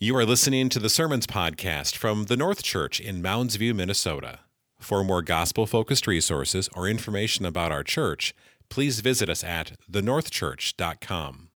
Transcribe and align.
You 0.00 0.16
are 0.16 0.26
listening 0.26 0.70
to 0.70 0.80
the 0.80 0.88
Sermons 0.88 1.24
Podcast 1.24 1.94
from 1.94 2.24
the 2.24 2.36
North 2.36 2.64
Church 2.64 2.98
in 2.98 3.22
Mounds 3.22 3.54
View, 3.54 3.72
Minnesota. 3.72 4.40
For 4.80 5.04
more 5.04 5.22
gospel 5.22 5.66
focused 5.66 6.08
resources 6.08 6.68
or 6.74 6.88
information 6.88 7.46
about 7.46 7.70
our 7.70 7.84
church, 7.84 8.34
please 8.68 8.98
visit 8.98 9.28
us 9.30 9.44
at 9.44 9.74
thenorthchurch.com. 9.88 11.48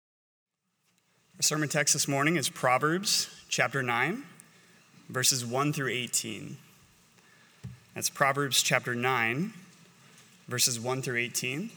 Our 1.37 1.43
sermon 1.43 1.69
text 1.69 1.95
this 1.95 2.06
morning 2.06 2.37
is 2.37 2.48
Proverbs 2.48 3.29
chapter 3.48 3.82
9, 3.82 4.23
verses 5.09 5.45
1 5.45 5.73
through 5.73 5.91
18. 5.91 6.59
That's 7.96 8.09
Proverbs 8.09 8.62
chapter 8.62 8.95
9, 8.95 9.52
verses 10.46 10.79
1 10.79 11.02
through 11.02 11.18
18. 11.18 11.70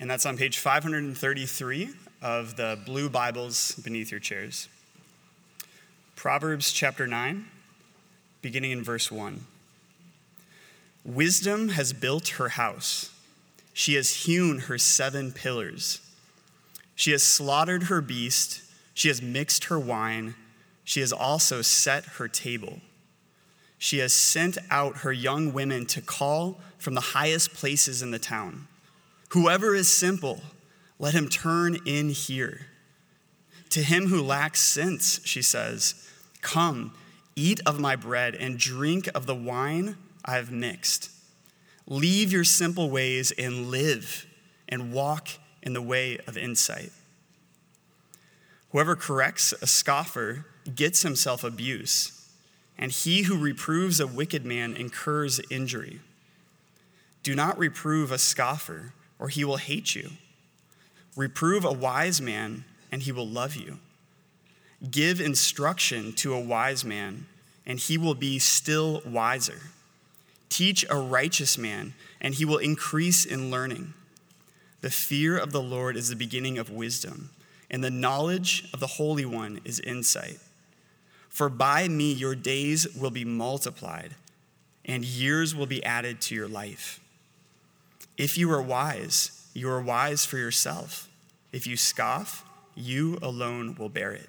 And 0.00 0.10
that's 0.10 0.24
on 0.24 0.38
page 0.38 0.56
533 0.56 1.90
of 2.22 2.56
the 2.56 2.78
blue 2.86 3.10
Bibles 3.10 3.74
beneath 3.74 4.10
your 4.10 4.18
chairs. 4.18 4.70
Proverbs 6.20 6.70
chapter 6.70 7.06
9, 7.06 7.46
beginning 8.42 8.72
in 8.72 8.84
verse 8.84 9.10
1. 9.10 9.46
Wisdom 11.02 11.70
has 11.70 11.94
built 11.94 12.28
her 12.36 12.50
house, 12.50 13.10
she 13.72 13.94
has 13.94 14.24
hewn 14.24 14.58
her 14.58 14.76
seven 14.76 15.32
pillars. 15.32 16.02
She 16.94 17.12
has 17.12 17.22
slaughtered 17.22 17.84
her 17.84 18.02
beast, 18.02 18.60
she 18.92 19.08
has 19.08 19.22
mixed 19.22 19.64
her 19.64 19.78
wine, 19.78 20.34
she 20.84 21.00
has 21.00 21.10
also 21.10 21.62
set 21.62 22.04
her 22.04 22.28
table. 22.28 22.80
She 23.78 24.00
has 24.00 24.12
sent 24.12 24.58
out 24.70 24.98
her 24.98 25.14
young 25.14 25.54
women 25.54 25.86
to 25.86 26.02
call 26.02 26.60
from 26.76 26.92
the 26.92 27.00
highest 27.00 27.54
places 27.54 28.02
in 28.02 28.10
the 28.10 28.18
town. 28.18 28.68
Whoever 29.30 29.74
is 29.74 29.88
simple, 29.88 30.42
let 30.98 31.14
him 31.14 31.30
turn 31.30 31.78
in 31.86 32.10
here. 32.10 32.66
To 33.70 33.82
him 33.82 34.08
who 34.08 34.20
lacks 34.20 34.60
sense, 34.60 35.20
she 35.24 35.40
says, 35.40 36.08
Come, 36.40 36.94
eat 37.36 37.60
of 37.66 37.78
my 37.78 37.96
bread 37.96 38.34
and 38.34 38.58
drink 38.58 39.08
of 39.14 39.26
the 39.26 39.34
wine 39.34 39.96
I 40.24 40.34
have 40.34 40.50
mixed. 40.50 41.10
Leave 41.86 42.32
your 42.32 42.44
simple 42.44 42.90
ways 42.90 43.32
and 43.32 43.70
live 43.70 44.26
and 44.68 44.92
walk 44.92 45.28
in 45.62 45.72
the 45.72 45.82
way 45.82 46.18
of 46.26 46.36
insight. 46.36 46.92
Whoever 48.70 48.94
corrects 48.94 49.52
a 49.60 49.66
scoffer 49.66 50.46
gets 50.74 51.02
himself 51.02 51.42
abuse, 51.42 52.28
and 52.78 52.92
he 52.92 53.22
who 53.22 53.36
reproves 53.36 53.98
a 53.98 54.06
wicked 54.06 54.44
man 54.44 54.76
incurs 54.76 55.40
injury. 55.50 56.00
Do 57.22 57.34
not 57.34 57.58
reprove 57.58 58.12
a 58.12 58.18
scoffer, 58.18 58.92
or 59.18 59.28
he 59.28 59.44
will 59.44 59.56
hate 59.56 59.94
you. 59.94 60.10
Reprove 61.16 61.64
a 61.64 61.72
wise 61.72 62.20
man, 62.20 62.64
and 62.92 63.02
he 63.02 63.12
will 63.12 63.26
love 63.26 63.56
you. 63.56 63.78
Give 64.88 65.20
instruction 65.20 66.12
to 66.14 66.32
a 66.32 66.40
wise 66.40 66.84
man, 66.84 67.26
and 67.66 67.78
he 67.78 67.98
will 67.98 68.14
be 68.14 68.38
still 68.38 69.02
wiser. 69.04 69.60
Teach 70.48 70.86
a 70.88 70.96
righteous 70.96 71.58
man, 71.58 71.92
and 72.20 72.34
he 72.34 72.44
will 72.44 72.58
increase 72.58 73.24
in 73.26 73.50
learning. 73.50 73.92
The 74.80 74.90
fear 74.90 75.36
of 75.36 75.52
the 75.52 75.60
Lord 75.60 75.96
is 75.96 76.08
the 76.08 76.16
beginning 76.16 76.56
of 76.56 76.70
wisdom, 76.70 77.30
and 77.70 77.84
the 77.84 77.90
knowledge 77.90 78.68
of 78.72 78.80
the 78.80 78.86
Holy 78.86 79.26
One 79.26 79.60
is 79.64 79.80
insight. 79.80 80.38
For 81.28 81.50
by 81.50 81.86
me 81.86 82.12
your 82.12 82.34
days 82.34 82.86
will 82.96 83.10
be 83.10 83.24
multiplied, 83.24 84.14
and 84.86 85.04
years 85.04 85.54
will 85.54 85.66
be 85.66 85.84
added 85.84 86.22
to 86.22 86.34
your 86.34 86.48
life. 86.48 87.00
If 88.16 88.38
you 88.38 88.50
are 88.50 88.62
wise, 88.62 89.46
you 89.52 89.70
are 89.70 89.80
wise 89.80 90.24
for 90.24 90.38
yourself. 90.38 91.08
If 91.52 91.66
you 91.66 91.76
scoff, 91.76 92.44
you 92.74 93.18
alone 93.22 93.76
will 93.78 93.88
bear 93.90 94.12
it. 94.12 94.28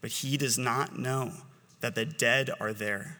But 0.00 0.10
he 0.10 0.36
does 0.36 0.58
not 0.58 0.98
know 0.98 1.32
that 1.80 1.94
the 1.94 2.04
dead 2.04 2.50
are 2.60 2.72
there, 2.72 3.18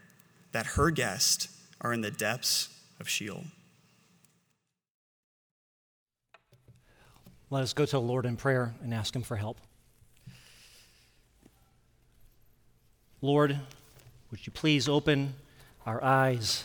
that 0.52 0.66
her 0.66 0.90
guests 0.90 1.48
are 1.80 1.92
in 1.92 2.00
the 2.00 2.10
depths 2.10 2.68
of 2.98 3.08
Sheol. 3.08 3.44
Let 7.50 7.62
us 7.62 7.72
go 7.72 7.84
to 7.84 7.92
the 7.92 8.00
Lord 8.00 8.26
in 8.26 8.36
prayer 8.36 8.74
and 8.82 8.94
ask 8.94 9.14
Him 9.14 9.22
for 9.22 9.36
help. 9.36 9.58
Lord, 13.20 13.58
would 14.30 14.46
you 14.46 14.52
please 14.52 14.88
open 14.88 15.34
our 15.84 16.02
eyes 16.02 16.64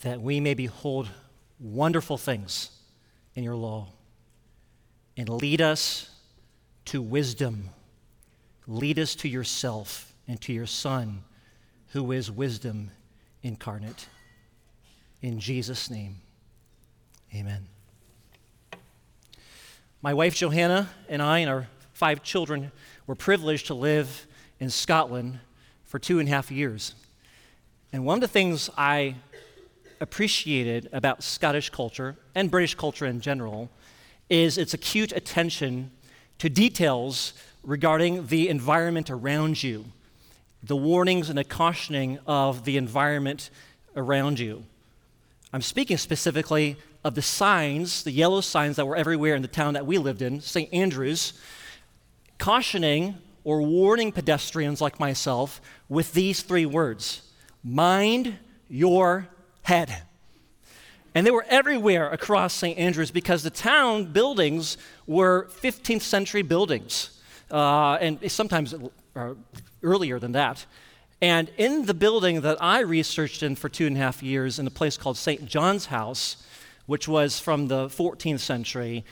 that 0.00 0.20
we 0.20 0.40
may 0.40 0.54
behold 0.54 1.08
wonderful 1.60 2.18
things 2.18 2.70
in 3.36 3.44
your 3.44 3.54
law 3.54 3.88
and 5.16 5.28
lead 5.28 5.60
us 5.60 6.10
to 6.86 7.00
wisdom 7.00 7.70
Lead 8.66 8.98
us 8.98 9.14
to 9.16 9.28
yourself 9.28 10.14
and 10.28 10.40
to 10.40 10.52
your 10.52 10.66
Son, 10.66 11.24
who 11.88 12.12
is 12.12 12.30
wisdom 12.30 12.90
incarnate. 13.42 14.08
In 15.20 15.40
Jesus' 15.40 15.90
name, 15.90 16.16
amen. 17.34 17.66
My 20.00 20.14
wife 20.14 20.34
Johanna 20.34 20.88
and 21.08 21.22
I 21.22 21.40
and 21.40 21.50
our 21.50 21.68
five 21.92 22.22
children 22.22 22.72
were 23.06 23.14
privileged 23.14 23.68
to 23.68 23.74
live 23.74 24.26
in 24.58 24.70
Scotland 24.70 25.38
for 25.84 25.98
two 25.98 26.18
and 26.18 26.28
a 26.28 26.32
half 26.32 26.50
years. 26.50 26.94
And 27.92 28.04
one 28.04 28.16
of 28.16 28.20
the 28.20 28.28
things 28.28 28.70
I 28.76 29.16
appreciated 30.00 30.88
about 30.92 31.22
Scottish 31.22 31.70
culture 31.70 32.16
and 32.34 32.50
British 32.50 32.74
culture 32.74 33.06
in 33.06 33.20
general 33.20 33.70
is 34.28 34.58
its 34.58 34.74
acute 34.74 35.12
attention 35.12 35.90
to 36.38 36.48
details 36.48 37.32
regarding 37.62 38.26
the 38.26 38.48
environment 38.48 39.10
around 39.10 39.62
you, 39.62 39.84
the 40.62 40.76
warnings 40.76 41.28
and 41.28 41.38
the 41.38 41.44
cautioning 41.44 42.18
of 42.26 42.64
the 42.64 42.76
environment 42.76 43.50
around 43.96 44.38
you. 44.38 44.64
I'm 45.52 45.62
speaking 45.62 45.98
specifically 45.98 46.76
of 47.04 47.14
the 47.14 47.22
signs, 47.22 48.04
the 48.04 48.10
yellow 48.10 48.40
signs 48.40 48.76
that 48.76 48.86
were 48.86 48.96
everywhere 48.96 49.34
in 49.34 49.42
the 49.42 49.48
town 49.48 49.74
that 49.74 49.86
we 49.86 49.98
lived 49.98 50.22
in, 50.22 50.40
St. 50.40 50.72
Andrews, 50.72 51.34
cautioning 52.38 53.16
or 53.44 53.60
warning 53.62 54.12
pedestrians 54.12 54.80
like 54.80 55.00
myself 55.00 55.60
with 55.88 56.12
these 56.12 56.42
three 56.42 56.66
words 56.66 57.22
mind 57.64 58.38
your 58.68 59.28
head. 59.62 60.02
And 61.14 61.26
they 61.26 61.30
were 61.30 61.44
everywhere 61.48 62.08
across 62.10 62.54
St. 62.54 62.78
Andrews 62.78 63.10
because 63.10 63.42
the 63.42 63.50
town 63.50 64.06
buildings 64.12 64.78
were 65.06 65.48
15th 65.60 66.00
century 66.00 66.42
buildings 66.42 67.20
uh, 67.50 67.98
and 68.00 68.30
sometimes 68.30 68.74
earlier 69.82 70.18
than 70.18 70.32
that. 70.32 70.64
And 71.20 71.50
in 71.56 71.86
the 71.86 71.94
building 71.94 72.40
that 72.40 72.60
I 72.60 72.80
researched 72.80 73.42
in 73.42 73.54
for 73.54 73.68
two 73.68 73.86
and 73.86 73.96
a 73.96 74.00
half 74.00 74.22
years, 74.22 74.58
in 74.58 74.66
a 74.66 74.70
place 74.70 74.96
called 74.96 75.16
St. 75.16 75.46
John's 75.46 75.86
House, 75.86 76.42
which 76.86 77.06
was 77.06 77.38
from 77.38 77.68
the 77.68 77.86
14th 77.86 78.40
century, 78.40 79.04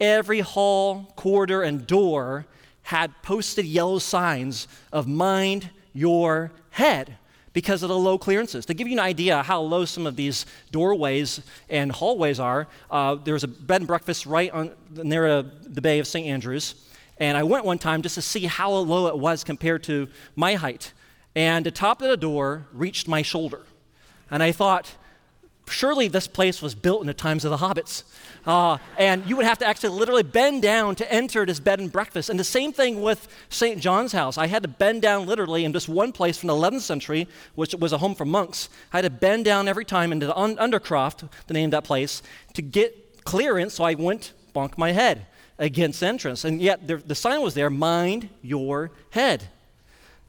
every 0.00 0.40
hall, 0.40 1.12
corridor, 1.16 1.62
and 1.62 1.86
door 1.86 2.46
had 2.82 3.12
posted 3.22 3.66
yellow 3.66 3.98
signs 3.98 4.66
of 4.92 5.06
mind 5.06 5.68
your 5.92 6.52
head 6.70 7.17
because 7.58 7.82
of 7.82 7.88
the 7.88 7.98
low 7.98 8.16
clearances. 8.16 8.64
To 8.66 8.72
give 8.72 8.86
you 8.86 8.92
an 8.92 9.00
idea 9.00 9.42
how 9.42 9.60
low 9.60 9.84
some 9.84 10.06
of 10.06 10.14
these 10.14 10.46
doorways 10.70 11.40
and 11.68 11.90
hallways 11.90 12.38
are, 12.38 12.68
uh, 12.88 13.16
there's 13.16 13.42
a 13.42 13.48
bed 13.48 13.80
and 13.80 13.88
breakfast 13.88 14.26
right 14.26 14.52
on, 14.52 14.70
near 14.92 15.26
uh, 15.26 15.42
the 15.64 15.80
Bay 15.80 15.98
of 15.98 16.06
St. 16.06 16.24
Andrews. 16.24 16.76
And 17.16 17.36
I 17.36 17.42
went 17.42 17.64
one 17.64 17.78
time 17.78 18.00
just 18.02 18.14
to 18.14 18.22
see 18.22 18.46
how 18.46 18.70
low 18.70 19.08
it 19.08 19.18
was 19.18 19.42
compared 19.42 19.82
to 19.90 20.06
my 20.36 20.54
height. 20.54 20.92
And 21.34 21.66
the 21.66 21.72
top 21.72 22.00
of 22.00 22.08
the 22.08 22.16
door 22.16 22.68
reached 22.72 23.08
my 23.08 23.22
shoulder. 23.22 23.62
And 24.30 24.40
I 24.40 24.52
thought, 24.52 24.94
surely 25.70 26.08
this 26.08 26.26
place 26.26 26.60
was 26.62 26.74
built 26.74 27.00
in 27.00 27.06
the 27.06 27.14
times 27.14 27.44
of 27.44 27.50
the 27.50 27.58
hobbits. 27.58 28.04
Uh, 28.46 28.78
and 28.96 29.26
you 29.26 29.36
would 29.36 29.44
have 29.44 29.58
to 29.58 29.66
actually 29.66 29.90
literally 29.90 30.22
bend 30.22 30.62
down 30.62 30.94
to 30.96 31.12
enter 31.12 31.44
this 31.44 31.60
bed 31.60 31.80
and 31.80 31.92
breakfast. 31.92 32.30
And 32.30 32.38
the 32.38 32.44
same 32.44 32.72
thing 32.72 33.02
with 33.02 33.28
St. 33.50 33.80
John's 33.80 34.12
house. 34.12 34.38
I 34.38 34.46
had 34.46 34.62
to 34.62 34.68
bend 34.68 35.02
down 35.02 35.26
literally 35.26 35.64
in 35.64 35.72
just 35.72 35.88
one 35.88 36.12
place 36.12 36.38
from 36.38 36.48
the 36.48 36.54
11th 36.54 36.80
century, 36.80 37.28
which 37.54 37.74
was 37.74 37.92
a 37.92 37.98
home 37.98 38.14
for 38.14 38.24
monks. 38.24 38.68
I 38.92 38.98
had 38.98 39.02
to 39.02 39.10
bend 39.10 39.44
down 39.44 39.68
every 39.68 39.84
time 39.84 40.12
into 40.12 40.26
the 40.26 40.36
un- 40.36 40.56
Undercroft, 40.56 41.28
the 41.46 41.54
name 41.54 41.66
of 41.66 41.70
that 41.72 41.84
place, 41.84 42.22
to 42.54 42.62
get 42.62 43.24
clearance 43.24 43.74
so 43.74 43.84
I 43.84 43.94
wouldn't 43.94 44.32
bonk 44.54 44.78
my 44.78 44.92
head 44.92 45.26
against 45.58 46.02
entrance. 46.02 46.44
And 46.44 46.60
yet 46.60 46.86
the, 46.86 46.96
the 46.96 47.14
sign 47.14 47.42
was 47.42 47.54
there 47.54 47.70
mind 47.70 48.28
your 48.42 48.90
head. 49.10 49.48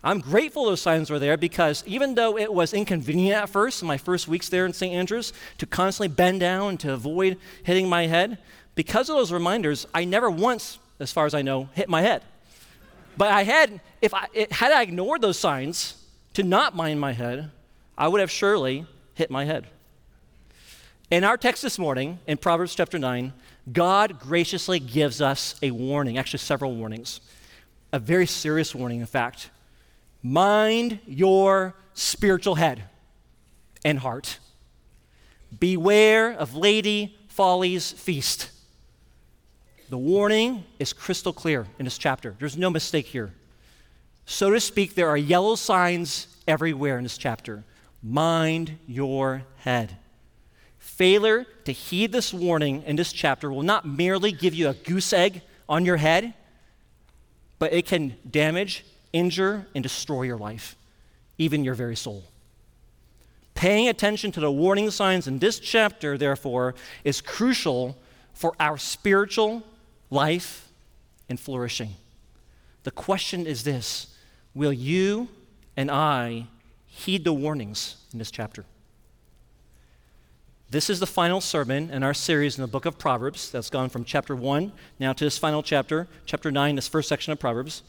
I'm 0.03 0.21
grateful 0.21 0.65
those 0.65 0.81
signs 0.81 1.09
were 1.09 1.19
there 1.19 1.35
because 1.35 1.83
even 1.85 2.15
though 2.15 2.37
it 2.37 2.53
was 2.53 2.73
inconvenient 2.73 3.43
at 3.43 3.49
first, 3.49 3.81
in 3.81 3.87
my 3.87 3.97
first 3.97 4.27
weeks 4.27 4.47
there 4.47 4.65
in 4.65 4.71
St. 4.71 4.93
Andrews, 4.93 5.33
to 5.57 5.65
constantly 5.65 6.07
bend 6.07 6.39
down 6.39 6.77
to 6.77 6.93
avoid 6.93 7.37
hitting 7.63 7.89
my 7.89 8.07
head, 8.07 8.37
because 8.75 9.09
of 9.09 9.17
those 9.17 9.33
reminders, 9.33 9.85
I 9.93 10.05
never 10.05 10.29
once, 10.29 10.79
as 10.99 11.11
far 11.11 11.25
as 11.25 11.33
I 11.33 11.41
know, 11.41 11.69
hit 11.73 11.89
my 11.89 12.01
head. 12.01 12.23
But 13.17 13.31
I 13.31 13.43
had, 13.43 13.81
if 14.01 14.13
I 14.13 14.27
it, 14.33 14.53
had 14.53 14.71
I 14.71 14.81
ignored 14.81 15.19
those 15.19 15.37
signs 15.37 16.01
to 16.35 16.43
not 16.43 16.73
mind 16.73 17.01
my 17.01 17.11
head, 17.11 17.51
I 17.97 18.07
would 18.07 18.21
have 18.21 18.31
surely 18.31 18.85
hit 19.15 19.29
my 19.29 19.43
head. 19.43 19.67
In 21.11 21.25
our 21.25 21.35
text 21.35 21.61
this 21.61 21.77
morning, 21.77 22.19
in 22.25 22.37
Proverbs 22.37 22.73
chapter 22.73 22.97
9, 22.97 23.33
God 23.73 24.19
graciously 24.19 24.79
gives 24.79 25.21
us 25.21 25.55
a 25.61 25.71
warning, 25.71 26.17
actually, 26.17 26.39
several 26.39 26.73
warnings. 26.75 27.19
A 27.91 27.99
very 27.99 28.27
serious 28.27 28.73
warning, 28.73 29.01
in 29.01 29.05
fact. 29.05 29.49
Mind 30.21 30.99
your 31.05 31.75
spiritual 31.93 32.55
head 32.55 32.83
and 33.85 33.99
heart. 33.99 34.39
Beware 35.57 36.31
of 36.31 36.55
Lady 36.55 37.17
Folly's 37.27 37.91
feast. 37.91 38.51
The 39.89 39.97
warning 39.97 40.65
is 40.77 40.93
crystal 40.93 41.33
clear 41.33 41.65
in 41.79 41.85
this 41.85 41.97
chapter. 41.97 42.35
There's 42.37 42.57
no 42.57 42.69
mistake 42.69 43.07
here. 43.07 43.33
So 44.25 44.51
to 44.51 44.59
speak, 44.59 44.93
there 44.93 45.09
are 45.09 45.17
yellow 45.17 45.55
signs 45.55 46.27
everywhere 46.47 46.97
in 46.97 47.03
this 47.03 47.17
chapter. 47.17 47.63
Mind 48.03 48.77
your 48.87 49.43
head. 49.57 49.97
Failure 50.77 51.45
to 51.65 51.71
heed 51.71 52.11
this 52.11 52.33
warning 52.33 52.83
in 52.83 52.95
this 52.95 53.11
chapter 53.11 53.51
will 53.51 53.63
not 53.63 53.87
merely 53.87 54.31
give 54.31 54.53
you 54.53 54.69
a 54.69 54.73
goose 54.73 55.11
egg 55.11 55.41
on 55.67 55.85
your 55.85 55.97
head, 55.97 56.33
but 57.57 57.73
it 57.73 57.85
can 57.85 58.15
damage, 58.29 58.85
injure, 59.13 59.67
and 59.73 59.83
destroy 59.83 60.23
your 60.23 60.37
life, 60.37 60.75
even 61.37 61.63
your 61.63 61.73
very 61.73 61.95
soul. 61.95 62.23
Paying 63.53 63.89
attention 63.89 64.31
to 64.33 64.39
the 64.39 64.51
warning 64.51 64.89
signs 64.89 65.27
in 65.27 65.39
this 65.39 65.59
chapter, 65.59 66.17
therefore, 66.17 66.75
is 67.03 67.19
crucial 67.19 67.97
for 68.33 68.53
our 68.59 68.77
spiritual 68.77 69.63
life 70.09 70.69
and 71.27 71.39
flourishing. 71.39 71.95
The 72.83 72.91
question 72.91 73.45
is 73.45 73.63
this 73.63 74.15
Will 74.53 74.73
you 74.73 75.27
and 75.75 75.91
I 75.91 76.47
heed 76.87 77.23
the 77.23 77.33
warnings 77.33 77.97
in 78.13 78.19
this 78.19 78.31
chapter? 78.31 78.65
This 80.71 80.89
is 80.89 80.99
the 80.99 81.07
final 81.07 81.41
sermon 81.41 81.89
in 81.89 82.03
our 82.03 82.13
series 82.13 82.57
in 82.57 82.61
the 82.61 82.67
book 82.67 82.85
of 82.85 82.99
Proverbs 82.99 83.51
that's 83.51 83.71
gone 83.71 83.89
from 83.89 84.05
chapter 84.05 84.35
1 84.35 84.71
now 84.99 85.13
to 85.13 85.23
this 85.23 85.37
final 85.37 85.63
chapter, 85.63 86.07
chapter 86.25 86.51
9, 86.51 86.75
this 86.75 86.87
first 86.87 87.09
section 87.09 87.33
of 87.33 87.39
Proverbs. 87.39 87.81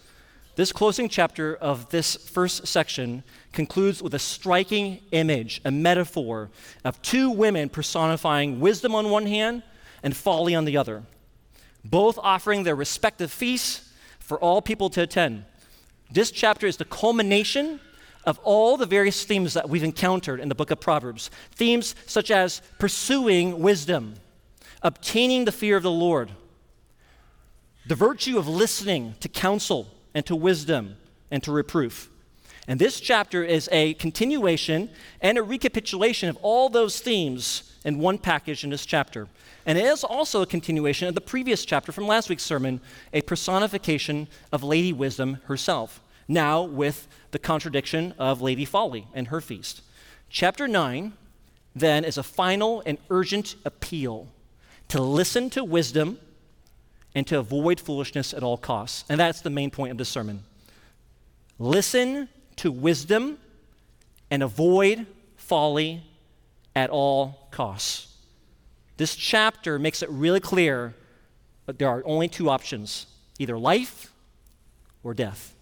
This 0.57 0.73
closing 0.73 1.09
chapter 1.09 1.55
of 1.55 1.91
this 1.91 2.17
first 2.17 2.67
section 2.67 3.23
concludes 3.53 4.03
with 4.03 4.15
a 4.15 4.19
striking 4.19 5.01
image, 5.13 5.61
a 5.65 5.71
metaphor 5.71 6.51
of 6.85 7.01
two 7.03 7.31
women 7.31 7.69
personifying 7.69 8.61
wisdom 8.61 8.95
on 8.95 9.11
one 9.11 9.27
hand 9.27 9.63
and 10.03 10.17
folly 10.17 10.55
on 10.55 10.65
the 10.65 10.77
other, 10.77 11.05
both 11.85 12.19
offering 12.19 12.65
their 12.65 12.75
respective 12.75 13.31
feasts 13.31 13.93
for 14.19 14.39
all 14.41 14.61
people 14.61 14.91
to 14.91 15.03
attend. 15.03 15.45
This 16.11 16.31
chapter 16.33 16.67
is 16.67 16.77
the 16.77 16.85
culmination 16.85 17.81
of 18.25 18.39
all 18.43 18.77
the 18.77 18.87
various 18.87 19.25
themes 19.25 19.55
that 19.55 19.69
we've 19.69 19.85
encountered 19.85 20.41
in 20.41 20.49
the 20.49 20.55
book 20.55 20.71
of 20.71 20.81
Proverbs. 20.81 21.31
Themes 21.53 21.95
such 22.07 22.31
as 22.31 22.61
pursuing 22.79 23.61
wisdom, 23.61 24.17
obtaining 24.83 25.45
the 25.45 25.53
fear 25.53 25.77
of 25.77 25.85
the 25.85 25.91
Lord, 25.91 26.33
the 27.87 27.95
virtue 27.95 28.37
of 28.37 28.49
listening 28.49 29.15
to 29.21 29.29
counsel 29.29 29.89
and 30.15 30.25
to 30.27 30.37
wisdom 30.37 30.97
and 31.31 31.43
to 31.43 31.53
reproof. 31.53 32.11
And 32.69 32.79
this 32.79 33.01
chapter 33.01 33.43
is 33.43 33.69
a 33.73 33.95
continuation 33.95 34.91
and 35.21 35.39
a 35.39 35.43
recapitulation 35.43 36.29
of 36.29 36.37
all 36.43 36.69
those 36.69 37.01
themes 37.01 37.75
in 37.85 37.99
one 37.99 38.19
package 38.19 38.65
in 38.65 38.71
this 38.71 38.87
chapter. 38.87 39.29
And 39.67 39.79
it 39.79 39.85
is 39.85 40.05
also 40.05 40.43
a 40.43 40.47
continuation 40.47 41.09
of 41.09 41.15
the 41.15 41.21
previous 41.21 41.65
chapter 41.65 41.93
from 41.93 42.07
last 42.07 42.29
week's 42.29 42.43
sermon, 42.43 42.81
a 43.13 43.23
personification 43.23 44.29
of 44.53 44.63
Lady 44.63 44.93
Wisdom 44.93 45.39
herself 45.45 46.01
now 46.31 46.63
with 46.63 47.09
the 47.33 47.39
contradiction 47.39 48.15
of 48.19 48.41
Lady 48.41 48.65
Folly 48.65 49.07
and 49.13 49.29
her 49.29 49.41
feast. 49.41 49.83
Chapter 50.29 50.69
9, 50.69 51.13
then, 51.75 52.05
is 52.05 52.17
a 52.17 52.23
final 52.23 52.83
and 52.87 52.99
urgent 53.11 53.57
appeal 53.65 54.29
to 54.89 55.01
listen 55.03 55.51
to 55.51 55.65
wisdom 55.65 56.19
and 57.15 57.27
to 57.27 57.39
avoid 57.39 57.81
foolishness 57.81 58.33
at 58.33 58.43
all 58.43 58.57
costs. 58.57 59.05
And 59.09 59.19
that's 59.19 59.41
the 59.41 59.51
main 59.51 59.71
point 59.71 59.93
of 59.93 59.99
this 59.99 60.09
sermon. 60.09 60.45
Listen 61.59 62.29
to 62.57 62.71
wisdom 62.71 63.39
and 64.31 64.43
avoid 64.43 65.07
folly 65.37 66.03
at 66.75 66.91
all 66.91 67.49
costs. 67.51 68.17
This 68.97 69.17
chapter 69.17 69.79
makes 69.79 70.03
it 70.03 70.11
really 70.11 70.41
clear 70.41 70.95
that 71.67 71.79
there 71.79 71.89
are 71.89 72.03
only 72.05 72.29
two 72.29 72.51
options 72.51 73.07
either 73.39 73.59
life 73.59 74.13
or 75.03 75.15
death. 75.15 75.55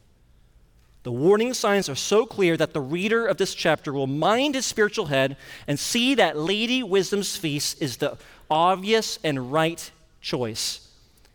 The 1.05 1.13
warning 1.13 1.55
signs 1.55 1.89
are 1.89 1.95
so 1.95 2.27
clear 2.27 2.57
that 2.57 2.73
the 2.73 2.81
reader 2.81 3.27
of 3.27 3.37
this 3.37 3.55
chapter 3.55 3.93
will 3.93 4.09
mind 4.09 4.57
his 4.57 4.67
spiritual 4.67 5.07
head 5.07 5.37
and 5.67 5.79
see 5.79 6.17
that 6.17 6.37
Lady 6.37 6.83
Wisdom's 6.83 7.37
feast 7.37 7.81
is 7.81 7.99
the 7.99 8.19
obvious 8.51 9.19
and 9.23 9.53
right 9.53 9.91
choice. 10.21 10.88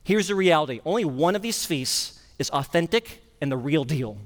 Here's 0.04 0.28
the 0.28 0.36
reality 0.36 0.82
only 0.86 1.06
one 1.06 1.36
of 1.36 1.42
these 1.42 1.66
feasts 1.66 2.20
is 2.40 2.50
authentic 2.50 3.24
and 3.42 3.52
the 3.52 3.58
real 3.58 3.84
deal, 3.84 4.18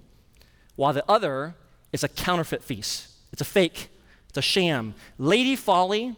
while 0.76 0.94
the 0.94 1.04
other 1.10 1.56
is 1.92 2.04
a 2.04 2.08
counterfeit 2.08 2.64
feast. 2.64 3.10
It's 3.32 3.42
a 3.42 3.46
fake, 3.46 3.90
it's 4.30 4.38
a 4.38 4.42
sham. 4.42 4.96
Lady 5.18 5.56
Folly 5.56 6.16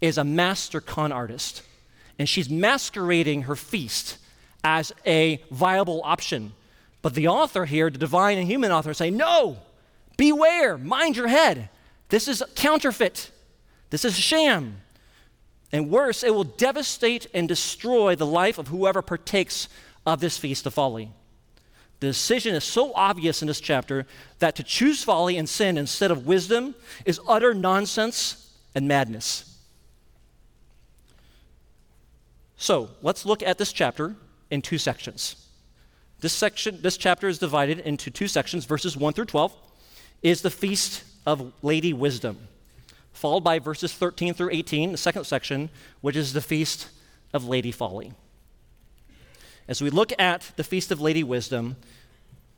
is 0.00 0.18
a 0.18 0.24
master 0.24 0.80
con 0.80 1.12
artist, 1.12 1.62
and 2.18 2.28
she's 2.28 2.48
masquerading 2.48 3.42
her 3.42 3.56
feast 3.56 4.18
as 4.62 4.92
a 5.06 5.42
viable 5.50 6.00
option 6.04 6.52
but 7.04 7.12
the 7.12 7.28
author 7.28 7.66
here, 7.66 7.90
the 7.90 7.98
divine 7.98 8.38
and 8.38 8.46
human 8.46 8.72
author, 8.72 8.94
say, 8.94 9.10
no, 9.10 9.58
beware, 10.16 10.78
mind 10.78 11.18
your 11.18 11.28
head. 11.28 11.68
This 12.08 12.28
is 12.28 12.42
counterfeit. 12.54 13.30
This 13.90 14.06
is 14.06 14.16
a 14.16 14.22
sham. 14.22 14.78
And 15.74 15.90
worse, 15.90 16.22
it 16.22 16.32
will 16.32 16.44
devastate 16.44 17.26
and 17.34 17.48
destroy 17.48 18.14
the 18.14 18.24
life 18.24 18.58
of 18.58 18.68
whoever 18.68 19.02
partakes 19.02 19.68
of 20.06 20.20
this 20.20 20.38
feast 20.38 20.66
of 20.66 20.74
folly. 20.74 21.10
The 21.98 22.06
decision 22.06 22.54
is 22.54 22.62
so 22.62 22.92
obvious 22.94 23.42
in 23.42 23.48
this 23.48 23.60
chapter 23.60 24.06
that 24.38 24.54
to 24.54 24.62
choose 24.62 25.02
folly 25.02 25.36
and 25.36 25.48
sin 25.48 25.76
instead 25.76 26.12
of 26.12 26.28
wisdom 26.28 26.76
is 27.04 27.18
utter 27.26 27.54
nonsense 27.54 28.52
and 28.76 28.86
madness. 28.86 29.58
So 32.56 32.90
let's 33.02 33.26
look 33.26 33.42
at 33.42 33.58
this 33.58 33.72
chapter 33.72 34.14
in 34.52 34.62
two 34.62 34.78
sections. 34.78 35.48
This 36.20 36.32
section, 36.32 36.82
this 36.82 36.96
chapter 36.96 37.26
is 37.26 37.40
divided 37.40 37.80
into 37.80 38.12
two 38.12 38.28
sections, 38.28 38.64
verses 38.64 38.96
1 38.96 39.12
through 39.14 39.24
12, 39.24 39.52
is 40.22 40.40
the 40.40 40.52
feast 40.52 41.02
of 41.26 41.52
Lady 41.62 41.92
Wisdom, 41.92 42.38
followed 43.14 43.42
by 43.42 43.58
verses 43.58 43.92
13 43.94 44.34
through 44.34 44.50
18, 44.52 44.92
the 44.92 44.98
second 44.98 45.24
section, 45.24 45.70
which 46.02 46.16
is 46.16 46.34
the 46.34 46.42
feast 46.42 46.90
of 47.32 47.48
Lady 47.48 47.72
Folly. 47.72 48.12
As 49.66 49.80
we 49.80 49.88
look 49.88 50.12
at 50.18 50.52
the 50.56 50.64
feast 50.64 50.90
of 50.90 51.00
Lady 51.00 51.22
Wisdom 51.22 51.76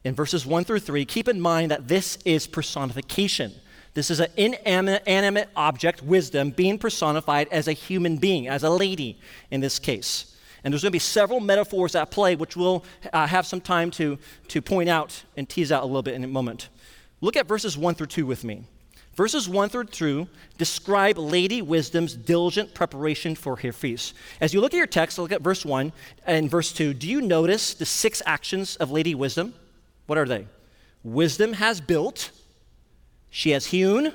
in 0.03 0.15
verses 0.15 0.45
1 0.45 0.65
through 0.65 0.81
3, 0.81 1.05
keep 1.05 1.29
in 1.29 1.41
mind 1.41 1.71
that 1.71 1.87
this 1.87 2.19
is 2.25 2.47
personification. 2.47 3.53
This 3.95 4.11
is 4.11 4.19
an 4.19 4.29
inanimate 4.37 5.49
object, 5.55 6.03
wisdom, 6.03 6.51
being 6.51 6.79
personified 6.79 7.49
as 7.51 7.69
a 7.69 7.73
human 7.73 8.17
being, 8.17 8.49
as 8.49 8.63
a 8.63 8.71
lady 8.71 9.19
in 9.51 9.61
this 9.61 9.79
case. 9.79 10.37
And 10.65 10.73
there's 10.73 10.83
going 10.83 10.91
to 10.91 10.97
be 10.97 10.99
several 10.99 11.39
metaphors 11.39 11.95
at 11.95 12.11
play, 12.11 12.35
which 12.35 12.57
we'll 12.57 12.85
uh, 13.13 13.27
have 13.27 13.47
some 13.47 13.61
time 13.61 13.91
to, 13.93 14.19
to 14.49 14.61
point 14.61 14.89
out 14.89 15.23
and 15.37 15.49
tease 15.49 15.71
out 15.71 15.83
a 15.83 15.87
little 15.87 16.03
bit 16.03 16.15
in 16.15 16.25
a 16.25 16.29
moment. 16.29 16.71
Look 17.21 17.37
at 17.37 17.47
verses 17.47 17.79
1 17.79 17.95
through 17.95 18.09
2 18.09 18.27
with 18.27 18.43
me. 18.43 18.65
Verses 19.17 19.49
1 19.49 19.71
through 19.71 19.85
2 19.85 20.29
describe 20.59 21.17
Lady 21.17 21.63
Wisdom's 21.63 22.15
diligent 22.15 22.75
preparation 22.75 23.35
for 23.35 23.57
her 23.57 23.73
feast. 23.73 24.15
As 24.43 24.53
you 24.53 24.61
look 24.61 24.75
at 24.75 24.77
your 24.77 24.87
text, 24.87 25.19
look 25.19 25.33
at 25.33 25.41
verse 25.41 25.65
1 25.65 25.91
and 26.27 26.51
verse 26.51 26.71
2. 26.73 26.93
Do 26.93 27.09
you 27.09 27.23
notice 27.23 27.73
the 27.73 27.87
six 27.87 28.21
actions 28.27 28.77
of 28.77 28.91
Lady 28.91 29.15
Wisdom? 29.15 29.55
What 30.07 30.19
are 30.19 30.27
they? 30.27 30.47
Wisdom 31.03 31.55
has 31.55 31.81
built, 31.81 32.31
she 33.31 33.51
has 33.51 33.67
hewn, 33.67 34.13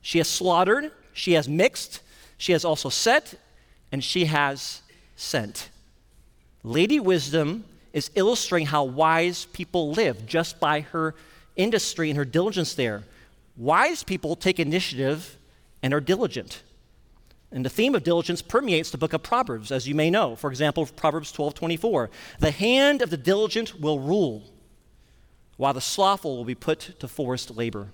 she 0.00 0.18
has 0.18 0.28
slaughtered, 0.28 0.92
she 1.12 1.32
has 1.32 1.48
mixed, 1.48 2.00
she 2.36 2.52
has 2.52 2.64
also 2.64 2.88
set, 2.88 3.34
and 3.90 4.02
she 4.04 4.26
has 4.26 4.82
sent. 5.16 5.70
Lady 6.62 7.00
Wisdom 7.00 7.64
is 7.92 8.10
illustrating 8.14 8.66
how 8.66 8.84
wise 8.84 9.46
people 9.46 9.90
live 9.90 10.24
just 10.24 10.60
by 10.60 10.80
her 10.80 11.16
industry 11.56 12.10
and 12.10 12.16
her 12.16 12.24
diligence 12.24 12.74
there. 12.74 13.02
Wise 13.56 14.02
people 14.02 14.36
take 14.36 14.58
initiative 14.58 15.38
and 15.82 15.94
are 15.94 16.00
diligent. 16.00 16.62
And 17.52 17.64
the 17.64 17.70
theme 17.70 17.94
of 17.94 18.02
diligence 18.02 18.42
permeates 18.42 18.90
the 18.90 18.98
book 18.98 19.12
of 19.12 19.22
Proverbs, 19.22 19.70
as 19.70 19.86
you 19.86 19.94
may 19.94 20.10
know. 20.10 20.34
For 20.34 20.50
example, 20.50 20.86
Proverbs 20.86 21.30
12 21.30 21.54
24. 21.54 22.10
The 22.40 22.50
hand 22.50 23.00
of 23.00 23.10
the 23.10 23.16
diligent 23.16 23.80
will 23.80 24.00
rule. 24.00 24.50
while 25.56 25.72
the 25.72 25.80
slothful 25.80 26.36
will 26.36 26.44
be 26.44 26.56
put 26.56 26.98
to 26.98 27.06
forced 27.06 27.56
labor. 27.56 27.90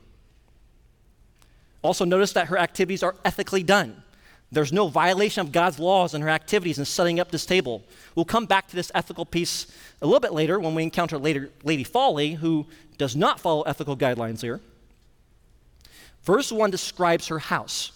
Also, 1.83 2.07
notice 2.07 2.33
that 2.33 2.47
her 2.47 2.57
activities 2.57 3.03
are 3.03 3.17
ethically 3.23 3.63
done. 3.63 4.03
There's 4.51 4.73
no 4.73 4.89
violation 4.89 5.43
of 5.43 5.53
God's 5.53 5.79
laws 5.79 6.15
in 6.15 6.23
her 6.23 6.31
activities 6.31 6.79
in 6.79 6.87
setting 6.87 7.21
up 7.21 7.31
this 7.31 7.45
table. 7.45 7.85
We'll 8.15 8.25
come 8.25 8.47
back 8.47 8.69
to 8.69 8.77
this 8.77 8.91
ethical 8.95 9.27
piece 9.27 9.67
a 10.01 10.07
little 10.07 10.21
bit 10.21 10.33
later 10.33 10.59
when 10.59 10.75
we 10.75 10.83
encounter 10.83 11.19
later 11.19 11.51
Lady 11.63 11.85
Folly, 11.85 12.35
who 12.35 12.67
does 12.97 13.15
not 13.15 13.39
follow 13.39 13.61
ethical 13.63 13.97
guidelines 13.97 14.41
here. 14.41 14.61
Verse 16.31 16.53
1 16.53 16.71
describes 16.71 17.27
her 17.27 17.41
house. 17.41 17.91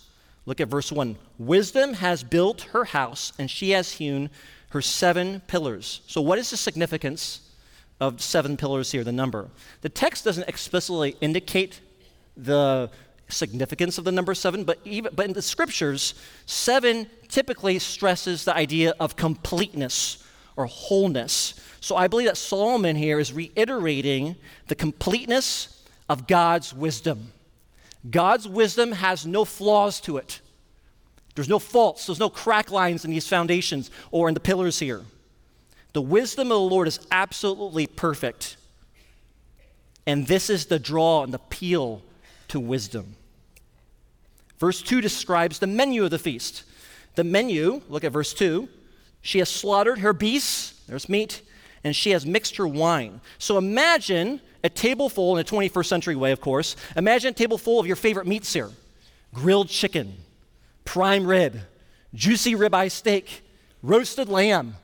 Look 0.45 0.61
at 0.61 0.67
verse 0.67 0.91
1. 0.91 1.17
Wisdom 1.39 1.95
has 1.95 2.25
built 2.25 2.63
her 2.73 2.85
house, 2.85 3.33
and 3.39 3.49
she 3.49 3.71
has 3.71 3.93
hewn 3.93 4.29
her 4.71 4.83
seven 4.83 5.41
pillars. 5.47 6.01
So, 6.09 6.21
what 6.21 6.41
is 6.41 6.51
the 6.51 6.57
significance 6.57 7.49
of 8.01 8.21
seven 8.21 8.57
pillars 8.57 8.91
here, 8.91 9.05
the 9.05 9.13
number? 9.13 9.51
The 9.83 9.89
text 9.89 10.25
doesn't 10.25 10.49
explicitly 10.49 11.17
indicate 11.21 11.81
the 12.37 12.91
significance 13.29 13.99
of 13.99 14.05
the 14.05 14.11
number 14.11 14.35
seven, 14.35 14.65
but, 14.65 14.81
even, 14.85 15.15
but 15.15 15.27
in 15.27 15.33
the 15.33 15.41
scriptures, 15.41 16.15
seven 16.45 17.07
typically 17.29 17.79
stresses 17.79 18.45
the 18.45 18.57
idea 18.57 18.95
of 18.99 19.15
completeness 19.15 20.27
or 20.57 20.67
wholeness. 20.67 21.55
So 21.81 21.95
I 21.95 22.09
believe 22.09 22.27
that 22.27 22.37
Solomon 22.37 22.97
here 22.97 23.21
is 23.21 23.33
reiterating 23.33 24.35
the 24.67 24.75
completeness 24.75 25.85
of 26.09 26.27
God's 26.27 26.75
wisdom. 26.75 27.31
God's 28.09 28.47
wisdom 28.47 28.93
has 28.93 29.27
no 29.27 29.45
flaws 29.45 30.01
to 30.03 30.19
it. 30.19 30.41
There's 31.35 31.49
no 31.49 31.59
faults, 31.59 32.07
there's 32.07 32.21
no 32.21 32.31
crack 32.31 32.71
lines 32.71 33.05
in 33.05 33.11
these 33.11 33.27
foundations 33.27 33.91
or 34.11 34.29
in 34.29 34.35
the 34.35 34.41
pillars 34.41 34.79
here. 34.79 35.03
The 35.93 36.03
wisdom 36.03 36.49
of 36.49 36.57
the 36.57 36.61
Lord 36.61 36.89
is 36.89 37.01
absolutely 37.11 37.87
perfect. 37.87 38.57
And 40.07 40.27
this 40.27 40.51
is 40.51 40.67
the 40.67 40.79
draw 40.79 41.23
and 41.23 41.33
the 41.33 41.39
appeal 41.39 42.03
to 42.49 42.61
wisdom. 42.61 43.17
Verse 44.59 44.83
2 44.83 45.01
describes 45.01 45.59
the 45.59 45.67
menu 45.67 46.05
of 46.05 46.11
the 46.11 46.19
feast. 46.19 46.65
The 47.15 47.25
menu, 47.25 47.83
look 47.89 48.05
at 48.05 48.13
verse 48.13 48.35
2, 48.35 48.69
she 49.23 49.39
has 49.39 49.49
slaughtered 49.49 50.01
her 50.01 50.13
beasts, 50.13 50.81
there's 50.87 51.09
meat, 51.09 51.43
and 51.83 51.95
she 51.95 52.11
has 52.11 52.27
mixed 52.27 52.57
her 52.57 52.67
wine. 52.67 53.21
So 53.39 53.57
imagine 53.57 54.41
a 54.65 54.69
table 54.71 55.11
full, 55.11 55.37
in 55.37 55.43
a 55.43 55.45
21st 55.45 55.87
century 55.87 56.17
way, 56.17 56.33
of 56.33 56.41
course, 56.41 56.75
imagine 56.97 57.31
a 57.31 57.35
table 57.35 57.59
full 57.59 57.79
of 57.79 57.87
your 57.87 57.97
favorite 57.97 58.27
meats 58.27 58.53
here 58.53 58.71
grilled 59.35 59.69
chicken, 59.69 60.15
prime 60.85 61.27
rib, 61.27 61.61
juicy 62.15 62.55
ribeye 62.55 62.91
steak, 62.91 63.43
roasted 63.83 64.29
lamb, 64.29 64.77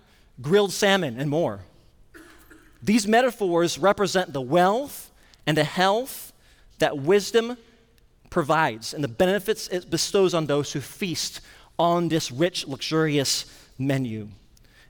grilled 0.42 0.72
salmon, 0.72 1.18
and 1.18 1.30
more. 1.30 1.60
These 2.82 3.06
metaphors 3.06 3.78
represent 3.78 4.32
the 4.32 4.40
wealth 4.40 5.10
and 5.46 5.56
the 5.56 5.64
health 5.64 6.32
that 6.78 6.98
wisdom 6.98 7.56
provides 8.28 8.92
and 8.92 9.02
the 9.02 9.08
benefits 9.08 9.68
it 9.68 9.90
bestows 9.90 10.34
on 10.34 10.46
those 10.46 10.72
who 10.72 10.80
feast 10.80 11.40
on 11.78 12.08
this 12.08 12.30
rich, 12.30 12.66
luxurious 12.66 13.46
menu. 13.78 14.28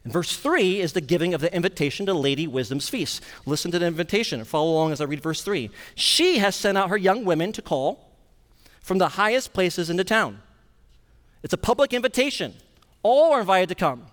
And 0.04 0.12
verse 0.12 0.36
3 0.36 0.80
is 0.80 0.92
the 0.92 1.00
giving 1.00 1.34
of 1.34 1.40
the 1.40 1.54
invitation 1.54 2.06
to 2.06 2.14
Lady 2.14 2.46
Wisdom's 2.46 2.88
feast. 2.88 3.22
Listen 3.44 3.70
to 3.70 3.78
the 3.78 3.86
invitation 3.86 4.42
follow 4.44 4.72
along 4.72 4.92
as 4.92 5.00
I 5.00 5.04
read 5.04 5.22
verse 5.22 5.42
3. 5.42 5.70
She 5.94 6.38
has 6.38 6.56
sent 6.56 6.78
out 6.78 6.88
her 6.88 6.96
young 6.96 7.24
women 7.24 7.52
to 7.52 7.62
call 7.62 8.10
from 8.80 8.98
the 8.98 9.10
highest 9.10 9.52
places 9.52 9.90
in 9.90 9.96
the 9.96 10.04
town. 10.04 10.40
It's 11.42 11.52
a 11.52 11.58
public 11.58 11.92
invitation. 11.92 12.54
All 13.02 13.32
are 13.32 13.40
invited 13.40 13.68
to 13.68 13.74
come. 13.74 14.06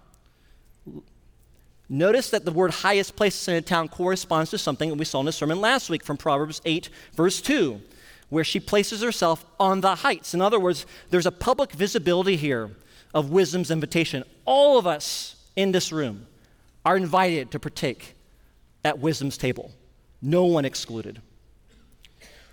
Notice 1.89 2.29
that 2.31 2.43
the 2.43 2.51
word 2.51 2.71
highest 2.71 3.15
places 3.15 3.47
in 3.47 3.55
a 3.55 3.61
town 3.61 3.87
corresponds 3.87 4.51
to 4.51 4.57
something 4.57 4.89
that 4.89 4.97
we 4.97 5.05
saw 5.05 5.21
in 5.21 5.25
the 5.25 5.31
sermon 5.31 5.61
last 5.61 5.89
week 5.89 6.03
from 6.03 6.17
Proverbs 6.17 6.61
8, 6.65 6.89
verse 7.13 7.41
2 7.41 7.81
where 8.29 8.43
she 8.43 8.59
places 8.59 9.01
herself 9.01 9.45
on 9.59 9.81
the 9.81 9.95
heights. 9.95 10.33
In 10.33 10.41
other 10.41 10.59
words, 10.59 10.85
there's 11.09 11.25
a 11.25 11.31
public 11.31 11.71
visibility 11.71 12.35
here 12.35 12.71
of 13.13 13.31
wisdom's 13.31 13.71
invitation. 13.71 14.23
All 14.45 14.77
of 14.77 14.85
us 14.85 15.36
in 15.57 15.73
this 15.73 15.91
room 15.91 16.25
are 16.85 16.95
invited 16.95 17.51
to 17.51 17.59
partake 17.59 18.15
at 18.85 18.99
wisdom's 18.99 19.37
table, 19.37 19.71
no 20.21 20.45
one 20.45 20.63
excluded. 20.63 21.21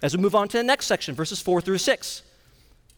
As 0.03 0.17
we 0.17 0.23
move 0.23 0.35
on 0.35 0.49
to 0.49 0.57
the 0.57 0.65
next 0.65 0.87
section, 0.87 1.15
verses 1.15 1.41
4 1.41 1.61
through 1.61 1.79
6, 1.79 2.23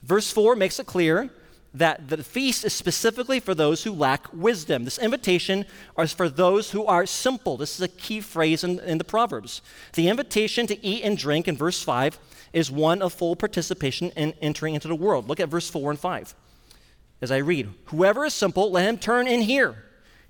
verse 0.02 0.32
4 0.32 0.56
makes 0.56 0.80
it 0.80 0.86
clear 0.86 1.30
that 1.74 2.08
the 2.08 2.24
feast 2.24 2.64
is 2.64 2.72
specifically 2.72 3.38
for 3.38 3.54
those 3.54 3.84
who 3.84 3.92
lack 3.92 4.32
wisdom. 4.32 4.84
This 4.84 4.98
invitation 4.98 5.66
is 5.98 6.12
for 6.12 6.30
those 6.30 6.70
who 6.70 6.86
are 6.86 7.04
simple. 7.04 7.58
This 7.58 7.74
is 7.74 7.82
a 7.82 7.88
key 7.88 8.22
phrase 8.22 8.64
in, 8.64 8.80
in 8.80 8.96
the 8.96 9.04
Proverbs. 9.04 9.60
The 9.92 10.08
invitation 10.08 10.66
to 10.68 10.84
eat 10.84 11.02
and 11.02 11.18
drink 11.18 11.46
in 11.46 11.56
verse 11.56 11.82
5 11.82 12.18
is 12.54 12.70
one 12.70 13.02
of 13.02 13.12
full 13.12 13.36
participation 13.36 14.10
in 14.16 14.32
entering 14.40 14.74
into 14.74 14.88
the 14.88 14.94
world. 14.94 15.28
Look 15.28 15.38
at 15.40 15.50
verse 15.50 15.68
4 15.68 15.90
and 15.90 16.00
5 16.00 16.34
as 17.20 17.30
I 17.30 17.38
read. 17.38 17.68
Whoever 17.86 18.24
is 18.24 18.34
simple, 18.34 18.70
let 18.70 18.88
him 18.88 18.98
turn 18.98 19.26
in 19.26 19.42
here. 19.42 19.85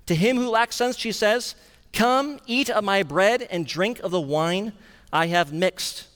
To 0.07 0.15
him 0.15 0.37
who 0.37 0.49
lacks 0.49 0.75
sense, 0.75 0.97
she 0.97 1.11
says, 1.11 1.55
Come, 1.93 2.39
eat 2.45 2.69
of 2.69 2.83
my 2.83 3.03
bread 3.03 3.47
and 3.49 3.65
drink 3.65 3.99
of 3.99 4.11
the 4.11 4.21
wine 4.21 4.73
I 5.13 5.27
have 5.27 5.53
mixed. 5.53 6.07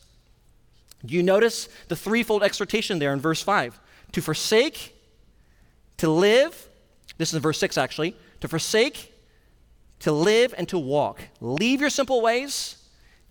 Do 1.05 1.15
you 1.15 1.23
notice 1.23 1.69
the 1.87 1.95
threefold 1.95 2.43
exhortation 2.43 2.99
there 2.99 3.13
in 3.13 3.19
verse 3.19 3.41
5? 3.41 3.79
To 4.13 4.21
forsake, 4.21 4.95
to 5.97 6.09
live, 6.09 6.69
this 7.17 7.33
is 7.33 7.39
verse 7.39 7.59
6 7.59 7.77
actually, 7.77 8.15
to 8.39 8.47
forsake, 8.47 9.13
to 9.99 10.11
live, 10.11 10.53
and 10.57 10.67
to 10.69 10.79
walk. 10.79 11.21
Leave 11.39 11.79
your 11.79 11.89
simple 11.89 12.21
ways, 12.21 12.77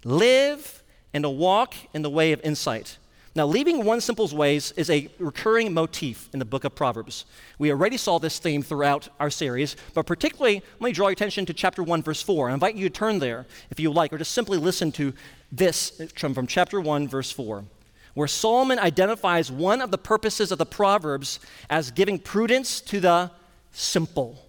live, 0.05 0.83
and 1.13 1.25
to 1.25 1.31
walk 1.31 1.75
in 1.93 2.03
the 2.03 2.11
way 2.11 2.33
of 2.33 2.41
insight. 2.43 2.97
Now, 3.37 3.47
leaving 3.47 3.85
one 3.85 4.01
simple's 4.01 4.35
ways 4.35 4.73
is 4.77 4.91
a 4.91 5.09
recurring 5.21 5.73
motif 5.73 6.29
in 6.33 6.41
the 6.41 6.45
book 6.45 6.65
of 6.65 6.75
Proverbs. 6.75 7.27
We 7.59 7.71
already 7.71 7.97
saw 7.97 8.19
this 8.19 8.41
theme 8.41 8.61
throughout 8.61 9.09
our 9.21 9.31
series, 9.31 9.77
but 9.95 10.05
particularly, 10.05 10.63
let 10.81 10.87
me 10.89 10.93
draw 10.93 11.07
your 11.07 11.13
attention 11.13 11.47
to 11.47 11.55
chapter 11.55 11.81
1, 11.81 12.03
verse 12.03 12.23
4. 12.23 12.51
I 12.51 12.55
invite 12.55 12.75
you 12.75 12.89
to 12.89 12.93
turn 12.93 13.21
there 13.21 13.47
if 13.71 13.79
you 13.79 13.93
like, 13.93 14.13
or 14.13 14.19
just 14.19 14.33
simply 14.33 14.59
listen 14.59 14.91
to 14.93 15.15
this 15.53 16.03
from, 16.17 16.35
from 16.35 16.49
chapter 16.49 16.81
1, 16.81 17.07
verse 17.07 17.31
4, 17.31 17.65
where 18.15 18.27
Solomon 18.27 18.81
identifies 18.81 19.53
one 19.53 19.81
of 19.81 19.93
the 19.93 19.99
purposes 19.99 20.51
of 20.51 20.59
the 20.59 20.67
Proverbs 20.67 21.39
as 21.69 21.93
giving 21.93 22.19
prudence 22.19 22.81
to 22.81 22.99
the 22.99 23.31
simple. 23.71 24.45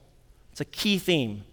It's 0.53 0.61
a 0.61 0.65
key 0.65 0.97
theme 0.97 1.43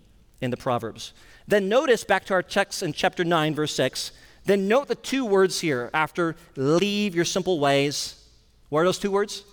in 0.41 0.51
the 0.51 0.57
Proverbs. 0.57 1.13
Then 1.47 1.69
notice 1.69 2.05
back 2.05 2.25
to 2.27 2.35
our 2.35 2.43
text 2.43 2.83
in 2.83 2.95
chapter 2.95 3.23
9, 3.23 3.55
verse 3.55 3.75
6 3.75 4.13
then 4.45 4.69
note 4.69 4.89
the 4.89 4.95
two 4.95 5.25
words 5.25 5.61
here 5.61 5.91
after 5.93 6.37
leave 6.57 7.15
your 7.15 7.25
simple 7.25 7.61
ways. 7.61 8.25
What 8.69 8.81
are 8.81 8.85
those 8.85 8.99
two 8.99 9.11
words? 9.11 9.45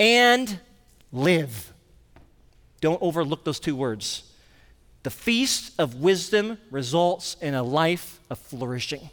And 0.00 0.60
live. 1.12 1.72
Don't 2.80 3.00
overlook 3.02 3.44
those 3.44 3.60
two 3.60 3.76
words. 3.76 4.22
The 5.02 5.10
feast 5.10 5.72
of 5.78 5.96
wisdom 5.96 6.58
results 6.70 7.36
in 7.40 7.54
a 7.54 7.62
life 7.62 8.20
of 8.30 8.38
flourishing. 8.38 9.10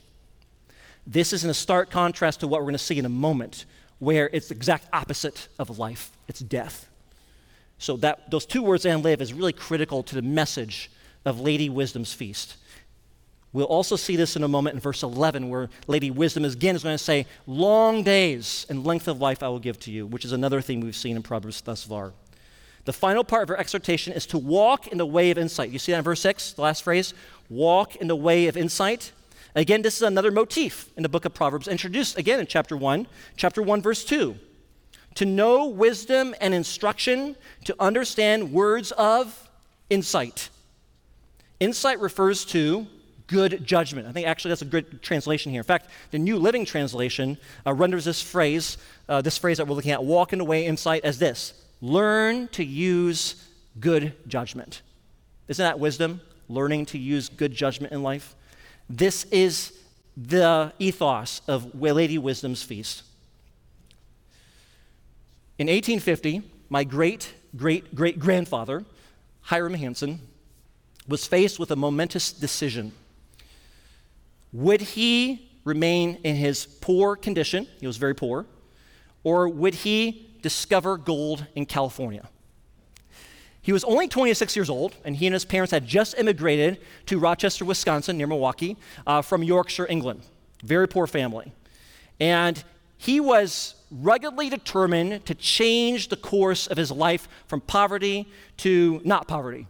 This 1.07 1.33
is 1.33 1.43
in 1.43 1.49
a 1.49 1.53
stark 1.53 1.91
contrast 1.91 2.39
to 2.39 2.47
what 2.47 2.61
we're 2.61 2.65
going 2.65 2.73
to 2.73 2.79
see 2.79 2.97
in 2.97 3.05
a 3.05 3.09
moment, 3.09 3.65
where 3.99 4.29
it's 4.33 4.49
the 4.49 4.55
exact 4.55 4.87
opposite 4.91 5.47
of 5.59 5.77
life 5.77 6.11
it's 6.27 6.39
death. 6.39 6.89
So, 7.77 7.97
that, 7.97 8.31
those 8.31 8.45
two 8.45 8.63
words, 8.63 8.85
and 8.85 9.03
live, 9.03 9.21
is 9.21 9.33
really 9.33 9.53
critical 9.53 10.01
to 10.03 10.15
the 10.15 10.21
message 10.21 10.89
of 11.25 11.39
Lady 11.39 11.69
Wisdom's 11.69 12.13
feast. 12.13 12.55
We'll 13.55 13.63
also 13.67 13.95
see 13.95 14.17
this 14.17 14.35
in 14.35 14.43
a 14.43 14.49
moment 14.49 14.73
in 14.73 14.81
verse 14.81 15.01
11, 15.01 15.47
where 15.47 15.69
Lady 15.87 16.11
Wisdom 16.11 16.43
is 16.43 16.55
again 16.55 16.75
is 16.75 16.83
going 16.83 16.97
to 16.97 17.01
say, 17.01 17.25
Long 17.47 18.03
days 18.03 18.65
and 18.67 18.85
length 18.85 19.07
of 19.07 19.21
life 19.21 19.41
I 19.41 19.47
will 19.47 19.59
give 19.59 19.79
to 19.79 19.91
you, 19.91 20.05
which 20.05 20.25
is 20.25 20.33
another 20.33 20.59
theme 20.59 20.81
we've 20.81 20.93
seen 20.93 21.15
in 21.15 21.23
Proverbs 21.23 21.61
thus 21.61 21.81
far. 21.81 22.11
The 22.83 22.91
final 22.91 23.23
part 23.23 23.43
of 23.43 23.47
her 23.47 23.57
exhortation 23.57 24.11
is 24.11 24.25
to 24.25 24.37
walk 24.37 24.87
in 24.87 24.97
the 24.97 25.05
way 25.05 25.31
of 25.31 25.37
insight. 25.37 25.69
You 25.69 25.79
see 25.79 25.93
that 25.93 25.99
in 25.99 26.03
verse 26.03 26.19
6, 26.19 26.51
the 26.51 26.63
last 26.63 26.83
phrase? 26.83 27.13
Walk 27.49 27.95
in 27.95 28.07
the 28.07 28.15
way 28.17 28.47
of 28.47 28.57
insight. 28.57 29.13
Again, 29.55 29.81
this 29.81 29.95
is 29.95 30.01
another 30.01 30.31
motif 30.31 30.89
in 30.97 31.03
the 31.03 31.07
book 31.07 31.23
of 31.23 31.33
Proverbs, 31.33 31.69
introduced 31.69 32.17
again 32.17 32.41
in 32.41 32.47
chapter 32.47 32.75
1, 32.75 33.07
chapter 33.37 33.61
1, 33.61 33.81
verse 33.81 34.03
2. 34.03 34.35
To 35.13 35.25
know 35.25 35.67
wisdom 35.67 36.35
and 36.41 36.53
instruction, 36.53 37.37
to 37.63 37.73
understand 37.79 38.51
words 38.51 38.91
of 38.91 39.49
insight. 39.89 40.49
Insight 41.61 42.01
refers 42.01 42.43
to 42.47 42.87
good 43.27 43.65
judgment. 43.65 44.07
I 44.07 44.11
think 44.11 44.27
actually 44.27 44.49
that's 44.49 44.61
a 44.61 44.65
good 44.65 45.01
translation 45.01 45.51
here. 45.51 45.59
In 45.59 45.65
fact, 45.65 45.89
the 46.11 46.19
New 46.19 46.37
Living 46.37 46.65
Translation 46.65 47.37
uh, 47.65 47.73
renders 47.73 48.05
this 48.05 48.21
phrase, 48.21 48.77
uh, 49.09 49.21
this 49.21 49.37
phrase 49.37 49.57
that 49.57 49.67
we're 49.67 49.75
looking 49.75 49.91
at, 49.91 50.03
walking 50.03 50.39
away 50.39 50.65
in 50.65 50.71
insight, 50.71 51.03
as 51.03 51.19
this 51.19 51.53
learn 51.81 52.47
to 52.49 52.63
use 52.63 53.47
good 53.79 54.13
judgment. 54.27 54.81
Isn't 55.47 55.63
that 55.63 55.79
wisdom? 55.79 56.21
Learning 56.47 56.85
to 56.87 56.97
use 56.97 57.29
good 57.29 57.53
judgment 57.53 57.93
in 57.93 58.03
life? 58.03 58.35
This 58.89 59.25
is 59.25 59.73
the 60.15 60.71
ethos 60.79 61.41
of 61.47 61.79
Lady 61.79 62.17
Wisdom's 62.17 62.63
feast. 62.63 63.03
In 65.57 65.67
1850, 65.67 66.41
my 66.69 66.83
great 66.83 67.33
great 67.55 67.95
great 67.95 68.19
grandfather, 68.19 68.83
Hiram 69.41 69.75
Hanson, 69.75 70.19
was 71.07 71.25
faced 71.25 71.59
with 71.59 71.71
a 71.71 71.75
momentous 71.75 72.31
decision 72.31 72.91
Would 74.55 74.79
he 74.79 75.51
remain 75.65 76.17
in 76.23 76.37
his 76.37 76.65
poor 76.65 77.17
condition? 77.17 77.67
He 77.81 77.87
was 77.87 77.97
very 77.97 78.15
poor. 78.15 78.45
Or 79.21 79.49
would 79.49 79.75
he 79.75 80.37
discover 80.41 80.95
gold 80.95 81.45
in 81.55 81.65
California? 81.65 82.29
He 83.61 83.73
was 83.73 83.83
only 83.83 84.07
26 84.07 84.55
years 84.55 84.69
old, 84.69 84.95
and 85.03 85.17
he 85.17 85.27
and 85.27 85.33
his 85.33 85.43
parents 85.43 85.71
had 85.71 85.85
just 85.85 86.17
immigrated 86.17 86.79
to 87.07 87.19
Rochester, 87.19 87.65
Wisconsin, 87.65 88.17
near 88.17 88.27
Milwaukee, 88.27 88.77
uh, 89.05 89.21
from 89.21 89.43
Yorkshire, 89.43 89.87
England. 89.89 90.21
Very 90.63 90.87
poor 90.87 91.05
family. 91.05 91.51
And 92.21 92.63
he 92.97 93.19
was 93.19 93.75
ruggedly 93.91 94.49
determined 94.49 95.25
to 95.25 95.35
change 95.35 96.07
the 96.07 96.15
course 96.15 96.67
of 96.67 96.77
his 96.77 96.91
life 96.91 97.27
from 97.47 97.59
poverty 97.59 98.25
to 98.57 99.01
not 99.03 99.27
poverty. 99.27 99.67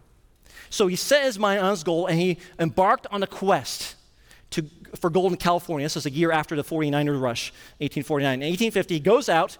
So 0.70 0.86
he 0.86 0.94
set 0.94 1.24
his 1.24 1.40
mind 1.40 1.60
on 1.60 1.70
his 1.70 1.82
goal 1.82 2.06
and 2.06 2.20
he 2.20 2.38
embarked 2.60 3.08
on 3.10 3.24
a 3.24 3.26
quest 3.26 3.95
for 4.96 5.10
gold 5.10 5.32
in 5.32 5.38
California. 5.38 5.84
This 5.84 5.96
is 5.96 6.06
a 6.06 6.10
year 6.10 6.32
after 6.32 6.56
the 6.56 6.64
49er 6.64 7.20
rush, 7.20 7.52
1849. 7.78 8.34
In 8.34 8.40
1850, 8.40 8.94
he 8.94 9.00
goes 9.00 9.28
out 9.28 9.56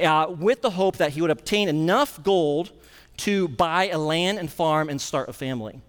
uh, 0.00 0.26
with 0.38 0.62
the 0.62 0.70
hope 0.70 0.96
that 0.98 1.12
he 1.12 1.20
would 1.20 1.30
obtain 1.30 1.68
enough 1.68 2.22
gold 2.22 2.72
to 3.18 3.48
buy 3.48 3.88
a 3.88 3.98
land 3.98 4.38
and 4.38 4.50
farm 4.50 4.88
and 4.88 5.00
start 5.00 5.28
a 5.28 5.32
family. 5.32 5.80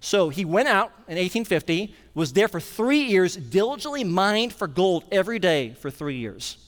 So 0.00 0.28
he 0.28 0.44
went 0.44 0.68
out 0.68 0.92
in 1.08 1.16
1850, 1.16 1.94
was 2.14 2.32
there 2.32 2.48
for 2.48 2.60
three 2.60 3.02
years, 3.02 3.36
diligently 3.36 4.04
mined 4.04 4.52
for 4.52 4.66
gold 4.66 5.04
every 5.10 5.38
day 5.38 5.74
for 5.80 5.90
three 5.90 6.16
years. 6.16 6.58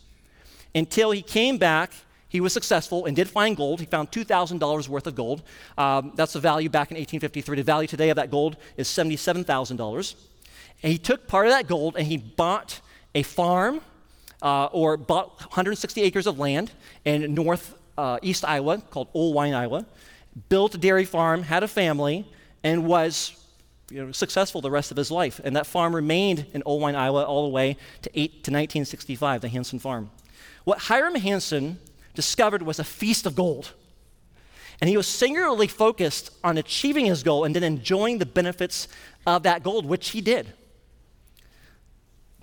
Until 0.75 1.11
he 1.11 1.23
came 1.23 1.59
back, 1.59 1.93
he 2.29 2.41
was 2.41 2.53
successful 2.53 3.07
and 3.07 3.17
did 3.17 3.29
find 3.29 3.57
gold. 3.57 3.81
He 3.81 3.87
found 3.87 4.11
$2,000 4.11 4.89
worth 4.89 5.07
of 5.07 5.15
gold. 5.15 5.43
Um, 5.79 6.13
that's 6.15 6.35
the 6.35 6.41
value 6.41 6.69
back 6.69 6.91
in 6.91 6.97
1853. 6.97 7.57
The 7.57 7.63
value 7.63 7.89
today 7.89 8.11
of 8.11 8.17
that 8.17 8.31
gold 8.31 8.57
is 8.77 8.89
$77,000. 8.89 10.15
And 10.83 10.93
he 10.93 10.99
took 10.99 11.27
part 11.27 11.47
of 11.47 11.53
that 11.53 11.67
gold 11.67 11.97
and 11.97 12.07
he 12.07 12.17
bought 12.17 12.81
a 13.15 13.23
farm 13.23 13.81
uh, 14.43 14.67
or 14.67 14.97
bought 14.97 15.41
160 15.41 16.03
acres 16.03 16.27
of 16.27 16.39
land 16.39 16.71
in 17.05 17.35
north 17.35 17.75
uh, 17.97 18.19
East 18.23 18.45
Iowa 18.45 18.79
called 18.79 19.09
Old 19.13 19.35
Wine, 19.35 19.55
Iowa, 19.55 19.85
built 20.49 20.75
a 20.75 20.79
dairy 20.79 21.05
farm, 21.05 21.43
had 21.43 21.65
a 21.65 21.69
family, 21.69 22.25
and 22.63 22.87
was 22.87 23.35
you 23.91 24.05
know, 24.05 24.13
successful 24.13 24.61
the 24.61 24.71
rest 24.71 24.91
of 24.91 24.97
his 24.97 25.11
life. 25.11 25.41
And 25.43 25.57
that 25.57 25.67
farm 25.67 25.95
remained 25.95 26.47
in 26.53 26.63
Old 26.65 26.81
Wine, 26.81 26.95
Iowa, 26.95 27.25
all 27.25 27.43
the 27.43 27.53
way 27.53 27.77
to, 28.03 28.11
eight, 28.15 28.31
to 28.45 28.53
1965, 28.53 29.41
the 29.41 29.49
Hanson 29.49 29.79
farm. 29.79 30.11
What 30.65 30.79
Hiram 30.79 31.17
Hanson 31.17 31.79
discovered 32.15 32.63
was 32.63 32.79
a 32.79 32.85
feast 32.85 33.27
of 33.27 33.35
gold. 33.35 33.73
And 34.81 34.89
he 34.89 34.97
was 34.97 35.09
singularly 35.09 35.67
focused 35.67 36.31
on 36.45 36.57
achieving 36.57 37.07
his 37.07 37.25
goal 37.25 37.45
and 37.45 37.57
then 37.57 37.65
enjoying 37.65 38.19
the 38.19 38.27
benefits 38.27 38.87
of 39.27 39.43
that 39.43 39.65
gold, 39.65 39.87
which 39.87 40.11
he 40.11 40.21
did. 40.21 40.53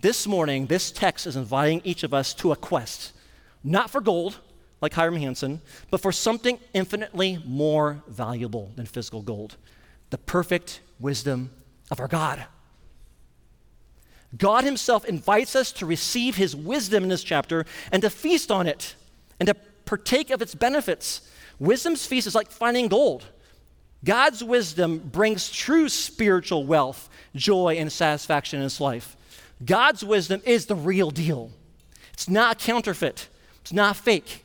This 0.01 0.27
morning, 0.27 0.67
this 0.67 0.91
text 0.91 1.25
is 1.25 1.35
inviting 1.35 1.81
each 1.83 2.03
of 2.03 2.13
us 2.13 2.33
to 2.35 2.51
a 2.51 2.55
quest, 2.55 3.13
not 3.63 3.89
for 3.89 4.01
gold, 4.01 4.39
like 4.81 4.93
Hiram 4.93 5.15
Hanson, 5.15 5.61
but 5.89 6.01
for 6.01 6.11
something 6.11 6.59
infinitely 6.73 7.41
more 7.45 8.03
valuable 8.07 8.71
than 8.75 8.85
physical 8.85 9.21
gold 9.21 9.57
the 10.11 10.17
perfect 10.19 10.81
wisdom 10.99 11.49
of 11.91 11.99
our 11.99 12.07
God. 12.07 12.45
God 14.37 14.63
Himself 14.63 15.05
invites 15.05 15.55
us 15.55 15.71
to 15.73 15.85
receive 15.85 16.35
His 16.35 16.55
wisdom 16.55 17.03
in 17.03 17.09
this 17.09 17.23
chapter 17.23 17.65
and 17.91 18.01
to 18.01 18.09
feast 18.09 18.51
on 18.51 18.67
it 18.67 18.95
and 19.39 19.47
to 19.47 19.55
partake 19.85 20.29
of 20.29 20.41
its 20.41 20.55
benefits. 20.55 21.27
Wisdom's 21.59 22.05
feast 22.05 22.27
is 22.27 22.35
like 22.35 22.51
finding 22.51 22.87
gold. 22.87 23.25
God's 24.03 24.43
wisdom 24.43 24.99
brings 24.99 25.49
true 25.49 25.89
spiritual 25.89 26.65
wealth, 26.65 27.09
joy, 27.35 27.75
and 27.77 27.91
satisfaction 27.91 28.59
in 28.59 28.65
this 28.65 28.79
life. 28.79 29.17
God's 29.63 30.03
wisdom 30.03 30.41
is 30.45 30.65
the 30.65 30.75
real 30.75 31.11
deal. 31.11 31.51
It's 32.13 32.29
not 32.29 32.59
counterfeit, 32.59 33.29
it's 33.61 33.73
not 33.73 33.95
fake. 33.95 34.43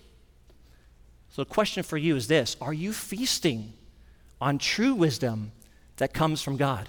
So, 1.31 1.42
the 1.42 1.51
question 1.51 1.83
for 1.83 1.96
you 1.96 2.16
is 2.16 2.29
this 2.29 2.57
Are 2.61 2.73
you 2.73 2.92
feasting 2.92 3.73
on 4.40 4.59
true 4.59 4.94
wisdom 4.94 5.53
that 5.96 6.12
comes 6.12 6.42
from 6.42 6.57
God? 6.57 6.88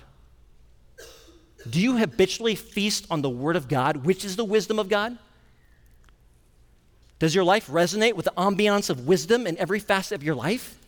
Do 1.69 1.79
you 1.79 1.97
habitually 1.97 2.55
feast 2.55 3.05
on 3.11 3.21
the 3.21 3.29
Word 3.29 3.55
of 3.55 3.67
God, 3.67 3.97
which 3.97 4.25
is 4.25 4.35
the 4.35 4.45
wisdom 4.45 4.79
of 4.79 4.89
God? 4.89 5.17
Does 7.19 7.35
your 7.35 7.43
life 7.43 7.67
resonate 7.67 8.13
with 8.13 8.25
the 8.25 8.31
ambiance 8.31 8.89
of 8.89 9.07
wisdom 9.07 9.45
in 9.45 9.55
every 9.59 9.79
facet 9.79 10.15
of 10.15 10.23
your 10.23 10.33
life? 10.33 10.79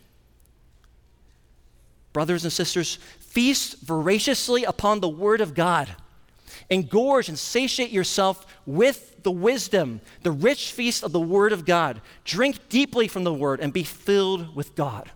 Brothers 2.12 2.42
and 2.42 2.52
sisters, 2.52 2.96
feast 3.20 3.80
voraciously 3.82 4.64
upon 4.64 4.98
the 4.98 5.08
Word 5.08 5.40
of 5.40 5.54
God. 5.54 5.94
Engorge 6.70 7.28
and 7.28 7.38
satiate 7.38 7.90
yourself 7.90 8.46
with 8.66 9.22
the 9.22 9.30
wisdom, 9.30 10.00
the 10.22 10.30
rich 10.30 10.72
feast 10.72 11.02
of 11.02 11.12
the 11.12 11.20
Word 11.20 11.52
of 11.52 11.64
God. 11.64 12.00
Drink 12.24 12.68
deeply 12.68 13.08
from 13.08 13.24
the 13.24 13.34
Word 13.34 13.60
and 13.60 13.72
be 13.72 13.84
filled 13.84 14.54
with 14.54 14.74
God. 14.74 15.10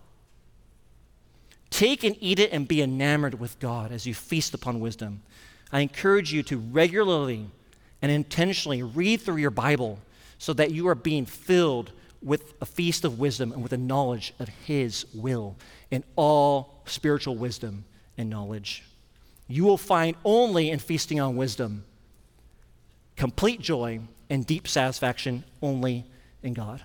Take 1.69 2.03
and 2.03 2.15
eat 2.19 2.39
it 2.39 2.51
and 2.51 2.67
be 2.67 2.81
enamored 2.81 3.39
with 3.39 3.59
God 3.59 3.91
as 3.91 4.05
you 4.05 4.13
feast 4.13 4.53
upon 4.53 4.79
wisdom. 4.79 5.21
I 5.71 5.81
encourage 5.81 6.33
you 6.33 6.43
to 6.43 6.57
regularly 6.57 7.47
and 8.01 8.11
intentionally 8.11 8.81
read 8.81 9.21
through 9.21 9.37
your 9.37 9.51
Bible 9.51 9.99
so 10.37 10.53
that 10.53 10.71
you 10.71 10.87
are 10.87 10.95
being 10.95 11.25
filled 11.25 11.91
with 12.21 12.53
a 12.61 12.65
feast 12.65 13.05
of 13.05 13.19
wisdom 13.19 13.51
and 13.51 13.61
with 13.61 13.73
a 13.73 13.77
knowledge 13.77 14.33
of 14.39 14.49
His 14.49 15.05
will 15.13 15.55
in 15.91 16.03
all 16.15 16.81
spiritual 16.85 17.35
wisdom 17.35 17.85
and 18.17 18.29
knowledge. 18.29 18.83
You 19.49 19.65
will 19.65 19.77
find 19.77 20.15
only 20.23 20.69
in 20.69 20.79
feasting 20.79 21.19
on 21.19 21.35
wisdom 21.35 21.83
complete 23.17 23.59
joy 23.59 23.99
and 24.29 24.45
deep 24.45 24.65
satisfaction 24.65 25.43
only 25.61 26.05
in 26.41 26.53
God. 26.53 26.81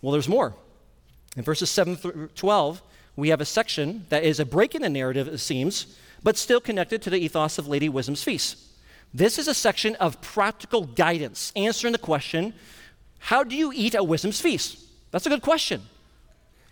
Well, 0.00 0.10
there's 0.10 0.28
more. 0.28 0.54
In 1.36 1.44
verses 1.44 1.70
7 1.70 1.94
through 1.94 2.30
12, 2.34 2.82
we 3.14 3.28
have 3.28 3.40
a 3.40 3.44
section 3.44 4.06
that 4.08 4.24
is 4.24 4.40
a 4.40 4.44
break 4.44 4.74
in 4.74 4.82
the 4.82 4.88
narrative, 4.88 5.28
it 5.28 5.38
seems, 5.38 5.96
but 6.20 6.36
still 6.36 6.60
connected 6.60 7.00
to 7.02 7.10
the 7.10 7.18
ethos 7.18 7.58
of 7.58 7.68
Lady 7.68 7.88
Wisdom's 7.88 8.24
feast. 8.24 8.58
This 9.14 9.38
is 9.38 9.46
a 9.46 9.54
section 9.54 9.94
of 9.96 10.20
practical 10.20 10.84
guidance, 10.84 11.52
answering 11.54 11.92
the 11.92 11.98
question 11.98 12.54
how 13.20 13.44
do 13.44 13.54
you 13.54 13.72
eat 13.72 13.94
at 13.94 14.04
Wisdom's 14.04 14.40
feast? 14.40 14.80
That's 15.12 15.26
a 15.26 15.28
good 15.28 15.42
question. 15.42 15.82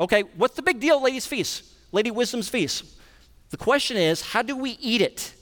Okay, 0.00 0.22
what's 0.36 0.56
the 0.56 0.62
big 0.62 0.80
deal, 0.80 1.00
Lady's 1.00 1.26
feast? 1.26 1.62
Lady 1.92 2.10
Wisdom's 2.10 2.48
feast. 2.48 2.84
The 3.50 3.56
question 3.56 3.96
is 3.96 4.22
how 4.22 4.42
do 4.42 4.56
we 4.56 4.72
eat 4.80 5.02
it? 5.02 5.34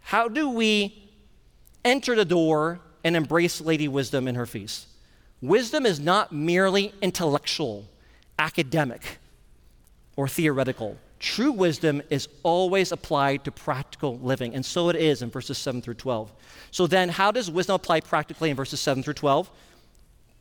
How 0.00 0.28
do 0.28 0.50
we 0.50 1.10
enter 1.84 2.14
the 2.14 2.24
door 2.24 2.80
and 3.02 3.16
embrace 3.16 3.60
Lady 3.60 3.88
Wisdom 3.88 4.28
in 4.28 4.34
her 4.34 4.46
feast? 4.46 4.86
Wisdom 5.40 5.86
is 5.86 6.00
not 6.00 6.32
merely 6.32 6.92
intellectual, 7.02 7.86
academic, 8.38 9.18
or 10.16 10.28
theoretical. 10.28 10.96
True 11.18 11.52
wisdom 11.52 12.02
is 12.10 12.28
always 12.42 12.92
applied 12.92 13.44
to 13.44 13.50
practical 13.50 14.18
living, 14.18 14.54
and 14.54 14.64
so 14.64 14.88
it 14.88 14.96
is 14.96 15.22
in 15.22 15.30
verses 15.30 15.56
7 15.56 15.80
through 15.80 15.94
12. 15.94 16.32
So 16.70 16.86
then, 16.86 17.08
how 17.08 17.30
does 17.30 17.50
wisdom 17.50 17.76
apply 17.76 18.00
practically 18.00 18.50
in 18.50 18.56
verses 18.56 18.80
7 18.80 19.02
through 19.02 19.14
12? 19.14 19.50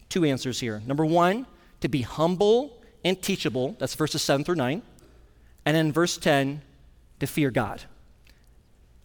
Two 0.10 0.26
answers 0.26 0.60
here. 0.60 0.82
Number 0.86 1.06
one, 1.06 1.46
to 1.82 1.88
be 1.88 2.02
humble 2.02 2.82
and 3.04 3.22
teachable. 3.22 3.76
That's 3.80 3.96
verses 3.96 4.22
7 4.22 4.44
through 4.44 4.56
9. 4.56 4.82
And 5.65 5.76
then 5.76 5.91
verse 5.91 6.17
10, 6.17 6.62
to 7.19 7.28
fear 7.28 7.52
God. 7.52 7.84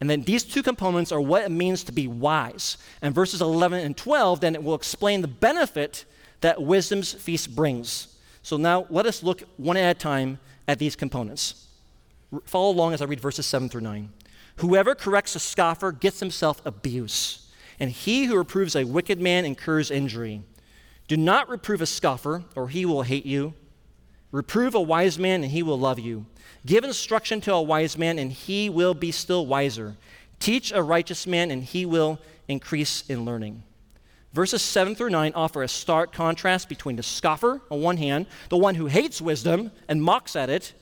And 0.01 0.09
then 0.09 0.23
these 0.23 0.45
two 0.45 0.63
components 0.63 1.11
are 1.13 1.21
what 1.21 1.43
it 1.43 1.51
means 1.51 1.85
to 1.85 1.93
be 1.93 2.07
wise. 2.07 2.79
And 3.03 3.15
verses 3.15 3.41
11 3.41 3.81
and 3.81 3.97
12, 3.97 4.41
then 4.41 4.55
it 4.55 4.63
will 4.63 4.75
explain 4.75 5.23
the 5.23 5.29
benefit 5.29 6.05
that 6.41 6.63
wisdom's 6.63 7.13
feast 7.13 7.55
brings. 7.55 8.17
So 8.43 8.57
now 8.57 8.87
let 8.91 9.07
us 9.07 9.23
look 9.23 9.43
one 9.57 9.77
at 9.77 9.97
a 9.97 9.99
time 9.99 10.39
at 10.69 10.79
these 10.79 10.95
components. 10.95 11.67
Follow 12.45 12.71
along 12.71 12.93
as 12.93 13.03
I 13.03 13.07
read 13.07 13.21
verses 13.21 13.47
7 13.47 13.69
through 13.69 13.81
9. 13.81 14.13
Whoever 14.57 14.95
corrects 14.95 15.35
a 15.37 15.41
scoffer 15.41 15.93
gets 15.93 16.21
himself 16.21 16.61
abuse, 16.65 17.49
and 17.79 17.91
he 17.91 18.25
who 18.25 18.37
reproves 18.37 18.75
a 18.75 18.85
wicked 18.85 19.21
man 19.21 19.45
incurs 19.45 19.91
injury. 19.91 20.43
Do 21.07 21.17
not 21.17 21.49
reprove 21.49 21.81
a 21.81 21.87
scoffer, 21.87 22.45
or 22.55 22.69
he 22.69 22.85
will 22.85 23.03
hate 23.03 23.25
you. 23.25 23.55
Reprove 24.31 24.75
a 24.75 24.81
wise 24.81 25.19
man, 25.19 25.43
and 25.43 25.53
he 25.53 25.63
will 25.63 25.79
love 25.79 25.99
you. 25.99 26.27
Give 26.67 26.85
instruction 26.85 27.41
to 27.43 27.55
a 27.55 27.63
wise 27.63 27.97
man, 27.97 28.19
and 28.19 28.31
he 28.31 28.69
will 28.69 28.95
be 28.95 29.11
still 29.11 29.47
wiser. 29.47 29.97
Teach 30.39 30.71
a 30.73 30.83
righteous 30.83 31.27
man, 31.27 31.51
and 31.51 31.63
he 31.63 31.87
will 31.87 32.19
increase 32.47 33.05
in 33.09 33.25
learning. 33.25 33.63
Verses 34.35 34.61
7 34.61 34.95
through 34.95 35.11
9 35.11 35.33
offer 35.35 35.63
a 35.63 35.69
stark 35.69 36.13
contrast 36.13 36.69
between 36.69 36.97
the 36.97 37.03
scoffer, 37.03 37.63
on 37.71 37.81
one 37.81 37.97
hand, 37.97 38.27
the 38.51 38.59
one 38.59 38.75
who 38.75 38.87
hates 38.87 39.21
wisdom 39.21 39.71
and 39.89 40.03
mocks 40.03 40.37
at 40.37 40.51
it, 40.51 40.75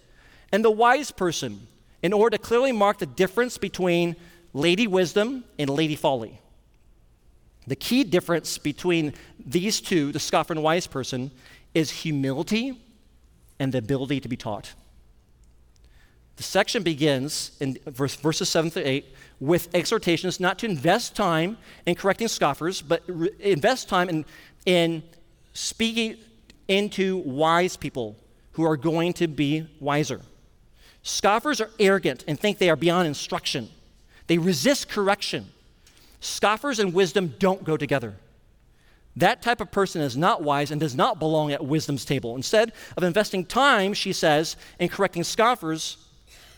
and 0.53 0.65
the 0.65 0.71
wise 0.71 1.13
person, 1.13 1.69
in 2.03 2.13
order 2.13 2.37
to 2.37 2.43
clearly 2.43 2.73
mark 2.73 2.99
the 2.99 3.07
difference 3.07 3.59
between 3.59 4.17
Lady 4.53 4.87
Wisdom 4.87 5.45
and 5.59 5.71
Lady 5.71 5.95
Folly. 5.95 6.41
The 7.69 7.77
key 7.77 8.03
difference 8.05 8.59
between 8.59 9.13
these 9.45 9.81
two, 9.81 10.13
the 10.13 10.21
scoffer 10.21 10.53
and 10.53 10.63
wise 10.63 10.87
person, 10.87 11.31
is 11.75 11.91
humility 11.91 12.81
and 13.59 13.73
the 13.73 13.79
ability 13.79 14.21
to 14.21 14.29
be 14.29 14.37
taught. 14.37 14.75
The 16.37 16.43
section 16.43 16.83
begins 16.83 17.57
in 17.61 17.79
verse, 17.87 18.15
verses 18.15 18.49
7 18.49 18.71
through 18.71 18.83
8 18.85 19.07
with 19.41 19.75
exhortations 19.75 20.39
not 20.39 20.59
to 20.59 20.67
invest 20.67 21.17
time 21.17 21.57
in 21.87 21.95
correcting 21.95 22.29
scoffers, 22.29 22.83
but 22.83 23.03
re- 23.07 23.31
invest 23.41 23.89
time 23.89 24.09
in, 24.09 24.25
in 24.67 25.03
speaking 25.53 26.17
into 26.69 27.19
wise 27.19 27.77
people 27.77 28.17
who 28.53 28.65
are 28.65 28.77
going 28.77 29.13
to 29.15 29.27
be 29.27 29.67
wiser. 29.81 30.21
Scoffers 31.03 31.61
are 31.61 31.71
arrogant 31.79 32.25
and 32.27 32.39
think 32.39 32.59
they 32.59 32.69
are 32.69 32.77
beyond 32.77 33.07
instruction. 33.07 33.69
They 34.27 34.39
resist 34.39 34.89
correction. 34.89 35.47
Scoffers 36.21 36.79
and 36.79 36.93
wisdom 36.93 37.35
don't 37.39 37.63
go 37.65 37.77
together. 37.77 38.17
That 39.17 39.41
type 39.41 39.63
of 39.63 39.71
person 39.71 40.03
is 40.03 40.17
not 40.17 40.43
wise 40.43 40.71
and 40.71 40.81
does 40.81 40.95
not 40.95 41.19
belong 41.19 41.51
at 41.51 41.65
wisdom's 41.65 42.05
table. 42.05 42.37
Instead 42.37 42.73
of 42.97 43.03
investing 43.03 43.47
time, 43.47 43.95
she 43.95 44.13
says, 44.13 44.57
in 44.79 44.91
correcting 44.91 45.25
scoffers, 45.25 45.97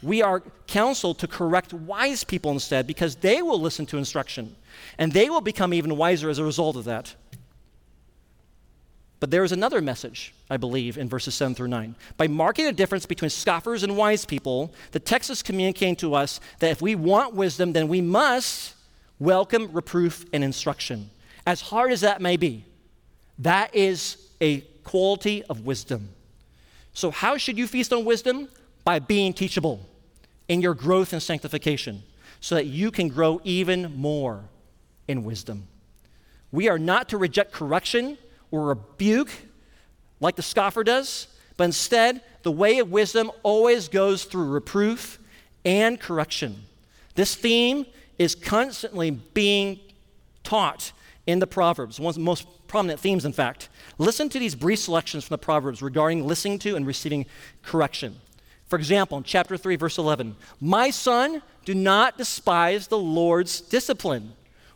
we 0.03 0.23
are 0.23 0.43
counseled 0.67 1.19
to 1.21 1.29
correct 1.29 1.73
wise 1.73 2.25
people 2.25 2.51
instead 2.51 2.87
because 2.87 3.17
they 3.17 3.43
will 3.43 3.61
listen 3.61 3.87
to 3.87 3.99
instruction 3.99 4.57
and 4.99 5.13
they 5.13 5.31
will 5.31 5.41
become 5.41 5.73
even 5.73 5.97
wiser 5.97 6.29
as 6.31 6.39
a 6.39 6.45
result 6.45 6.77
of 6.77 6.85
that. 6.85 7.15
But 9.21 9.33
there 9.33 9.43
is 9.43 9.51
another 9.51 9.81
message, 9.81 10.33
I 10.49 10.57
believe, 10.57 10.97
in 10.97 11.09
verses 11.09 11.35
7 11.35 11.55
through 11.55 11.69
9. 11.69 11.97
By 12.17 12.29
marking 12.29 12.67
the 12.67 12.73
difference 12.73 13.05
between 13.07 13.31
scoffers 13.31 13.83
and 13.83 13.97
wise 13.97 14.25
people, 14.25 14.73
the 14.93 15.01
text 15.01 15.31
is 15.31 15.43
communicating 15.43 15.97
to 15.97 16.15
us 16.15 16.39
that 16.61 16.71
if 16.71 16.81
we 16.81 16.95
want 16.95 17.35
wisdom, 17.35 17.73
then 17.73 17.89
we 17.89 18.01
must 18.01 18.75
welcome 19.19 19.73
reproof 19.73 20.25
and 20.33 20.45
instruction. 20.45 21.11
As 21.49 21.63
hard 21.63 21.93
as 21.93 22.03
that 22.03 22.21
may 22.21 22.37
be, 22.37 22.63
that 23.39 23.75
is 23.75 24.19
a 24.39 24.61
quality 24.85 25.43
of 25.45 25.65
wisdom. 25.65 26.11
So, 26.93 27.11
how 27.11 27.39
should 27.39 27.57
you 27.57 27.67
feast 27.67 27.91
on 27.91 28.05
wisdom? 28.05 28.51
By 28.85 28.99
being 28.99 29.33
teachable 29.33 29.81
in 30.49 30.61
your 30.61 30.75
growth 30.75 31.15
and 31.15 31.23
sanctification, 31.23 32.03
so 32.41 32.55
that 32.55 32.67
you 32.67 32.91
can 32.91 33.09
grow 33.09 33.41
even 33.45 33.97
more 33.97 34.45
in 35.09 35.25
wisdom. 35.25 35.67
We 36.53 36.69
are 36.69 36.79
not 36.79 37.09
to 37.09 37.17
reject 37.17 37.53
correction 37.53 38.19
or 38.51 38.67
rebuke 38.67 39.31
like 40.21 40.37
the 40.37 40.43
scoffer 40.43 40.85
does, 40.85 41.29
but 41.57 41.65
instead, 41.65 42.21
the 42.43 42.53
way 42.53 42.79
of 42.79 42.91
wisdom 42.91 43.31
always 43.43 43.89
goes 43.89 44.25
through 44.25 44.51
reproof 44.51 45.19
and 45.65 45.99
correction. 45.99 46.67
This 47.15 47.35
theme 47.35 47.87
is 48.19 48.35
constantly 48.35 49.13
being 49.13 49.81
taught 50.45 50.93
in 51.29 51.41
the 51.41 51.47
Proverbs, 51.47 52.01
one 52.01 52.09
of 52.09 52.15
the 52.15 52.23
most 52.23 52.49
prominent 52.69 52.99
themes, 52.99 53.27
in 53.27 53.35
fact. 53.35 53.69
Listen 53.99 54.31
to 54.31 54.39
these 54.39 54.55
brief 54.55 54.79
selections 54.79 55.25
from 55.25 55.35
the 55.35 55.39
Proverbs 55.39 55.83
regarding 55.83 56.27
listening 56.27 56.59
to 56.61 56.75
and 56.75 56.87
receiving 56.87 57.27
correction. 57.63 58.17
For 58.67 58.79
example, 58.79 59.19
in 59.19 59.25
chapter 59.25 59.59
3, 59.59 59.77
verse 59.77 59.99
11, 59.99 60.37
My 60.59 60.89
son, 60.89 61.43
do 61.67 61.75
not 61.75 62.17
despise 62.17 62.87
the 62.87 62.97
Lord's 62.97 63.61
discipline 63.61 64.33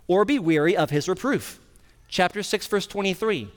or 0.07 0.27
be 0.27 0.39
weary 0.39 0.77
of 0.77 0.91
his 0.91 1.09
reproof. 1.09 1.59
Chapter 2.07 2.43
6, 2.43 2.67
verse 2.67 2.87
23, 2.87 3.51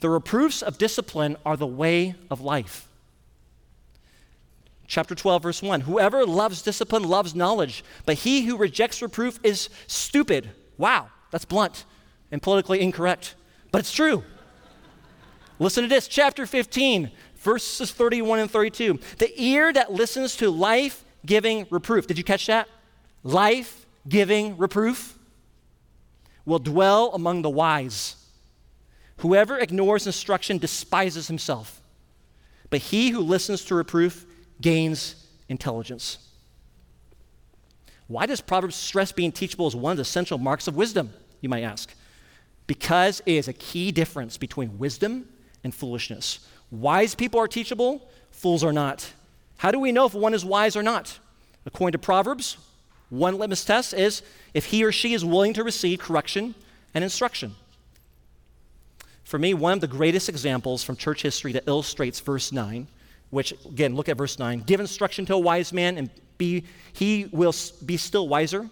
the 0.00 0.10
reproofs 0.10 0.60
of 0.60 0.76
discipline 0.76 1.36
are 1.46 1.56
the 1.56 1.68
way 1.68 2.16
of 2.32 2.40
life. 2.40 2.88
Chapter 4.88 5.14
12, 5.14 5.42
verse 5.44 5.62
1 5.62 5.82
Whoever 5.82 6.26
loves 6.26 6.62
discipline 6.62 7.04
loves 7.04 7.32
knowledge, 7.32 7.84
but 8.06 8.16
he 8.16 8.42
who 8.42 8.56
rejects 8.56 9.02
reproof 9.02 9.38
is 9.44 9.68
stupid. 9.86 10.50
Wow, 10.78 11.10
that's 11.30 11.44
blunt 11.44 11.84
and 12.30 12.42
politically 12.42 12.80
incorrect, 12.80 13.34
but 13.72 13.80
it's 13.80 13.92
true. 13.92 14.24
Listen 15.58 15.82
to 15.82 15.88
this, 15.88 16.08
chapter 16.08 16.46
15, 16.46 17.10
verses 17.36 17.92
31 17.92 18.38
and 18.38 18.50
32. 18.50 18.98
The 19.18 19.42
ear 19.42 19.72
that 19.72 19.92
listens 19.92 20.36
to 20.36 20.50
life 20.50 21.04
giving 21.26 21.66
reproof, 21.70 22.06
did 22.06 22.18
you 22.18 22.24
catch 22.24 22.46
that? 22.46 22.68
Life 23.22 23.86
giving 24.08 24.56
reproof 24.56 25.18
will 26.44 26.58
dwell 26.58 27.10
among 27.12 27.42
the 27.42 27.50
wise. 27.50 28.16
Whoever 29.18 29.58
ignores 29.58 30.06
instruction 30.06 30.56
despises 30.56 31.28
himself, 31.28 31.82
but 32.70 32.80
he 32.80 33.10
who 33.10 33.20
listens 33.20 33.64
to 33.66 33.74
reproof 33.74 34.24
gains 34.60 35.26
intelligence. 35.48 36.18
Why 38.06 38.26
does 38.26 38.40
Proverbs 38.40 38.76
stress 38.76 39.12
being 39.12 39.30
teachable 39.30 39.66
as 39.66 39.76
one 39.76 39.92
of 39.92 39.98
the 39.98 40.02
essential 40.02 40.38
marks 40.38 40.66
of 40.66 40.74
wisdom, 40.74 41.12
you 41.42 41.48
might 41.48 41.62
ask? 41.62 41.94
Because 42.66 43.20
it 43.26 43.32
is 43.32 43.48
a 43.48 43.52
key 43.52 43.92
difference 43.92 44.36
between 44.36 44.78
wisdom 44.78 45.28
and 45.64 45.74
foolishness. 45.74 46.40
Wise 46.70 47.14
people 47.14 47.40
are 47.40 47.48
teachable, 47.48 48.08
fools 48.30 48.62
are 48.62 48.72
not. 48.72 49.12
How 49.58 49.70
do 49.70 49.78
we 49.78 49.92
know 49.92 50.06
if 50.06 50.14
one 50.14 50.34
is 50.34 50.44
wise 50.44 50.76
or 50.76 50.82
not? 50.82 51.18
According 51.66 51.92
to 51.92 51.98
Proverbs, 51.98 52.56
one 53.10 53.38
litmus 53.38 53.64
test 53.64 53.92
is 53.92 54.22
if 54.54 54.66
he 54.66 54.84
or 54.84 54.92
she 54.92 55.14
is 55.14 55.24
willing 55.24 55.52
to 55.54 55.64
receive 55.64 55.98
correction 55.98 56.54
and 56.94 57.04
instruction. 57.04 57.54
For 59.24 59.38
me, 59.38 59.54
one 59.54 59.74
of 59.74 59.80
the 59.80 59.86
greatest 59.86 60.28
examples 60.28 60.82
from 60.82 60.96
church 60.96 61.22
history 61.22 61.52
that 61.52 61.64
illustrates 61.66 62.18
verse 62.20 62.50
9, 62.50 62.88
which 63.30 63.52
again, 63.64 63.94
look 63.94 64.08
at 64.08 64.16
verse 64.16 64.38
9 64.38 64.60
give 64.60 64.80
instruction 64.80 65.26
to 65.26 65.34
a 65.34 65.38
wise 65.38 65.72
man 65.72 65.98
and 65.98 66.10
be, 66.38 66.64
he 66.92 67.28
will 67.32 67.54
be 67.84 67.96
still 67.96 68.26
wiser. 68.26 68.68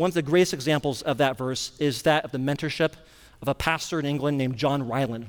One 0.00 0.08
of 0.08 0.14
the 0.14 0.22
greatest 0.22 0.54
examples 0.54 1.02
of 1.02 1.18
that 1.18 1.36
verse 1.36 1.72
is 1.78 2.00
that 2.02 2.24
of 2.24 2.32
the 2.32 2.38
mentorship 2.38 2.94
of 3.42 3.48
a 3.48 3.54
pastor 3.54 4.00
in 4.00 4.06
England 4.06 4.38
named 4.38 4.56
John 4.56 4.88
Ryland 4.88 5.26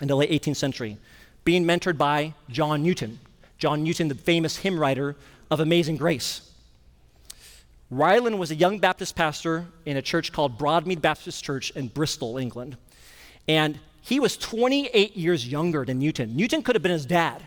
in 0.00 0.06
the 0.06 0.14
late 0.14 0.30
18th 0.30 0.54
century, 0.54 0.96
being 1.42 1.64
mentored 1.64 1.98
by 1.98 2.34
John 2.48 2.84
Newton. 2.84 3.18
John 3.58 3.82
Newton, 3.82 4.06
the 4.06 4.14
famous 4.14 4.58
hymn 4.58 4.78
writer 4.78 5.16
of 5.50 5.58
Amazing 5.58 5.96
Grace. 5.96 6.52
Ryland 7.90 8.38
was 8.38 8.52
a 8.52 8.54
young 8.54 8.78
Baptist 8.78 9.16
pastor 9.16 9.66
in 9.84 9.96
a 9.96 10.02
church 10.02 10.30
called 10.30 10.56
Broadmead 10.56 11.00
Baptist 11.00 11.42
Church 11.42 11.72
in 11.72 11.88
Bristol, 11.88 12.38
England. 12.38 12.76
And 13.48 13.80
he 14.02 14.20
was 14.20 14.36
28 14.36 15.16
years 15.16 15.48
younger 15.48 15.84
than 15.84 15.98
Newton. 15.98 16.36
Newton 16.36 16.62
could 16.62 16.76
have 16.76 16.82
been 16.84 16.92
his 16.92 17.06
dad. 17.06 17.42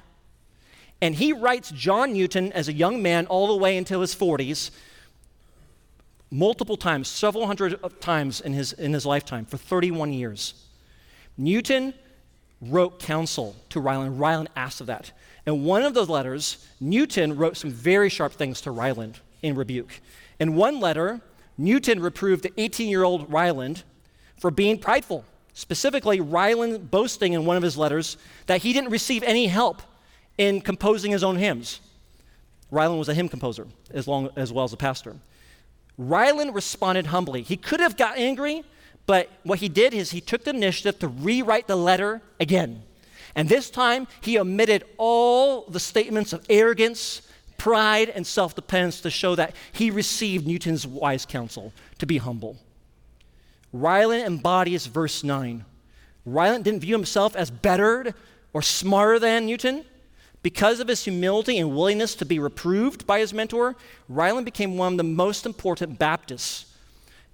And 1.01 1.15
he 1.15 1.31
writes 1.31 1.71
John 1.71 2.11
Newton 2.11 2.51
as 2.51 2.67
a 2.67 2.73
young 2.73 3.01
man 3.01 3.27
all 3.27 3.47
the 3.47 3.55
way 3.55 3.77
until 3.77 4.01
his 4.01 4.13
40s 4.13 4.71
multiple 6.31 6.77
times, 6.77 7.07
several 7.07 7.47
hundred 7.47 7.79
times 8.01 8.41
in 8.41 8.53
his, 8.53 8.73
in 8.73 8.93
his 8.93 9.05
lifetime 9.05 9.45
for 9.45 9.57
31 9.57 10.13
years. 10.13 10.53
Newton 11.37 11.93
wrote 12.61 12.99
counsel 12.99 13.55
to 13.69 13.79
Ryland. 13.79 14.19
Ryland 14.19 14.49
asked 14.55 14.81
of 14.81 14.87
that. 14.87 15.11
And 15.45 15.63
one 15.63 15.83
of 15.83 15.93
those 15.93 16.09
letters, 16.09 16.67
Newton 16.79 17.37
wrote 17.37 17.55
some 17.55 17.71
very 17.71 18.09
sharp 18.09 18.33
things 18.33 18.61
to 18.61 18.71
Ryland 18.71 19.19
in 19.41 19.55
rebuke. 19.55 20.01
In 20.39 20.55
one 20.55 20.79
letter, 20.79 21.21
Newton 21.57 22.01
reproved 22.01 22.43
the 22.43 22.53
18 22.57 22.89
year 22.89 23.03
old 23.03 23.31
Ryland 23.31 23.83
for 24.39 24.51
being 24.51 24.77
prideful. 24.77 25.23
Specifically, 25.53 26.19
Ryland 26.19 26.91
boasting 26.91 27.33
in 27.33 27.45
one 27.45 27.57
of 27.57 27.63
his 27.63 27.77
letters 27.77 28.17
that 28.45 28.61
he 28.61 28.73
didn't 28.73 28.91
receive 28.91 29.23
any 29.23 29.47
help 29.47 29.81
in 30.37 30.61
composing 30.61 31.11
his 31.11 31.23
own 31.23 31.35
hymns. 31.35 31.79
Ryland 32.69 32.99
was 32.99 33.09
a 33.09 33.13
hymn 33.13 33.29
composer 33.29 33.67
as, 33.91 34.07
long, 34.07 34.29
as 34.35 34.51
well 34.51 34.65
as 34.65 34.73
a 34.73 34.77
pastor. 34.77 35.15
Ryland 35.97 36.53
responded 36.53 37.07
humbly. 37.07 37.41
He 37.41 37.57
could 37.57 37.79
have 37.79 37.97
got 37.97 38.17
angry, 38.17 38.63
but 39.05 39.29
what 39.43 39.60
he 39.60 39.69
did 39.69 39.93
is 39.93 40.12
he 40.12 40.21
took 40.21 40.43
the 40.43 40.51
initiative 40.51 40.99
to 40.99 41.07
rewrite 41.07 41.67
the 41.67 41.75
letter 41.75 42.21
again. 42.39 42.83
And 43.36 43.49
this 43.49 43.69
time, 43.69 44.07
he 44.21 44.39
omitted 44.39 44.83
all 44.97 45.62
the 45.63 45.79
statements 45.79 46.33
of 46.33 46.45
arrogance, 46.49 47.21
pride, 47.57 48.10
and 48.10 48.25
self 48.25 48.55
dependence 48.55 49.01
to 49.01 49.10
show 49.10 49.36
that 49.36 49.55
he 49.71 49.91
received 49.91 50.47
Newton's 50.47 50.86
wise 50.86 51.25
counsel 51.25 51.73
to 51.99 52.05
be 52.05 52.17
humble. 52.17 52.57
Ryland 53.73 54.25
embodies 54.25 54.86
verse 54.86 55.23
9. 55.23 55.65
Ryland 56.25 56.63
didn't 56.63 56.81
view 56.81 56.95
himself 56.95 57.36
as 57.36 57.51
bettered 57.51 58.13
or 58.53 58.62
smarter 58.62 59.19
than 59.19 59.45
Newton. 59.45 59.86
Because 60.47 60.79
of 60.79 60.88
his 60.88 61.03
humility 61.03 61.57
and 61.57 61.75
willingness 61.75 62.15
to 62.15 62.23
be 62.23 62.39
reproved 62.39 63.05
by 63.05 63.19
his 63.19 63.33
mentor, 63.33 63.75
Ryland 64.07 64.45
became 64.45 64.77
one 64.77 64.93
of 64.93 64.97
the 64.97 65.03
most 65.03 65.45
important 65.45 65.99
Baptists 65.99 66.73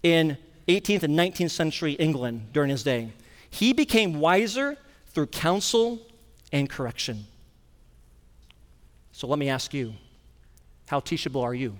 in 0.02 0.36
18th 0.67 1.04
and 1.04 1.15
19th 1.15 1.52
century 1.52 1.91
England 1.91 2.52
during 2.54 2.71
his 2.71 2.82
day. 2.82 3.12
He 3.52 3.71
became 3.71 4.19
wiser 4.19 4.78
through 5.10 5.28
counsel 5.28 5.99
and 6.52 6.67
correction. 6.67 7.28
So 9.12 9.28
let 9.28 9.38
me 9.38 9.47
ask 9.47 9.76
you 9.76 9.93
how 10.88 10.99
teachable 10.99 11.41
are 11.41 11.54
you? 11.54 11.78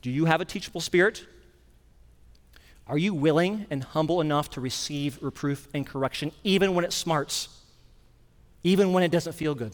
Do 0.00 0.12
you 0.12 0.26
have 0.26 0.40
a 0.40 0.44
teachable 0.44 0.80
spirit? 0.80 1.26
Are 2.86 2.98
you 2.98 3.14
willing 3.14 3.66
and 3.68 3.82
humble 3.82 4.20
enough 4.20 4.48
to 4.50 4.60
receive 4.60 5.20
reproof 5.20 5.66
and 5.74 5.84
correction 5.84 6.30
even 6.44 6.76
when 6.76 6.84
it 6.84 6.92
smarts? 6.92 7.48
Even 8.64 8.92
when 8.92 9.04
it 9.04 9.10
doesn't 9.10 9.34
feel 9.34 9.54
good? 9.54 9.72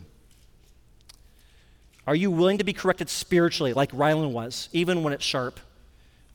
Are 2.07 2.15
you 2.15 2.31
willing 2.31 2.59
to 2.59 2.65
be 2.65 2.73
corrected 2.73 3.09
spiritually, 3.09 3.73
like 3.73 3.91
Ryland 3.93 4.35
was, 4.35 4.69
even 4.73 5.03
when 5.03 5.13
it's 5.13 5.25
sharp? 5.25 5.61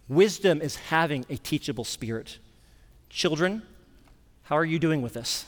Wisdom 0.07 0.61
is 0.61 0.75
having 0.75 1.25
a 1.29 1.37
teachable 1.37 1.83
spirit. 1.83 2.39
Children, 3.09 3.61
how 4.43 4.55
are 4.55 4.65
you 4.65 4.79
doing 4.79 5.01
with 5.01 5.13
this? 5.13 5.45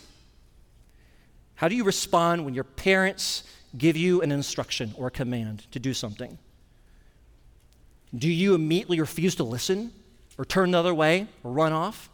How 1.55 1.67
do 1.67 1.75
you 1.75 1.83
respond 1.83 2.45
when 2.45 2.53
your 2.53 2.63
parents 2.63 3.43
give 3.75 3.97
you 3.97 4.21
an 4.21 4.31
instruction 4.31 4.93
or 4.97 5.07
a 5.07 5.11
command 5.11 5.65
to 5.71 5.79
do 5.79 5.93
something, 5.93 6.37
do 8.15 8.29
you 8.29 8.55
immediately 8.55 8.99
refuse 8.99 9.35
to 9.35 9.43
listen 9.43 9.91
or 10.37 10.45
turn 10.45 10.71
the 10.71 10.77
other 10.77 10.93
way 10.93 11.27
or 11.43 11.51
run 11.51 11.73
off? 11.73 12.09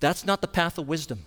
That's 0.00 0.24
not 0.24 0.40
the 0.40 0.48
path 0.48 0.78
of 0.78 0.88
wisdom. 0.88 1.24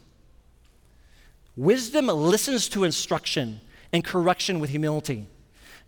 Wisdom 1.56 2.08
listens 2.08 2.68
to 2.70 2.84
instruction 2.84 3.62
and 3.92 4.04
correction 4.04 4.60
with 4.60 4.72
humility. 4.72 5.28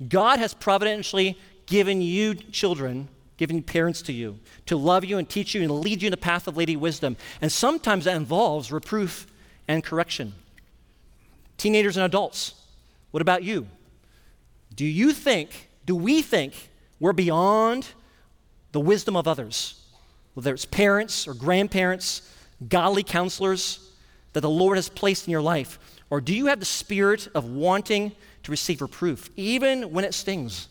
God 0.08 0.40
has 0.40 0.54
providentially 0.54 1.38
given 1.66 2.02
you 2.02 2.36
children, 2.36 3.08
given 3.38 3.64
parents 3.64 4.02
to 4.04 4.14
you, 4.14 4.40
to 4.68 4.78
love 4.78 5.04
you 5.04 5.18
and 5.18 5.28
teach 5.28 5.56
you 5.56 5.62
and 5.62 5.72
lead 5.72 6.02
you 6.02 6.08
in 6.08 6.12
the 6.12 6.18
path 6.18 6.48
of 6.48 6.56
lady 6.56 6.76
wisdom. 6.76 7.18
And 7.42 7.52
sometimes 7.52 8.06
that 8.06 8.16
involves 8.16 8.72
reproof 8.72 9.26
and 9.68 9.84
correction. 9.84 10.34
Teenagers 11.58 11.98
and 11.98 12.06
adults, 12.06 12.54
what 13.12 13.22
about 13.22 13.44
you? 13.44 13.68
Do 14.76 14.86
you 14.86 15.14
think, 15.14 15.70
do 15.86 15.96
we 15.96 16.22
think 16.22 16.70
we're 17.00 17.14
beyond 17.14 17.88
the 18.72 18.80
wisdom 18.80 19.16
of 19.16 19.28
others? 19.28 19.82
Whether 20.34 20.54
it's 20.54 20.66
parents 20.66 21.28
or 21.28 21.34
grandparents, 21.34 22.30
godly 22.68 23.04
counselors 23.04 23.85
that 24.36 24.42
the 24.42 24.50
Lord 24.50 24.78
has 24.78 24.90
placed 24.90 25.28
in 25.28 25.32
your 25.32 25.42
life? 25.42 25.80
Or 26.10 26.20
do 26.20 26.36
you 26.36 26.48
have 26.48 26.60
the 26.60 26.66
spirit 26.66 27.30
of 27.34 27.46
wanting 27.46 28.12
to 28.44 28.52
receive 28.52 28.82
reproof, 28.82 29.30
even 29.38 29.94
when 29.94 30.04
it 30.04 30.14
stings? 30.14 30.68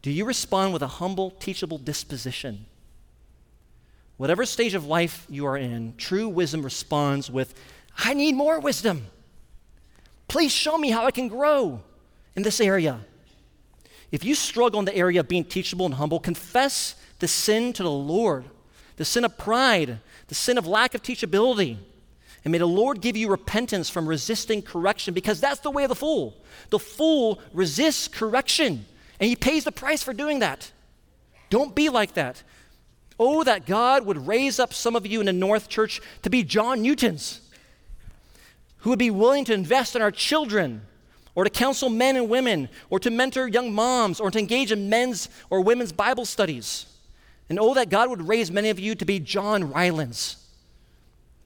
Do 0.00 0.10
you 0.10 0.24
respond 0.24 0.72
with 0.72 0.80
a 0.80 0.86
humble, 0.86 1.32
teachable 1.32 1.76
disposition? 1.76 2.64
Whatever 4.16 4.46
stage 4.46 4.72
of 4.72 4.86
life 4.86 5.26
you 5.28 5.44
are 5.44 5.58
in, 5.58 5.96
true 5.98 6.30
wisdom 6.30 6.62
responds 6.62 7.30
with, 7.30 7.52
I 7.98 8.14
need 8.14 8.34
more 8.34 8.58
wisdom. 8.58 9.08
Please 10.28 10.50
show 10.50 10.78
me 10.78 10.88
how 10.88 11.04
I 11.04 11.10
can 11.10 11.28
grow 11.28 11.82
in 12.34 12.42
this 12.42 12.58
area. 12.58 13.00
If 14.10 14.24
you 14.24 14.34
struggle 14.34 14.80
in 14.80 14.86
the 14.86 14.96
area 14.96 15.20
of 15.20 15.28
being 15.28 15.44
teachable 15.44 15.84
and 15.84 15.96
humble, 15.96 16.20
confess 16.20 16.94
the 17.18 17.28
sin 17.28 17.74
to 17.74 17.82
the 17.82 17.90
Lord, 17.90 18.46
the 18.96 19.04
sin 19.04 19.26
of 19.26 19.36
pride, 19.36 19.98
the 20.28 20.34
sin 20.34 20.56
of 20.56 20.66
lack 20.66 20.94
of 20.94 21.02
teachability. 21.02 21.76
And 22.48 22.52
may 22.52 22.56
the 22.56 22.66
Lord 22.66 23.02
give 23.02 23.14
you 23.14 23.28
repentance 23.28 23.90
from 23.90 24.06
resisting 24.06 24.62
correction 24.62 25.12
because 25.12 25.38
that's 25.38 25.60
the 25.60 25.70
way 25.70 25.84
of 25.84 25.90
the 25.90 25.94
fool. 25.94 26.34
The 26.70 26.78
fool 26.78 27.40
resists 27.52 28.08
correction 28.08 28.86
and 29.20 29.28
he 29.28 29.36
pays 29.36 29.64
the 29.64 29.70
price 29.70 30.02
for 30.02 30.14
doing 30.14 30.38
that. 30.38 30.72
Don't 31.50 31.74
be 31.74 31.90
like 31.90 32.14
that. 32.14 32.42
Oh, 33.20 33.44
that 33.44 33.66
God 33.66 34.06
would 34.06 34.26
raise 34.26 34.58
up 34.58 34.72
some 34.72 34.96
of 34.96 35.06
you 35.06 35.20
in 35.20 35.26
the 35.26 35.32
North 35.34 35.68
Church 35.68 36.00
to 36.22 36.30
be 36.30 36.42
John 36.42 36.80
Newtons, 36.80 37.42
who 38.78 38.88
would 38.88 38.98
be 38.98 39.10
willing 39.10 39.44
to 39.44 39.52
invest 39.52 39.94
in 39.94 40.00
our 40.00 40.10
children, 40.10 40.80
or 41.34 41.44
to 41.44 41.50
counsel 41.50 41.90
men 41.90 42.16
and 42.16 42.30
women, 42.30 42.70
or 42.88 42.98
to 42.98 43.10
mentor 43.10 43.46
young 43.46 43.74
moms, 43.74 44.20
or 44.20 44.30
to 44.30 44.38
engage 44.38 44.72
in 44.72 44.88
men's 44.88 45.28
or 45.50 45.60
women's 45.60 45.92
Bible 45.92 46.24
studies. 46.24 46.86
And 47.50 47.58
oh, 47.60 47.74
that 47.74 47.90
God 47.90 48.08
would 48.08 48.26
raise 48.26 48.50
many 48.50 48.70
of 48.70 48.80
you 48.80 48.94
to 48.94 49.04
be 49.04 49.20
John 49.20 49.70
Rylands 49.70 50.47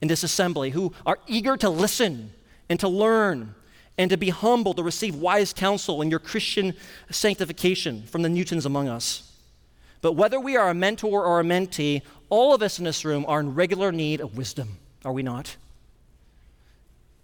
in 0.02 0.08
this 0.08 0.24
assembly 0.24 0.70
who 0.70 0.92
are 1.06 1.18
eager 1.26 1.56
to 1.56 1.70
listen 1.70 2.32
and 2.68 2.78
to 2.80 2.88
learn 2.88 3.54
and 3.96 4.10
to 4.10 4.16
be 4.16 4.30
humble 4.30 4.74
to 4.74 4.82
receive 4.82 5.14
wise 5.14 5.52
counsel 5.52 6.02
in 6.02 6.10
your 6.10 6.18
Christian 6.18 6.74
sanctification 7.10 8.02
from 8.02 8.22
the 8.22 8.28
Newtons 8.28 8.66
among 8.66 8.88
us. 8.88 9.32
But 10.00 10.12
whether 10.12 10.40
we 10.40 10.56
are 10.56 10.68
a 10.68 10.74
mentor 10.74 11.24
or 11.24 11.38
a 11.38 11.44
mentee, 11.44 12.02
all 12.28 12.52
of 12.52 12.62
us 12.62 12.78
in 12.78 12.84
this 12.84 13.04
room 13.04 13.24
are 13.28 13.38
in 13.38 13.54
regular 13.54 13.92
need 13.92 14.20
of 14.20 14.36
wisdom, 14.36 14.78
are 15.04 15.12
we 15.12 15.22
not? 15.22 15.56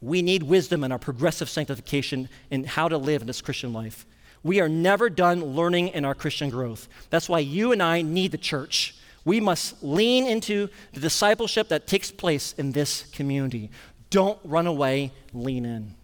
We 0.00 0.22
need 0.22 0.44
wisdom 0.44 0.84
in 0.84 0.92
our 0.92 0.98
progressive 0.98 1.48
sanctification 1.48 2.28
in 2.50 2.62
how 2.62 2.88
to 2.88 2.96
live 2.96 3.22
in 3.22 3.26
this 3.26 3.40
Christian 3.40 3.72
life. 3.72 4.06
We 4.44 4.60
are 4.60 4.68
never 4.68 5.10
done 5.10 5.42
learning 5.42 5.88
in 5.88 6.04
our 6.04 6.14
Christian 6.14 6.50
growth. 6.50 6.88
That's 7.10 7.28
why 7.28 7.40
you 7.40 7.72
and 7.72 7.82
I 7.82 8.02
need 8.02 8.30
the 8.30 8.38
church. 8.38 8.94
We 9.24 9.40
must 9.40 9.82
lean 9.82 10.26
into 10.26 10.68
the 10.92 11.00
discipleship 11.00 11.68
that 11.68 11.86
takes 11.86 12.10
place 12.10 12.52
in 12.54 12.72
this 12.72 13.02
community. 13.12 13.70
Don't 14.10 14.38
run 14.44 14.66
away, 14.66 15.12
lean 15.32 15.64
in. 15.64 15.94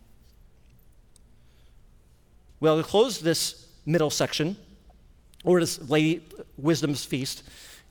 Well, 2.61 2.77
to 2.77 2.83
close 2.83 3.21
this 3.21 3.67
middle 3.87 4.11
section, 4.11 4.57
or 5.45 5.61
this 5.61 5.79
Lady 5.91 6.27
Wisdom's 6.57 7.05
Feast, 7.05 7.43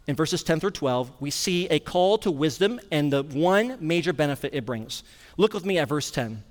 in 0.08 0.16
verses 0.16 0.44
10 0.44 0.60
through 0.60 0.72
12, 0.72 1.12
we 1.20 1.30
see 1.30 1.68
a 1.68 1.80
call 1.80 2.18
to 2.20 2.32
wisdom 2.32 2.80
and 2.92 3.12
the 3.12 3.24
one 3.24 3.78
major 3.80 4.12
benefit 4.12 4.54
it 4.54 4.66
brings. 4.66 5.04
Look 5.38 5.54
with 5.54 5.66
me 5.66 5.78
at 5.78 5.88
verse 5.88 6.12
10. 6.12 6.44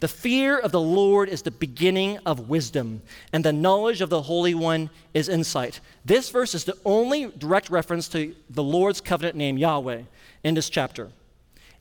The 0.00 0.08
fear 0.08 0.58
of 0.58 0.72
the 0.72 0.80
Lord 0.80 1.28
is 1.28 1.42
the 1.42 1.50
beginning 1.50 2.18
of 2.24 2.48
wisdom, 2.48 3.02
and 3.34 3.44
the 3.44 3.52
knowledge 3.52 4.00
of 4.00 4.08
the 4.08 4.22
Holy 4.22 4.54
One 4.54 4.88
is 5.12 5.28
insight. 5.28 5.80
This 6.06 6.30
verse 6.30 6.54
is 6.54 6.64
the 6.64 6.76
only 6.86 7.26
direct 7.26 7.68
reference 7.68 8.08
to 8.08 8.34
the 8.48 8.62
Lord's 8.62 9.02
covenant 9.02 9.36
name, 9.36 9.58
Yahweh, 9.58 10.02
in 10.42 10.54
this 10.54 10.70
chapter. 10.70 11.10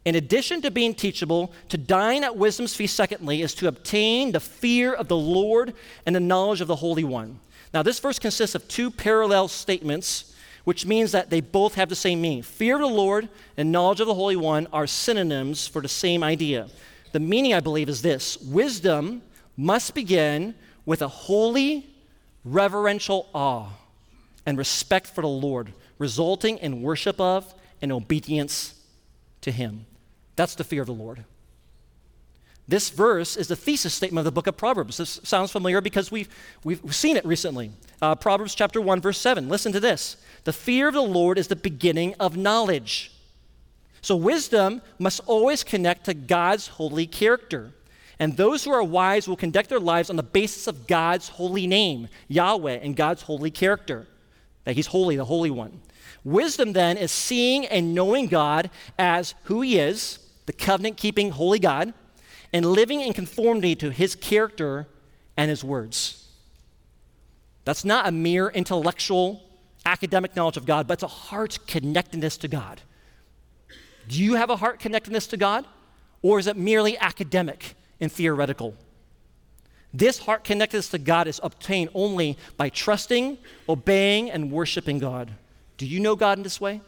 In 0.04 0.16
addition 0.16 0.62
to 0.64 0.72
being 0.72 0.94
teachable, 0.94 1.54
to 1.70 1.78
dine 1.78 2.26
at 2.26 2.36
wisdom's 2.36 2.76
feast, 2.76 2.96
secondly, 2.96 3.42
is 3.42 3.54
to 3.56 3.68
obtain 3.68 4.34
the 4.34 4.40
fear 4.42 4.94
of 4.94 5.08
the 5.08 5.18
Lord 5.18 5.74
and 6.06 6.14
the 6.14 6.20
knowledge 6.20 6.60
of 6.60 6.68
the 6.68 6.78
Holy 6.78 7.06
One. 7.06 7.40
Now, 7.74 7.84
this 7.84 8.00
verse 8.00 8.20
consists 8.20 8.56
of 8.56 8.68
two 8.68 8.92
parallel 8.92 9.48
statements, 9.48 10.36
which 10.66 10.86
means 10.86 11.14
that 11.14 11.30
they 11.30 11.40
both 11.40 11.76
have 11.76 11.88
the 11.88 11.96
same 11.96 12.20
meaning. 12.20 12.42
Fear 12.42 12.76
of 12.76 12.82
the 12.82 12.88
Lord 12.88 13.30
and 13.56 13.72
knowledge 13.72 14.02
of 14.02 14.08
the 14.08 14.14
Holy 14.14 14.36
One 14.36 14.68
are 14.74 14.88
synonyms 14.88 15.68
for 15.68 15.82
the 15.82 15.88
same 15.88 16.22
idea. 16.22 16.68
The 17.12 17.20
meaning, 17.20 17.54
I 17.54 17.60
believe, 17.60 17.90
is 17.90 18.02
this 18.02 18.38
wisdom 18.38 19.22
must 19.58 19.94
begin 19.94 20.56
with 20.86 21.02
a 21.02 21.08
holy, 21.08 21.88
reverential 22.44 23.28
awe 23.34 23.70
and 24.46 24.58
respect 24.58 25.08
for 25.08 25.22
the 25.22 25.28
Lord, 25.28 25.74
resulting 25.98 26.58
in 26.58 26.82
worship 26.82 27.20
of 27.20 27.54
and 27.82 27.92
obedience 27.92 28.76
to 29.42 29.52
Him. 29.52 29.86
That's 30.36 30.56
the 30.56 30.64
fear 30.64 30.82
of 30.82 30.88
the 30.88 30.94
Lord. 30.94 31.26
This 32.68 32.92
verse 32.92 33.36
is 33.36 33.48
the 33.48 33.56
thesis 33.56 33.96
statement 33.96 34.20
of 34.20 34.26
the 34.26 34.32
book 34.32 34.46
of 34.46 34.56
Proverbs. 34.56 34.98
This 34.98 35.20
sounds 35.24 35.52
familiar 35.52 35.82
because 35.82 36.12
we've, 36.12 36.30
we've 36.64 36.94
seen 36.94 37.18
it 37.18 37.26
recently. 37.26 37.72
Uh, 38.00 38.14
Proverbs 38.14 38.54
chapter 38.54 38.80
1, 38.80 39.02
verse 39.02 39.18
7. 39.18 39.50
Listen 39.50 39.72
to 39.72 39.80
this. 39.80 40.18
The 40.44 40.54
fear 40.54 40.88
of 40.88 40.94
the 40.94 41.02
Lord 41.02 41.40
is 41.40 41.48
the 41.48 41.56
beginning 41.56 42.14
of 42.20 42.38
knowledge. 42.38 43.12
So, 44.02 44.16
wisdom 44.16 44.82
must 44.98 45.22
always 45.26 45.64
connect 45.64 46.06
to 46.06 46.14
God's 46.14 46.68
holy 46.68 47.06
character. 47.06 47.74
And 48.20 48.36
those 48.36 48.64
who 48.64 48.72
are 48.72 48.84
wise 48.84 49.28
will 49.28 49.38
conduct 49.38 49.70
their 49.70 49.80
lives 49.80 50.10
on 50.10 50.18
the 50.18 50.24
basis 50.24 50.68
of 50.68 50.88
God's 50.88 51.30
holy 51.30 51.68
name, 51.68 52.10
Yahweh, 52.28 52.80
and 52.82 52.96
God's 52.96 53.22
holy 53.22 53.52
character. 53.52 54.08
That 54.66 54.76
He's 54.76 54.88
holy, 54.88 55.16
the 55.16 55.26
Holy 55.26 55.50
One. 55.50 55.82
Wisdom 56.24 56.74
then 56.74 56.98
is 56.98 57.12
seeing 57.12 57.66
and 57.66 57.96
knowing 57.96 58.28
God 58.28 58.70
as 58.98 59.36
who 59.44 59.62
He 59.62 59.80
is, 59.80 60.20
the 60.46 60.54
covenant 60.54 60.98
keeping 60.98 61.32
holy 61.32 61.60
God, 61.60 61.94
and 62.52 62.66
living 62.66 63.00
in 63.02 63.14
conformity 63.14 63.76
to 63.76 63.90
His 63.90 64.16
character 64.16 64.88
and 65.38 65.50
His 65.50 65.64
words. 65.64 66.28
That's 67.64 67.86
not 67.86 68.08
a 68.08 68.12
mere 68.12 68.50
intellectual, 68.50 69.42
academic 69.86 70.36
knowledge 70.36 70.58
of 70.58 70.66
God, 70.66 70.88
but 70.88 70.94
it's 70.94 71.04
a 71.04 71.08
heart 71.08 71.60
connectedness 71.68 72.36
to 72.38 72.48
God. 72.48 72.82
Do 74.10 74.22
you 74.22 74.34
have 74.34 74.50
a 74.50 74.56
heart 74.56 74.80
connectedness 74.80 75.28
to 75.28 75.38
God? 75.38 75.66
Or 76.24 76.40
is 76.40 76.48
it 76.48 76.58
merely 76.58 76.98
academic 76.98 77.76
and 78.02 78.12
theoretical? 78.12 78.76
This 79.94 80.18
heart 80.18 80.44
connectedness 80.44 80.90
to 80.90 80.98
God 80.98 81.28
is 81.28 81.40
obtained 81.44 81.92
only 81.94 82.36
by 82.58 82.70
trusting, 82.70 83.38
obeying, 83.70 84.32
and 84.32 84.52
worshiping 84.52 84.98
God. 84.98 85.32
Do 85.78 85.86
you 85.86 86.00
know 86.00 86.16
God 86.16 86.40
in 86.40 86.44
this 86.44 86.60
way? 86.60 86.82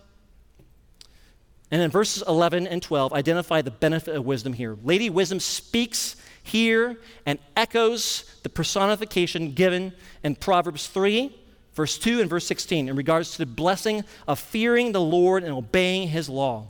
And 1.69 1.81
in 1.81 1.91
verses 1.91 2.23
11 2.27 2.65
and 2.65 2.81
12, 2.81 3.13
identify 3.13 3.61
the 3.61 3.71
benefit 3.71 4.15
of 4.15 4.25
wisdom 4.25 4.53
here. 4.53 4.75
Lady 4.83 5.09
Wisdom 5.09 5.39
speaks 5.39 6.15
here 6.43 6.97
and 7.27 7.37
echoes 7.55 8.25
the 8.41 8.49
personification 8.49 9.53
given 9.53 9.93
in 10.23 10.35
Proverbs 10.35 10.87
3, 10.87 11.33
verse 11.73 11.99
2, 11.99 12.19
and 12.19 12.29
verse 12.29 12.47
16 12.47 12.89
in 12.89 12.95
regards 12.95 13.31
to 13.33 13.37
the 13.37 13.45
blessing 13.45 14.03
of 14.27 14.39
fearing 14.39 14.91
the 14.91 14.99
Lord 14.99 15.43
and 15.43 15.53
obeying 15.53 16.07
his 16.07 16.27
law. 16.27 16.65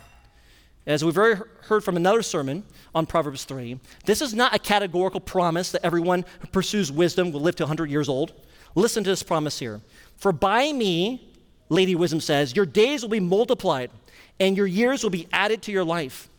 As 0.86 1.06
we've 1.06 1.18
already 1.18 1.42
heard 1.64 1.84
from 1.84 1.96
another 1.96 2.24
sermon 2.24 2.64
on 2.96 3.06
Proverbs 3.06 3.44
3, 3.44 3.80
this 4.06 4.22
is 4.22 4.34
not 4.34 4.56
a 4.56 4.60
categorical 4.60 5.20
promise 5.20 5.72
that 5.72 5.86
everyone 5.86 6.26
who 6.40 6.48
pursues 6.48 6.92
wisdom 6.92 7.32
will 7.32 7.42
live 7.42 7.56
to 7.58 7.64
100 7.64 7.90
years 7.90 8.10
old. 8.10 8.34
Listen 8.74 9.04
to 9.04 9.10
this 9.10 9.22
promise 9.22 9.60
here. 9.60 9.82
For 10.18 10.32
by 10.32 10.72
me, 10.72 11.30
Lady 11.70 11.96
Wisdom 11.96 12.20
says, 12.20 12.56
your 12.56 12.66
days 12.66 13.04
will 13.04 13.10
be 13.10 13.20
multiplied 13.20 13.92
and 14.40 14.58
your 14.58 14.66
years 14.66 15.04
will 15.04 15.12
be 15.12 15.28
added 15.32 15.62
to 15.64 15.72
your 15.72 15.84
life. 15.84 16.30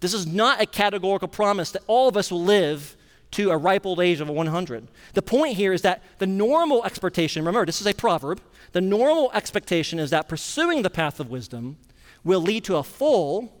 This 0.00 0.14
is 0.14 0.26
not 0.26 0.60
a 0.60 0.66
categorical 0.66 1.28
promise 1.28 1.70
that 1.72 1.82
all 1.86 2.08
of 2.08 2.16
us 2.16 2.30
will 2.30 2.42
live 2.42 2.96
to 3.32 3.50
a 3.50 3.56
ripe 3.56 3.84
old 3.84 4.00
age 4.00 4.20
of 4.20 4.28
100. 4.28 4.88
The 5.12 5.22
point 5.22 5.56
here 5.56 5.72
is 5.72 5.82
that 5.82 6.02
the 6.18 6.26
normal 6.26 6.84
expectation, 6.84 7.42
remember, 7.42 7.66
this 7.66 7.80
is 7.80 7.86
a 7.86 7.94
proverb, 7.94 8.40
the 8.72 8.80
normal 8.80 9.30
expectation 9.32 9.98
is 9.98 10.10
that 10.10 10.28
pursuing 10.28 10.82
the 10.82 10.90
path 10.90 11.20
of 11.20 11.30
wisdom 11.30 11.76
will 12.24 12.40
lead 12.40 12.64
to 12.64 12.76
a 12.76 12.82
full 12.82 13.52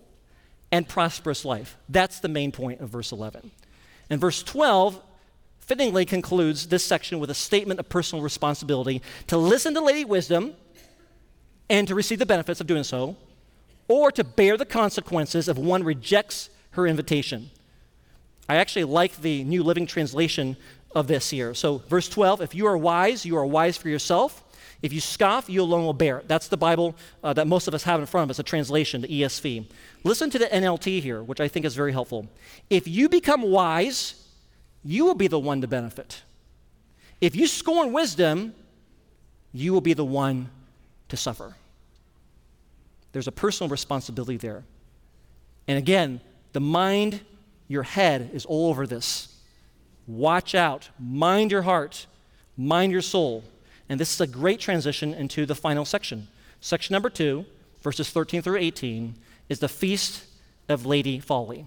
and 0.72 0.88
prosperous 0.88 1.44
life. 1.44 1.76
That's 1.88 2.20
the 2.20 2.28
main 2.28 2.50
point 2.50 2.80
of 2.80 2.88
verse 2.88 3.12
11. 3.12 3.50
And 4.10 4.20
verse 4.20 4.42
12 4.42 5.00
fittingly 5.60 6.04
concludes 6.04 6.66
this 6.66 6.84
section 6.84 7.18
with 7.18 7.30
a 7.30 7.34
statement 7.34 7.80
of 7.80 7.88
personal 7.88 8.22
responsibility 8.22 9.00
to 9.28 9.38
listen 9.38 9.74
to 9.74 9.80
Lady 9.80 10.04
Wisdom 10.04 10.54
and 11.70 11.88
to 11.88 11.94
receive 11.94 12.18
the 12.18 12.26
benefits 12.26 12.60
of 12.60 12.66
doing 12.66 12.84
so, 12.84 13.16
or 13.88 14.12
to 14.12 14.24
bear 14.24 14.56
the 14.56 14.66
consequences 14.66 15.48
if 15.48 15.56
one 15.56 15.82
rejects 15.82 16.50
her 16.72 16.86
invitation. 16.86 17.50
I 18.48 18.56
actually 18.56 18.84
like 18.84 19.22
the 19.22 19.44
New 19.44 19.62
Living 19.62 19.86
Translation 19.86 20.56
of 20.94 21.06
this 21.06 21.30
here. 21.30 21.54
So, 21.54 21.78
verse 21.88 22.08
12 22.08 22.42
if 22.42 22.54
you 22.54 22.66
are 22.66 22.76
wise, 22.76 23.24
you 23.24 23.36
are 23.36 23.46
wise 23.46 23.76
for 23.76 23.88
yourself. 23.88 24.43
If 24.84 24.92
you 24.92 25.00
scoff, 25.00 25.48
you 25.48 25.62
alone 25.62 25.86
will 25.86 25.94
bear 25.94 26.18
it. 26.18 26.28
That's 26.28 26.48
the 26.48 26.58
Bible 26.58 26.94
uh, 27.22 27.32
that 27.32 27.46
most 27.46 27.68
of 27.68 27.72
us 27.72 27.84
have 27.84 28.00
in 28.00 28.06
front 28.06 28.24
of 28.24 28.30
us, 28.30 28.38
a 28.38 28.42
translation, 28.42 29.00
the 29.00 29.08
ESV. 29.08 29.64
Listen 30.04 30.28
to 30.28 30.38
the 30.38 30.44
NLT 30.44 31.00
here, 31.00 31.22
which 31.22 31.40
I 31.40 31.48
think 31.48 31.64
is 31.64 31.74
very 31.74 31.90
helpful. 31.90 32.28
If 32.68 32.86
you 32.86 33.08
become 33.08 33.40
wise, 33.40 34.28
you 34.84 35.06
will 35.06 35.14
be 35.14 35.26
the 35.26 35.38
one 35.38 35.62
to 35.62 35.66
benefit. 35.66 36.20
If 37.22 37.34
you 37.34 37.46
scorn 37.46 37.94
wisdom, 37.94 38.54
you 39.54 39.72
will 39.72 39.80
be 39.80 39.94
the 39.94 40.04
one 40.04 40.50
to 41.08 41.16
suffer. 41.16 41.54
There's 43.12 43.26
a 43.26 43.32
personal 43.32 43.70
responsibility 43.70 44.36
there. 44.36 44.64
And 45.66 45.78
again, 45.78 46.20
the 46.52 46.60
mind, 46.60 47.22
your 47.68 47.84
head 47.84 48.32
is 48.34 48.44
all 48.44 48.68
over 48.68 48.86
this. 48.86 49.34
Watch 50.06 50.54
out. 50.54 50.90
Mind 50.98 51.52
your 51.52 51.62
heart. 51.62 52.06
Mind 52.58 52.92
your 52.92 53.00
soul. 53.00 53.44
And 53.88 54.00
this 54.00 54.12
is 54.12 54.20
a 54.20 54.26
great 54.26 54.60
transition 54.60 55.12
into 55.12 55.46
the 55.46 55.54
final 55.54 55.84
section. 55.84 56.28
Section 56.60 56.94
number 56.94 57.10
two, 57.10 57.44
verses 57.82 58.10
13 58.10 58.42
through 58.42 58.58
18, 58.58 59.14
is 59.48 59.58
the 59.58 59.68
feast 59.68 60.24
of 60.68 60.86
Lady 60.86 61.20
Folly. 61.20 61.66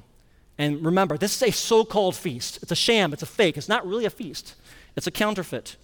And 0.58 0.84
remember, 0.84 1.18
this 1.18 1.36
is 1.36 1.50
a 1.50 1.52
so 1.52 1.86
called 1.86 2.16
feast. 2.16 2.60
It's 2.64 2.72
a 2.72 2.76
sham, 2.76 3.14
it's 3.14 3.22
a 3.22 3.28
fake. 3.28 3.58
It's 3.58 3.70
not 3.70 3.86
really 3.86 4.06
a 4.06 4.10
feast, 4.10 4.56
it's 4.96 5.08
a 5.08 5.12
counterfeit. 5.12 5.76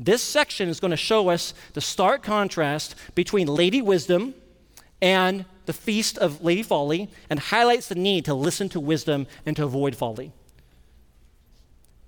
This 0.00 0.22
section 0.22 0.68
is 0.68 0.78
going 0.78 0.92
to 0.92 0.96
show 0.96 1.28
us 1.28 1.54
the 1.72 1.80
stark 1.80 2.22
contrast 2.22 2.94
between 3.14 3.48
Lady 3.48 3.82
Wisdom 3.82 4.34
and 5.02 5.44
the 5.66 5.72
feast 5.72 6.18
of 6.18 6.42
Lady 6.42 6.62
Folly 6.62 7.10
and 7.28 7.40
highlights 7.40 7.88
the 7.88 7.94
need 7.94 8.24
to 8.26 8.34
listen 8.34 8.68
to 8.70 8.80
wisdom 8.80 9.26
and 9.44 9.56
to 9.56 9.64
avoid 9.64 9.96
folly. 9.96 10.32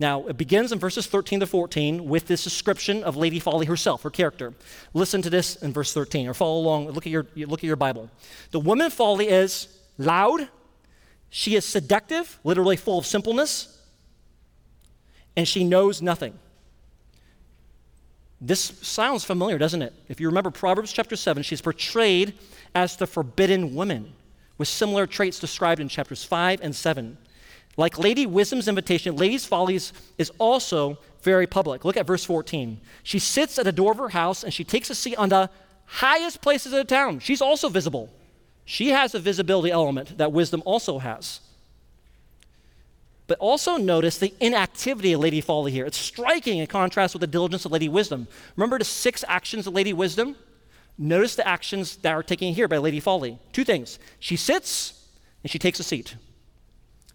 Now, 0.01 0.27
it 0.29 0.39
begins 0.39 0.73
in 0.73 0.79
verses 0.79 1.07
13 1.07 1.41
to 1.41 1.47
14 1.47 2.09
with 2.09 2.27
this 2.27 2.43
description 2.43 3.05
of 3.05 3.17
Lady 3.17 3.39
Folly 3.39 3.67
herself, 3.67 4.03
her 4.03 4.11
character. 4.11 4.55
Listen 4.95 5.21
to 5.21 5.29
this 5.29 5.57
in 5.57 5.75
verse 5.75 5.93
13, 5.93 6.27
or 6.27 6.33
follow 6.33 6.59
along, 6.59 6.89
look 6.89 7.07
at 7.07 7.13
your, 7.13 7.27
look 7.37 7.61
at 7.61 7.65
your 7.65 7.77
Bible. 7.77 8.11
The 8.51 8.61
woman 8.61 8.91
Folly 8.91 9.29
is 9.29 9.69
loud, 9.99 10.49
she 11.29 11.55
is 11.55 11.67
seductive, 11.67 12.41
literally 12.45 12.79
full 12.79 12.99
of 12.99 13.05
simpleness, 13.05 13.79
and 15.37 15.47
she 15.47 15.65
knows 15.65 16.01
nothing. 16.01 16.33
This 18.41 18.61
sounds 18.81 19.23
familiar, 19.23 19.59
doesn't 19.59 19.83
it? 19.83 19.93
If 20.09 20.19
you 20.19 20.29
remember 20.29 20.51
Proverbs 20.51 20.95
chapter 20.95 21.15
7, 21.15 21.43
she's 21.43 21.61
portrayed 21.61 22.33
as 22.75 22.97
the 22.97 23.07
forbidden 23.07 23.75
woman, 23.75 24.15
with 24.57 24.69
similar 24.69 25.07
traits 25.07 25.39
described 25.39 25.79
in 25.79 25.89
chapters 25.89 26.25
5 26.25 26.63
and 26.63 26.75
7. 26.75 27.19
Like 27.81 27.99
Lady 27.99 28.27
Wisdom's 28.27 28.69
invitation, 28.69 29.17
Lady's 29.17 29.47
Follies 29.47 29.95
is 30.19 30.31
also 30.37 30.99
very 31.23 31.47
public. 31.47 31.83
Look 31.83 31.97
at 31.97 32.07
verse 32.07 32.23
14. 32.27 32.79
She 33.03 33.19
sits 33.19 33.59
at 33.59 33.65
the 33.65 33.73
door 33.73 33.93
of 33.93 33.97
her 33.97 34.11
house 34.11 34.45
and 34.45 34.53
she 34.53 34.65
takes 34.65 34.91
a 34.91 34.95
seat 34.95 35.17
on 35.17 35.31
the 35.31 35.49
highest 35.87 36.43
places 36.43 36.75
of 36.75 36.79
the 36.79 36.85
town. 36.85 37.21
She's 37.21 37.41
also 37.41 37.71
visible. 37.71 38.11
She 38.67 38.91
has 38.91 39.15
a 39.15 39.19
visibility 39.19 39.71
element 39.71 40.19
that 40.19 40.31
wisdom 40.31 40.63
also 40.67 40.99
has. 40.99 41.41
But 43.27 43.39
also 43.39 43.79
notice 43.79 44.19
the 44.19 44.35
inactivity 44.41 45.15
of 45.15 45.21
Lady 45.23 45.41
Folly 45.41 45.73
here. 45.73 45.87
It's 45.87 45.97
striking 45.97 46.59
in 46.59 46.67
contrast 46.67 47.15
with 47.15 47.23
the 47.23 47.27
diligence 47.27 47.65
of 47.65 47.73
Lady 47.73 47.89
Wisdom. 47.89 48.29
Remember 48.57 48.79
the 48.79 48.85
six 48.85 49.25
actions 49.27 49.67
of 49.67 49.73
Lady 49.73 49.95
Wisdom? 49.95 50.37
Notice 50.99 51.35
the 51.35 51.49
actions 51.49 51.97
that 51.97 52.13
are 52.13 52.23
taken 52.23 52.53
here 52.53 52.69
by 52.69 52.77
Lady 52.77 53.01
Folly. 53.01 53.39
Two 53.55 53.65
things. 53.65 53.99
She 54.19 54.37
sits 54.37 55.03
and 55.43 55.51
she 55.51 55.59
takes 55.59 55.81
a 55.81 55.83
seat. 55.83 56.17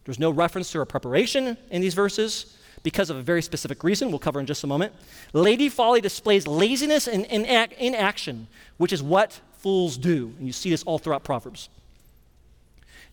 There's 0.06 0.20
no 0.20 0.30
reference 0.30 0.72
to 0.72 0.80
her 0.80 0.86
preparation 0.86 1.58
in 1.70 1.82
these 1.82 1.94
verses 1.94 2.58
because 2.84 3.10
of 3.10 3.18
a 3.18 3.22
very 3.22 3.42
specific 3.42 3.84
reason 3.84 4.10
we'll 4.10 4.20
cover 4.20 4.40
in 4.40 4.46
just 4.46 4.64
a 4.64 4.68
moment. 4.68 4.94
Lady 5.34 5.70
Folly 5.70 6.02
displays 6.02 6.46
laziness 6.46 7.08
in, 7.08 7.26
in, 7.26 7.44
in 7.46 7.96
action, 7.96 8.48
which 8.78 8.94
is 8.94 9.02
what 9.02 9.40
fools 9.58 9.98
do. 9.98 10.34
And 10.38 10.46
you 10.46 10.54
see 10.54 10.70
this 10.70 10.84
all 10.84 11.00
throughout 11.00 11.24
Proverbs. 11.24 11.70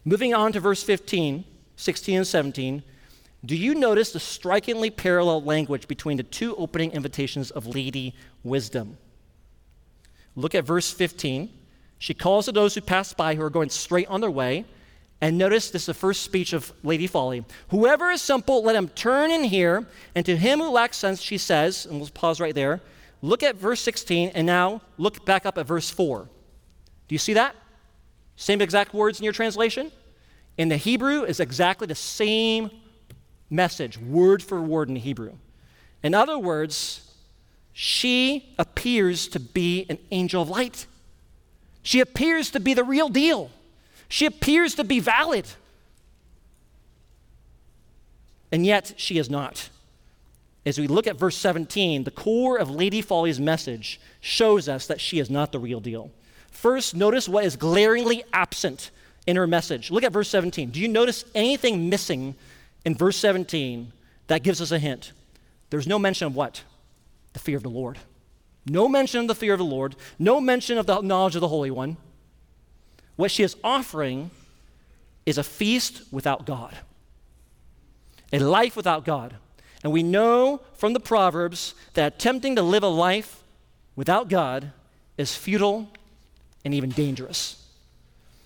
Moving 0.04 0.34
on 0.34 0.52
to 0.52 0.60
verse 0.60 0.82
15, 0.82 1.44
16, 1.76 2.16
and 2.18 2.26
17, 2.26 2.82
do 3.44 3.56
you 3.56 3.74
notice 3.74 4.12
the 4.12 4.20
strikingly 4.20 4.90
parallel 4.90 5.42
language 5.42 5.88
between 5.88 6.18
the 6.18 6.22
two 6.22 6.54
opening 6.56 6.92
invitations 6.92 7.50
of 7.50 7.66
Lady 7.66 8.14
Wisdom? 8.44 8.98
Look 10.36 10.54
at 10.54 10.64
verse 10.64 10.92
15. 10.92 11.50
She 11.98 12.14
calls 12.14 12.44
to 12.46 12.52
those 12.52 12.74
who 12.74 12.80
pass 12.80 13.12
by 13.12 13.34
who 13.34 13.42
are 13.42 13.50
going 13.50 13.70
straight 13.70 14.08
on 14.08 14.20
their 14.20 14.30
way. 14.30 14.64
And 15.22 15.38
notice 15.38 15.70
this 15.70 15.82
is 15.82 15.86
the 15.86 15.94
first 15.94 16.22
speech 16.22 16.52
of 16.52 16.72
Lady 16.82 17.06
Folly. 17.06 17.44
Whoever 17.68 18.10
is 18.10 18.20
simple, 18.20 18.64
let 18.64 18.74
him 18.74 18.88
turn 18.88 19.30
in 19.30 19.44
here. 19.44 19.86
And 20.16 20.26
to 20.26 20.36
him 20.36 20.58
who 20.58 20.68
lacks 20.68 20.96
sense, 20.96 21.22
she 21.22 21.38
says, 21.38 21.86
and 21.86 22.00
we'll 22.00 22.08
pause 22.08 22.40
right 22.40 22.56
there. 22.56 22.80
Look 23.22 23.44
at 23.44 23.54
verse 23.54 23.80
16, 23.80 24.32
and 24.34 24.44
now 24.44 24.82
look 24.98 25.24
back 25.24 25.46
up 25.46 25.56
at 25.58 25.66
verse 25.66 25.88
4. 25.88 26.28
Do 27.06 27.14
you 27.14 27.20
see 27.20 27.34
that? 27.34 27.54
Same 28.34 28.60
exact 28.60 28.94
words 28.94 29.20
in 29.20 29.24
your 29.24 29.32
translation? 29.32 29.92
In 30.58 30.68
the 30.68 30.76
Hebrew 30.76 31.22
is 31.22 31.38
exactly 31.38 31.86
the 31.86 31.94
same 31.94 32.72
message, 33.48 33.98
word 33.98 34.42
for 34.42 34.60
word 34.60 34.88
in 34.88 34.96
Hebrew. 34.96 35.34
In 36.02 36.14
other 36.14 36.36
words, 36.36 37.14
she 37.72 38.54
appears 38.58 39.28
to 39.28 39.38
be 39.38 39.86
an 39.88 39.98
angel 40.10 40.42
of 40.42 40.48
light. 40.48 40.86
She 41.84 42.00
appears 42.00 42.50
to 42.50 42.58
be 42.58 42.74
the 42.74 42.82
real 42.82 43.08
deal. 43.08 43.52
She 44.12 44.26
appears 44.26 44.74
to 44.74 44.84
be 44.84 45.00
valid. 45.00 45.46
And 48.52 48.66
yet, 48.66 48.92
she 48.98 49.16
is 49.16 49.30
not. 49.30 49.70
As 50.66 50.78
we 50.78 50.86
look 50.86 51.06
at 51.06 51.16
verse 51.16 51.34
17, 51.34 52.04
the 52.04 52.10
core 52.10 52.58
of 52.58 52.68
Lady 52.68 53.00
Folly's 53.00 53.40
message 53.40 53.98
shows 54.20 54.68
us 54.68 54.86
that 54.88 55.00
she 55.00 55.18
is 55.18 55.30
not 55.30 55.50
the 55.50 55.58
real 55.58 55.80
deal. 55.80 56.10
First, 56.50 56.94
notice 56.94 57.26
what 57.26 57.46
is 57.46 57.56
glaringly 57.56 58.22
absent 58.34 58.90
in 59.26 59.36
her 59.36 59.46
message. 59.46 59.90
Look 59.90 60.04
at 60.04 60.12
verse 60.12 60.28
17. 60.28 60.72
Do 60.72 60.80
you 60.80 60.88
notice 60.88 61.24
anything 61.34 61.88
missing 61.88 62.34
in 62.84 62.94
verse 62.94 63.16
17 63.16 63.94
that 64.26 64.42
gives 64.42 64.60
us 64.60 64.72
a 64.72 64.78
hint? 64.78 65.12
There's 65.70 65.86
no 65.86 65.98
mention 65.98 66.26
of 66.26 66.36
what? 66.36 66.64
The 67.32 67.38
fear 67.38 67.56
of 67.56 67.62
the 67.62 67.70
Lord. 67.70 67.96
No 68.66 68.88
mention 68.88 69.20
of 69.22 69.28
the 69.28 69.34
fear 69.34 69.54
of 69.54 69.58
the 69.58 69.64
Lord. 69.64 69.96
No 70.18 70.38
mention 70.38 70.76
of 70.76 70.84
the 70.84 71.00
knowledge 71.00 71.34
of 71.34 71.40
the 71.40 71.48
Holy 71.48 71.70
One. 71.70 71.96
What 73.16 73.30
she 73.30 73.42
is 73.42 73.56
offering 73.62 74.30
is 75.26 75.38
a 75.38 75.44
feast 75.44 76.02
without 76.10 76.46
God, 76.46 76.76
a 78.32 78.38
life 78.38 78.76
without 78.76 79.04
God. 79.04 79.36
And 79.82 79.92
we 79.92 80.02
know 80.02 80.60
from 80.74 80.92
the 80.92 81.00
Proverbs 81.00 81.74
that 81.94 82.14
attempting 82.14 82.56
to 82.56 82.62
live 82.62 82.82
a 82.82 82.88
life 82.88 83.42
without 83.96 84.28
God 84.28 84.72
is 85.18 85.34
futile 85.34 85.88
and 86.64 86.72
even 86.72 86.90
dangerous. 86.90 87.58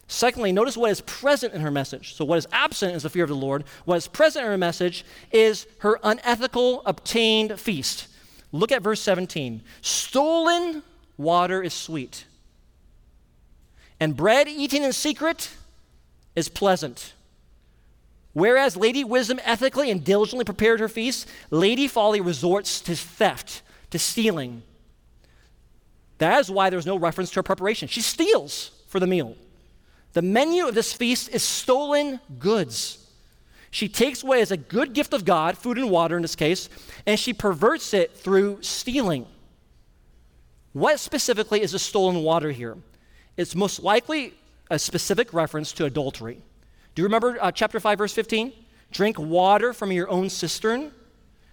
Secondly, 0.09 0.53
notice 0.53 0.77
what 0.77 0.91
is 0.91 1.01
present 1.01 1.53
in 1.53 1.61
her 1.61 1.71
message. 1.71 2.15
So, 2.15 2.25
what 2.25 2.39
is 2.39 2.47
absent 2.53 2.95
is 2.95 3.03
the 3.03 3.11
fear 3.11 3.25
of 3.25 3.29
the 3.29 3.37
Lord. 3.37 3.65
What 3.85 3.97
is 3.97 4.07
present 4.07 4.45
in 4.45 4.51
her 4.51 4.59
message 4.59 5.05
is 5.33 5.67
her 5.81 5.99
unethical 6.03 6.83
obtained 6.87 7.59
feast. 7.59 8.07
Look 8.53 8.71
at 8.71 8.83
verse 8.83 9.01
17. 9.01 9.63
Stolen 9.81 10.83
water 11.17 11.63
is 11.63 11.75
sweet, 11.75 12.25
and 14.01 14.17
bread 14.17 14.49
eaten 14.49 14.83
in 14.83 14.93
secret 14.93 15.51
is 16.35 16.49
pleasant. 16.49 17.15
Whereas 18.33 18.77
Lady 18.77 19.03
Wisdom 19.03 19.41
ethically 19.45 19.91
and 19.91 20.05
diligently 20.05 20.45
prepared 20.45 20.81
her 20.81 20.89
feast, 20.89 21.27
Lady 21.51 21.89
Folly 21.89 22.21
resorts 22.21 22.81
to 22.83 22.95
theft, 22.95 23.63
to 23.91 23.99
stealing, 23.99 24.63
that 26.19 26.41
is 26.41 26.51
why 26.51 26.71
there's 26.71 26.87
no 26.87 26.97
reference 26.97 27.31
to 27.31 27.37
her 27.37 27.43
preparation. 27.43 27.89
She 27.89 28.01
steals 28.01 28.71
for 28.89 29.01
the 29.01 29.07
meal. 29.07 29.37
The 30.13 30.23
menu 30.23 30.67
of 30.67 30.75
this 30.75 30.93
feast 30.93 31.29
is 31.29 31.43
stolen 31.43 32.21
goods. 32.39 33.07
She 33.71 33.89
takes 33.89 34.23
away 34.23 34.41
as 34.41 34.51
a 34.51 34.57
good 34.57 34.95
gift 34.95 35.13
of 35.13 35.25
God, 35.25 35.59
food 35.59 35.77
and 35.77 35.91
water 35.91 36.17
in 36.17 36.23
this 36.23 36.37
case, 36.37 36.71
and 37.05 37.19
she 37.19 37.35
perverts 37.35 37.93
it 37.93 38.17
through 38.17 38.63
stealing. 38.63 39.27
What 40.73 41.01
specifically 41.01 41.61
is 41.61 41.73
the 41.73 41.79
stolen 41.79 42.23
water 42.23 42.51
here? 42.51 42.77
It's 43.37 43.55
most 43.55 43.83
likely 43.83 44.35
a 44.71 44.79
specific 44.79 45.33
reference 45.33 45.73
to 45.73 45.85
adultery. 45.85 46.41
Do 46.95 47.03
you 47.03 47.07
remember 47.07 47.39
uh, 47.41 47.53
chapter 47.53 47.79
5, 47.79 47.99
verse 47.99 48.13
15? 48.13 48.53
Drink 48.91 49.19
water 49.19 49.73
from 49.73 49.93
your 49.93 50.09
own 50.09 50.31
cistern, 50.31 50.93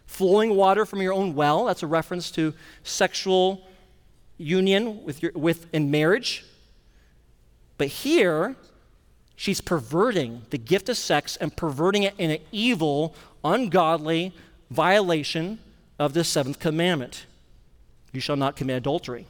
flowing 0.06 0.56
water 0.56 0.86
from 0.86 1.02
your 1.02 1.14
own 1.14 1.36
well. 1.36 1.66
That's 1.66 1.84
a 1.84 1.88
reference 1.88 2.32
to 2.32 2.54
sexual 2.84 3.68
union 4.38 5.04
with, 5.04 5.22
your, 5.22 5.32
with 5.34 5.68
in 5.74 5.92
marriage. 5.92 6.46
But 7.78 7.88
here, 7.88 8.56
She's 9.36 9.62
perverting 9.62 10.44
the 10.52 10.58
gift 10.58 10.90
of 10.90 10.98
sex 10.98 11.36
and 11.36 11.56
perverting 11.56 12.04
it 12.04 12.14
in 12.18 12.32
an 12.32 12.40
evil, 12.52 13.16
ungodly 13.44 14.34
violation 14.70 15.60
of 16.00 16.14
the 16.14 16.24
seventh 16.24 16.60
commandment. 16.60 17.26
You 18.12 18.22
shall 18.22 18.36
not 18.36 18.56
commit 18.56 18.78
adultery. 18.78 19.28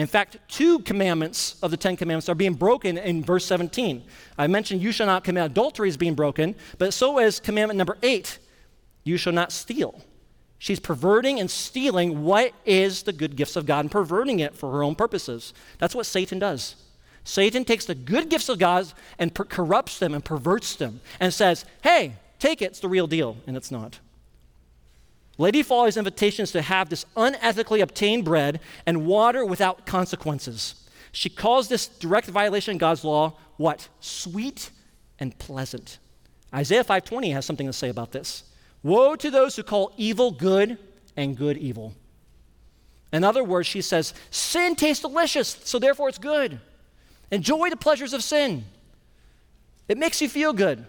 In 0.00 0.06
fact, 0.06 0.38
two 0.48 0.78
commandments 0.78 1.56
of 1.62 1.70
the 1.70 1.76
Ten 1.76 1.94
Commandments 1.94 2.30
are 2.30 2.34
being 2.34 2.54
broken 2.54 2.96
in 2.96 3.22
verse 3.22 3.44
17. 3.44 4.02
I 4.38 4.46
mentioned 4.46 4.80
you 4.80 4.92
shall 4.92 5.06
not 5.06 5.24
commit 5.24 5.44
adultery 5.44 5.90
is 5.90 5.98
being 5.98 6.14
broken, 6.14 6.54
but 6.78 6.94
so 6.94 7.18
is 7.18 7.38
commandment 7.38 7.76
number 7.76 7.98
eight 8.02 8.38
you 9.04 9.18
shall 9.18 9.34
not 9.34 9.52
steal. 9.52 10.02
She's 10.58 10.80
perverting 10.80 11.38
and 11.38 11.50
stealing 11.50 12.24
what 12.24 12.54
is 12.64 13.02
the 13.02 13.12
good 13.12 13.36
gifts 13.36 13.56
of 13.56 13.66
God 13.66 13.80
and 13.80 13.90
perverting 13.90 14.40
it 14.40 14.56
for 14.56 14.72
her 14.72 14.82
own 14.82 14.94
purposes. 14.94 15.52
That's 15.76 15.94
what 15.94 16.06
Satan 16.06 16.38
does. 16.38 16.76
Satan 17.22 17.66
takes 17.66 17.84
the 17.84 17.94
good 17.94 18.30
gifts 18.30 18.48
of 18.48 18.58
God 18.58 18.90
and 19.18 19.34
per- 19.34 19.44
corrupts 19.44 19.98
them 19.98 20.14
and 20.14 20.24
perverts 20.24 20.76
them 20.76 21.02
and 21.18 21.34
says, 21.34 21.66
hey, 21.82 22.14
take 22.38 22.62
it, 22.62 22.70
it's 22.70 22.80
the 22.80 22.88
real 22.88 23.06
deal. 23.06 23.36
And 23.46 23.54
it's 23.54 23.70
not. 23.70 23.98
Lady 25.40 25.62
Folly's 25.62 25.96
invitation 25.96 26.42
is 26.42 26.52
to 26.52 26.60
have 26.60 26.90
this 26.90 27.06
unethically 27.16 27.80
obtained 27.80 28.26
bread 28.26 28.60
and 28.84 29.06
water 29.06 29.42
without 29.42 29.86
consequences. 29.86 30.86
She 31.12 31.30
calls 31.30 31.66
this 31.66 31.88
direct 31.88 32.26
violation 32.26 32.74
of 32.74 32.78
God's 32.78 33.04
law 33.04 33.38
what? 33.56 33.88
Sweet 34.00 34.70
and 35.18 35.36
pleasant. 35.38 35.98
Isaiah 36.52 36.84
5:20 36.84 37.32
has 37.32 37.46
something 37.46 37.66
to 37.66 37.72
say 37.72 37.88
about 37.88 38.12
this. 38.12 38.44
Woe 38.82 39.16
to 39.16 39.30
those 39.30 39.56
who 39.56 39.62
call 39.62 39.94
evil 39.96 40.30
good 40.30 40.76
and 41.16 41.38
good 41.38 41.56
evil. 41.56 41.94
In 43.10 43.24
other 43.24 43.42
words, 43.42 43.66
she 43.66 43.80
says, 43.80 44.12
sin 44.30 44.76
tastes 44.76 45.00
delicious, 45.00 45.56
so 45.64 45.78
therefore 45.78 46.10
it's 46.10 46.18
good. 46.18 46.60
Enjoy 47.30 47.70
the 47.70 47.76
pleasures 47.76 48.12
of 48.12 48.22
sin. 48.22 48.66
It 49.88 49.96
makes 49.96 50.20
you 50.20 50.28
feel 50.28 50.52
good. 50.52 50.86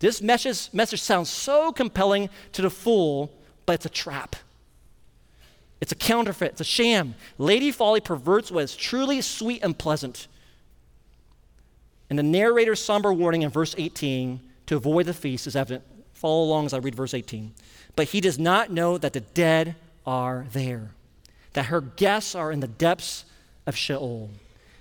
This 0.00 0.22
message, 0.22 0.72
message 0.72 1.00
sounds 1.00 1.28
so 1.28 1.72
compelling 1.72 2.30
to 2.52 2.62
the 2.62 2.70
fool, 2.70 3.32
but 3.66 3.74
it's 3.74 3.86
a 3.86 3.90
trap. 3.90 4.36
It's 5.80 5.92
a 5.92 5.96
counterfeit, 5.96 6.52
it's 6.52 6.60
a 6.60 6.64
sham. 6.64 7.14
Lady 7.36 7.70
Folly 7.70 8.00
perverts 8.00 8.50
what 8.50 8.64
is 8.64 8.76
truly 8.76 9.20
sweet 9.20 9.62
and 9.62 9.76
pleasant. 9.76 10.26
And 12.10 12.18
the 12.18 12.22
narrator's 12.22 12.82
somber 12.82 13.12
warning 13.12 13.42
in 13.42 13.50
verse 13.50 13.74
18 13.78 14.40
to 14.66 14.76
avoid 14.76 15.06
the 15.06 15.14
feast 15.14 15.46
is 15.46 15.56
evident. 15.56 15.84
Follow 16.14 16.44
along 16.44 16.66
as 16.66 16.74
I 16.74 16.78
read 16.78 16.94
verse 16.94 17.14
18. 17.14 17.54
But 17.96 18.08
he 18.08 18.20
does 18.20 18.38
not 18.38 18.70
know 18.70 18.98
that 18.98 19.12
the 19.12 19.20
dead 19.20 19.76
are 20.06 20.46
there, 20.52 20.90
that 21.52 21.66
her 21.66 21.80
guests 21.80 22.34
are 22.34 22.50
in 22.50 22.60
the 22.60 22.68
depths 22.68 23.24
of 23.66 23.76
Sheol. 23.76 24.30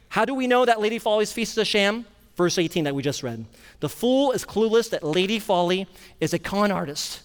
How 0.09 0.25
do 0.25 0.33
we 0.33 0.47
know 0.47 0.65
that 0.65 0.79
Lady 0.79 0.99
Folly's 0.99 1.31
feast 1.31 1.53
is 1.53 1.57
a 1.57 1.65
sham? 1.65 2.05
Verse 2.37 2.57
18 2.57 2.85
that 2.85 2.95
we 2.95 3.03
just 3.03 3.23
read. 3.23 3.45
The 3.79 3.89
fool 3.89 4.31
is 4.31 4.45
clueless 4.45 4.91
that 4.91 5.03
Lady 5.03 5.39
Folly 5.39 5.87
is 6.21 6.33
a 6.33 6.39
con 6.39 6.71
artist 6.71 7.23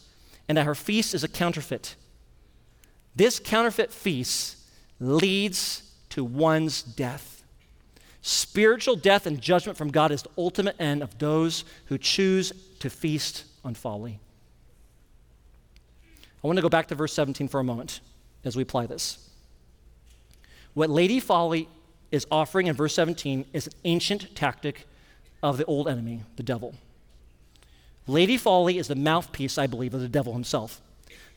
and 0.48 0.58
that 0.58 0.64
her 0.64 0.74
feast 0.74 1.14
is 1.14 1.22
a 1.22 1.28
counterfeit. 1.28 1.94
This 3.14 3.38
counterfeit 3.38 3.92
feast 3.92 4.56
leads 4.98 5.92
to 6.08 6.24
one's 6.24 6.82
death. 6.82 7.44
Spiritual 8.22 8.96
death 8.96 9.26
and 9.26 9.40
judgment 9.40 9.76
from 9.76 9.90
God 9.90 10.12
is 10.12 10.22
the 10.22 10.30
ultimate 10.38 10.76
end 10.80 11.02
of 11.02 11.18
those 11.18 11.64
who 11.86 11.98
choose 11.98 12.52
to 12.80 12.88
feast 12.88 13.44
on 13.64 13.74
folly. 13.74 14.18
I 16.42 16.46
want 16.46 16.56
to 16.56 16.62
go 16.62 16.68
back 16.68 16.88
to 16.88 16.94
verse 16.94 17.12
17 17.12 17.48
for 17.48 17.60
a 17.60 17.64
moment 17.64 18.00
as 18.44 18.56
we 18.56 18.62
apply 18.62 18.86
this. 18.86 19.28
What 20.74 20.88
Lady 20.88 21.20
Folly 21.20 21.68
is 22.10 22.26
offering 22.30 22.66
in 22.66 22.74
verse 22.74 22.94
17 22.94 23.44
is 23.52 23.66
an 23.66 23.72
ancient 23.84 24.34
tactic 24.34 24.86
of 25.42 25.58
the 25.58 25.64
old 25.64 25.88
enemy, 25.88 26.22
the 26.36 26.42
devil. 26.42 26.74
Lady 28.06 28.36
Folly 28.36 28.78
is 28.78 28.88
the 28.88 28.94
mouthpiece, 28.94 29.58
I 29.58 29.66
believe, 29.66 29.94
of 29.94 30.00
the 30.00 30.08
devil 30.08 30.32
himself. 30.32 30.80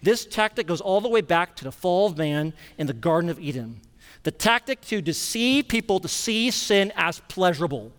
This 0.01 0.25
tactic 0.25 0.67
goes 0.67 0.81
all 0.81 1.01
the 1.01 1.09
way 1.09 1.21
back 1.21 1.55
to 1.57 1.63
the 1.63 1.71
fall 1.71 2.07
of 2.07 2.17
man 2.17 2.53
in 2.77 2.87
the 2.87 2.93
Garden 2.93 3.29
of 3.29 3.39
Eden. 3.39 3.81
The 4.23 4.31
tactic 4.31 4.81
to 4.81 5.01
deceive 5.01 5.67
people 5.67 5.99
to 5.99 6.07
see 6.07 6.51
sin 6.51 6.91
as 6.95 7.19
pleasurable. 7.27 7.91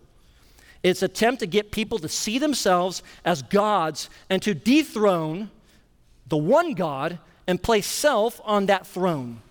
It's 0.83 1.01
attempt 1.01 1.39
to 1.39 1.47
get 1.47 1.71
people 1.71 1.99
to 1.99 2.09
see 2.09 2.37
themselves 2.37 3.03
as 3.25 3.41
gods 3.41 4.09
and 4.29 4.41
to 4.43 4.53
dethrone 4.53 5.49
the 6.27 6.37
one 6.37 6.73
God 6.73 7.19
and 7.47 7.61
place 7.61 7.87
self 7.87 8.39
on 8.43 8.67
that 8.67 8.85
throne. 8.85 9.41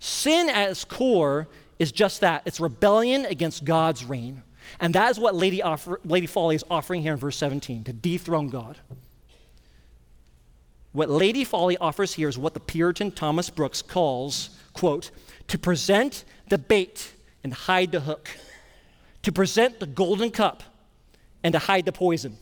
Sin 0.00 0.48
at 0.48 0.70
its 0.70 0.84
core 0.84 1.48
is 1.78 1.92
just 1.92 2.20
that 2.22 2.42
it's 2.46 2.60
rebellion 2.60 3.26
against 3.26 3.64
God's 3.64 4.04
reign. 4.04 4.42
And 4.80 4.94
that 4.94 5.10
is 5.10 5.18
what 5.18 5.34
Lady, 5.34 5.62
offer, 5.62 6.00
Lady 6.04 6.26
Folly 6.26 6.56
is 6.56 6.64
offering 6.70 7.02
here 7.02 7.12
in 7.12 7.18
verse 7.18 7.36
17 7.36 7.84
to 7.84 7.92
dethrone 7.92 8.48
God. 8.48 8.78
What 10.92 11.10
Lady 11.10 11.44
Folly 11.44 11.76
offers 11.76 12.14
here 12.14 12.28
is 12.28 12.38
what 12.38 12.54
the 12.54 12.60
Puritan 12.60 13.10
Thomas 13.10 13.50
Brooks 13.50 13.82
calls, 13.82 14.50
quote, 14.72 15.10
to 15.48 15.58
present 15.58 16.24
the 16.48 16.56
bait 16.56 17.12
and 17.44 17.52
hide 17.52 17.92
the 17.92 18.00
hook, 18.00 18.30
to 19.22 19.30
present 19.30 19.78
the 19.78 19.86
golden 19.86 20.30
cup 20.30 20.62
and 21.44 21.52
to 21.52 21.58
hide 21.58 21.84
the 21.84 21.92
poison, 21.92 22.38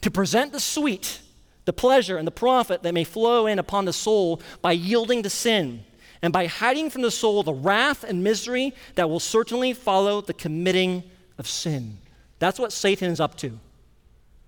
to 0.00 0.10
present 0.10 0.52
the 0.52 0.58
sweet, 0.58 1.20
the 1.64 1.72
pleasure, 1.72 2.16
and 2.16 2.26
the 2.26 2.32
profit 2.32 2.82
that 2.82 2.94
may 2.94 3.04
flow 3.04 3.46
in 3.46 3.58
upon 3.60 3.84
the 3.84 3.92
soul 3.92 4.42
by 4.60 4.72
yielding 4.72 5.22
to 5.22 5.30
sin 5.30 5.84
and 6.20 6.32
by 6.32 6.46
hiding 6.46 6.90
from 6.90 7.02
the 7.02 7.10
soul 7.10 7.42
the 7.42 7.52
wrath 7.52 8.04
and 8.04 8.22
misery 8.22 8.72
that 8.94 9.10
will 9.10 9.20
certainly 9.20 9.72
follow 9.72 10.20
the 10.20 10.34
committing 10.34 11.02
of 11.42 11.48
sin. 11.48 11.98
That's 12.38 12.60
what 12.60 12.72
Satan 12.72 13.10
is 13.10 13.18
up 13.18 13.36
to. 13.38 13.58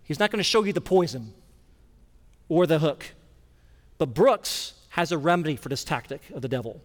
He's 0.05 0.21
not 0.21 0.31
going 0.31 0.39
to 0.39 0.45
show 0.45 0.63
you 0.63 0.73
the 0.73 0.81
poison 0.81 1.35
or 2.49 2.69
the 2.69 2.79
hook. 2.79 3.05
But 3.99 4.15
Brooks 4.15 4.75
has 4.91 5.11
a 5.11 5.19
remedy 5.19 5.57
for 5.57 5.69
this 5.69 5.83
tactic 5.83 6.23
of 6.33 6.41
the 6.41 6.47
devil. 6.47 6.81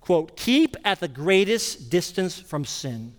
Quote, 0.00 0.36
keep 0.36 0.76
at 0.84 1.00
the 1.00 1.08
greatest 1.08 1.90
distance 1.90 2.38
from 2.38 2.64
sin. 2.64 3.14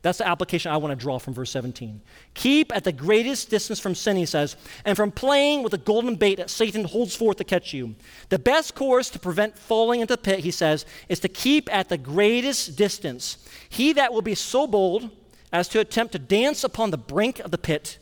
That's 0.00 0.18
the 0.18 0.28
application 0.28 0.70
I 0.70 0.76
want 0.76 0.92
to 0.92 1.02
draw 1.02 1.18
from 1.18 1.34
verse 1.34 1.50
17. 1.50 2.00
Keep 2.34 2.74
at 2.74 2.84
the 2.84 2.92
greatest 2.92 3.50
distance 3.50 3.80
from 3.80 3.96
sin, 3.96 4.16
he 4.16 4.26
says, 4.26 4.56
and 4.84 4.96
from 4.96 5.10
playing 5.10 5.64
with 5.64 5.72
the 5.72 5.78
golden 5.78 6.14
bait 6.14 6.36
that 6.36 6.50
Satan 6.50 6.84
holds 6.84 7.16
forth 7.16 7.38
to 7.38 7.44
catch 7.44 7.74
you. 7.74 7.96
The 8.28 8.38
best 8.38 8.76
course 8.76 9.10
to 9.10 9.18
prevent 9.18 9.58
falling 9.58 10.00
into 10.00 10.14
the 10.14 10.22
pit, 10.22 10.40
he 10.40 10.52
says, 10.52 10.86
is 11.08 11.18
to 11.20 11.28
keep 11.28 11.72
at 11.74 11.88
the 11.88 11.98
greatest 11.98 12.76
distance. 12.76 13.38
He 13.68 13.92
that 13.94 14.12
will 14.12 14.22
be 14.22 14.36
so 14.36 14.68
bold 14.68 15.10
as 15.52 15.66
to 15.68 15.80
attempt 15.80 16.12
to 16.12 16.18
dance 16.18 16.62
upon 16.62 16.90
the 16.90 16.98
brink 16.98 17.40
of 17.40 17.50
the 17.50 17.58
pit 17.58 17.98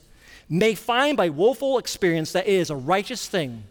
may 0.49 0.75
find 0.75 1.17
by 1.17 1.29
woeful 1.29 1.79
experience 1.79 2.33
that 2.33 2.47
it 2.47 2.53
is 2.53 2.71
a 2.71 2.77
righteous 2.77 3.27
thing 3.27 3.65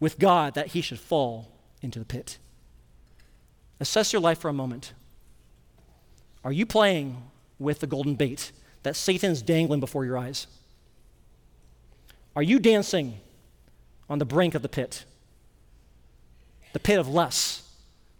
with 0.00 0.18
God 0.18 0.54
that 0.54 0.68
he 0.68 0.80
should 0.80 0.98
fall 0.98 1.52
into 1.82 1.98
the 1.98 2.04
pit. 2.04 2.38
Assess 3.78 4.12
your 4.12 4.22
life 4.22 4.38
for 4.38 4.48
a 4.48 4.54
moment. 4.54 4.94
Are 6.46 6.52
you 6.52 6.64
playing 6.64 7.24
with 7.58 7.80
the 7.80 7.88
golden 7.88 8.14
bait 8.14 8.52
that 8.84 8.94
Satan's 8.94 9.42
dangling 9.42 9.80
before 9.80 10.04
your 10.04 10.16
eyes? 10.16 10.46
Are 12.36 12.42
you 12.42 12.60
dancing 12.60 13.18
on 14.08 14.20
the 14.20 14.24
brink 14.24 14.54
of 14.54 14.62
the 14.62 14.68
pit? 14.68 15.04
The 16.72 16.78
pit 16.78 17.00
of 17.00 17.08
lust, 17.08 17.64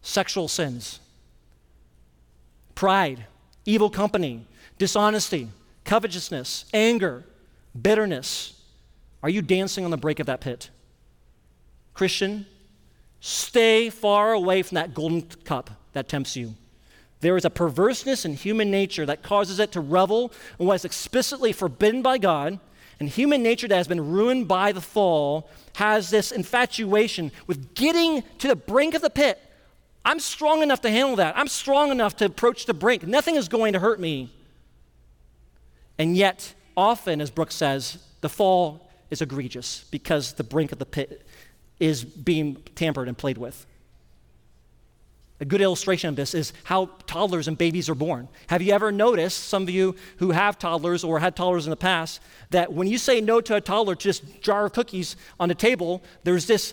sexual 0.02 0.48
sins, 0.48 0.98
pride, 2.74 3.26
evil 3.64 3.90
company, 3.90 4.44
dishonesty, 4.76 5.48
covetousness, 5.84 6.64
anger, 6.74 7.22
bitterness. 7.80 8.60
Are 9.22 9.30
you 9.30 9.40
dancing 9.40 9.84
on 9.84 9.92
the 9.92 9.96
brink 9.96 10.18
of 10.18 10.26
that 10.26 10.40
pit? 10.40 10.70
Christian, 11.94 12.44
stay 13.20 13.88
far 13.88 14.32
away 14.32 14.62
from 14.62 14.74
that 14.74 14.94
golden 14.94 15.22
cup 15.22 15.70
that 15.92 16.08
tempts 16.08 16.34
you. 16.34 16.56
There 17.20 17.36
is 17.36 17.44
a 17.44 17.50
perverseness 17.50 18.24
in 18.24 18.34
human 18.34 18.70
nature 18.70 19.06
that 19.06 19.22
causes 19.22 19.58
it 19.58 19.72
to 19.72 19.80
revel 19.80 20.32
in 20.58 20.66
what 20.66 20.74
is 20.74 20.84
explicitly 20.84 21.52
forbidden 21.52 22.02
by 22.02 22.18
God. 22.18 22.58
And 22.98 23.08
human 23.08 23.42
nature 23.42 23.68
that 23.68 23.76
has 23.76 23.88
been 23.88 24.10
ruined 24.10 24.48
by 24.48 24.72
the 24.72 24.80
fall 24.80 25.50
has 25.74 26.10
this 26.10 26.32
infatuation 26.32 27.32
with 27.46 27.74
getting 27.74 28.22
to 28.38 28.48
the 28.48 28.56
brink 28.56 28.94
of 28.94 29.02
the 29.02 29.10
pit. 29.10 29.40
I'm 30.04 30.20
strong 30.20 30.62
enough 30.62 30.80
to 30.82 30.90
handle 30.90 31.16
that. 31.16 31.36
I'm 31.36 31.48
strong 31.48 31.90
enough 31.90 32.16
to 32.16 32.26
approach 32.26 32.66
the 32.66 32.74
brink. 32.74 33.06
Nothing 33.06 33.34
is 33.34 33.48
going 33.48 33.72
to 33.72 33.80
hurt 33.80 33.98
me. 33.98 34.32
And 35.98 36.16
yet, 36.16 36.54
often, 36.76 37.20
as 37.20 37.30
Brooks 37.30 37.56
says, 37.56 37.98
the 38.20 38.28
fall 38.28 38.88
is 39.10 39.20
egregious 39.20 39.84
because 39.90 40.34
the 40.34 40.44
brink 40.44 40.72
of 40.72 40.78
the 40.78 40.86
pit 40.86 41.26
is 41.80 42.04
being 42.04 42.56
tampered 42.74 43.08
and 43.08 43.16
played 43.16 43.38
with. 43.38 43.66
A 45.39 45.45
good 45.45 45.61
illustration 45.61 46.09
of 46.09 46.16
this 46.16 46.34
is 46.34 46.55
how 46.64 46.87
toddlers 47.07 47.47
and 47.47 47.59
babies 47.59 47.91
are 47.91 47.95
born. 47.95 48.28
Have 48.47 48.62
you 48.62 48.72
ever 48.72 48.91
noticed, 48.91 49.45
some 49.45 49.64
of 49.64 49.70
you 49.70 49.95
who 50.16 50.30
have 50.30 50.59
toddlers 50.59 51.05
or 51.05 51.18
had 51.18 51.37
toddlers 51.37 51.66
in 51.66 51.70
the 51.70 51.76
past, 51.76 52.20
that 52.51 52.72
when 52.72 52.87
you 52.87 52.97
say 52.97 53.20
no 53.20 53.43
to 53.43 53.57
a 53.57 53.61
toddler 53.61 53.95
to 53.95 54.03
just 54.03 54.41
jar 54.41 54.66
of 54.66 54.72
cookies 54.72 55.14
on 55.39 55.51
the 55.51 55.55
table, 55.55 56.03
there's 56.24 56.47
this 56.47 56.72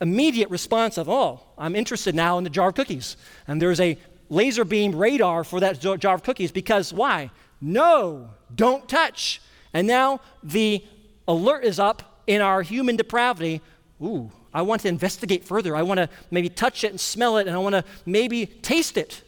immediate 0.00 0.50
response 0.50 0.98
of, 0.98 1.08
oh, 1.08 1.40
I'm 1.58 1.74
interested 1.74 2.14
now 2.14 2.38
in 2.38 2.44
the 2.44 2.50
jar 2.50 2.68
of 2.68 2.76
cookies. 2.76 3.16
And 3.48 3.60
there's 3.60 3.80
a 3.80 3.98
laser 4.28 4.64
beam 4.64 4.94
radar 4.94 5.42
for 5.42 5.58
that 5.60 5.80
jar 5.80 6.14
of 6.14 6.22
cookies 6.22 6.52
because 6.52 6.92
why? 6.92 7.30
No, 7.60 8.30
don't 8.54 8.88
touch. 8.88 9.40
And 9.72 9.86
now 9.88 10.20
the 10.42 10.84
alert 11.26 11.64
is 11.64 11.80
up 11.80 12.22
in 12.26 12.40
our 12.40 12.62
human 12.62 12.96
depravity. 12.96 13.60
Ooh, 14.02 14.30
I 14.54 14.62
want 14.62 14.82
to 14.82 14.88
investigate 14.88 15.44
further. 15.44 15.74
I 15.74 15.82
want 15.82 15.98
to 15.98 16.08
maybe 16.30 16.48
touch 16.48 16.84
it 16.84 16.90
and 16.90 17.00
smell 17.00 17.36
it, 17.38 17.48
and 17.48 17.56
I 17.56 17.58
want 17.58 17.74
to 17.74 17.84
maybe 18.06 18.46
taste 18.46 18.96
it. 18.96 19.22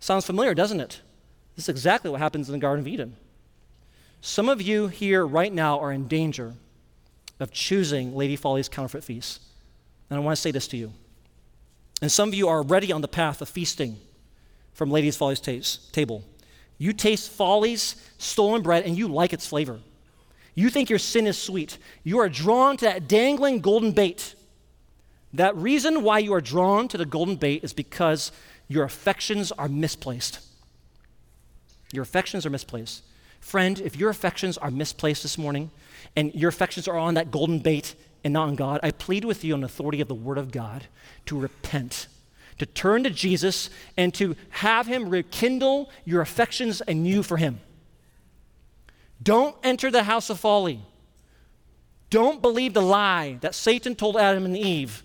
Sounds 0.00 0.24
familiar, 0.24 0.54
doesn't 0.54 0.80
it? 0.80 1.00
This 1.54 1.66
is 1.66 1.68
exactly 1.68 2.10
what 2.10 2.20
happens 2.20 2.48
in 2.48 2.54
the 2.54 2.58
Garden 2.58 2.80
of 2.80 2.88
Eden. 2.88 3.16
Some 4.22 4.48
of 4.48 4.62
you 4.62 4.88
here 4.88 5.26
right 5.26 5.52
now 5.52 5.78
are 5.78 5.92
in 5.92 6.08
danger 6.08 6.54
of 7.38 7.52
choosing 7.52 8.16
Lady 8.16 8.34
Folly's 8.36 8.68
counterfeit 8.68 9.04
feast. 9.04 9.42
And 10.08 10.16
I 10.16 10.22
want 10.22 10.36
to 10.36 10.40
say 10.40 10.52
this 10.52 10.66
to 10.68 10.76
you. 10.76 10.92
And 12.00 12.10
some 12.10 12.28
of 12.28 12.34
you 12.34 12.48
are 12.48 12.58
already 12.58 12.92
on 12.92 13.02
the 13.02 13.08
path 13.08 13.42
of 13.42 13.48
feasting 13.48 13.98
from 14.72 14.90
Lady 14.90 15.10
Folly's 15.10 15.40
taste, 15.40 15.92
table. 15.92 16.24
You 16.78 16.92
taste 16.92 17.30
Folly's 17.30 17.96
stolen 18.16 18.62
bread 18.62 18.84
and 18.84 18.96
you 18.96 19.06
like 19.06 19.32
its 19.32 19.46
flavor. 19.46 19.80
You 20.54 20.68
think 20.68 20.90
your 20.90 20.98
sin 20.98 21.26
is 21.26 21.38
sweet. 21.38 21.78
You 22.04 22.18
are 22.18 22.28
drawn 22.28 22.76
to 22.78 22.84
that 22.84 23.08
dangling 23.08 23.60
golden 23.60 23.92
bait. 23.92 24.34
That 25.32 25.56
reason 25.56 26.02
why 26.02 26.18
you 26.18 26.34
are 26.34 26.40
drawn 26.40 26.88
to 26.88 26.98
the 26.98 27.06
golden 27.06 27.36
bait 27.36 27.64
is 27.64 27.72
because 27.72 28.32
your 28.68 28.84
affections 28.84 29.50
are 29.52 29.68
misplaced. 29.68 30.40
Your 31.92 32.02
affections 32.02 32.44
are 32.44 32.50
misplaced. 32.50 33.02
Friend, 33.40 33.80
if 33.80 33.96
your 33.96 34.10
affections 34.10 34.58
are 34.58 34.70
misplaced 34.70 35.22
this 35.22 35.38
morning 35.38 35.70
and 36.16 36.34
your 36.34 36.48
affections 36.48 36.86
are 36.86 36.98
on 36.98 37.14
that 37.14 37.30
golden 37.30 37.58
bait 37.58 37.94
and 38.22 38.32
not 38.32 38.48
on 38.48 38.54
God, 38.54 38.80
I 38.82 38.90
plead 38.90 39.24
with 39.24 39.44
you 39.44 39.54
on 39.54 39.60
the 39.60 39.66
authority 39.66 40.00
of 40.00 40.08
the 40.08 40.14
Word 40.14 40.38
of 40.38 40.52
God 40.52 40.86
to 41.26 41.38
repent, 41.38 42.06
to 42.58 42.66
turn 42.66 43.04
to 43.04 43.10
Jesus, 43.10 43.68
and 43.96 44.12
to 44.14 44.36
have 44.50 44.86
Him 44.86 45.08
rekindle 45.08 45.90
your 46.04 46.20
affections 46.20 46.82
anew 46.86 47.22
for 47.22 47.36
Him. 47.36 47.60
Don't 49.22 49.56
enter 49.62 49.90
the 49.90 50.02
house 50.02 50.30
of 50.30 50.40
folly. 50.40 50.80
Don't 52.10 52.42
believe 52.42 52.74
the 52.74 52.82
lie 52.82 53.38
that 53.40 53.54
Satan 53.54 53.94
told 53.94 54.16
Adam 54.16 54.44
and 54.44 54.56
Eve 54.56 55.02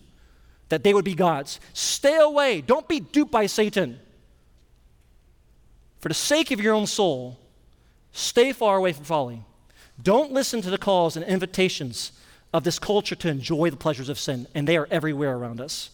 that 0.69 0.83
they 0.83 0.93
would 0.93 1.05
be 1.05 1.15
gods. 1.15 1.59
Stay 1.73 2.17
away. 2.17 2.61
Don't 2.61 2.87
be 2.87 2.99
duped 2.99 3.31
by 3.31 3.45
Satan. 3.45 3.99
For 5.99 6.09
the 6.09 6.13
sake 6.13 6.51
of 6.51 6.59
your 6.59 6.73
own 6.73 6.87
soul, 6.87 7.39
stay 8.11 8.51
far 8.53 8.77
away 8.77 8.93
from 8.93 9.05
folly. 9.05 9.43
Don't 10.01 10.31
listen 10.31 10.61
to 10.61 10.69
the 10.69 10.77
calls 10.77 11.15
and 11.15 11.25
invitations 11.25 12.11
of 12.53 12.63
this 12.63 12.79
culture 12.79 13.15
to 13.15 13.29
enjoy 13.29 13.69
the 13.69 13.77
pleasures 13.77 14.09
of 14.09 14.19
sin, 14.19 14.47
and 14.53 14.67
they 14.67 14.77
are 14.77 14.87
everywhere 14.91 15.35
around 15.35 15.59
us. 15.59 15.91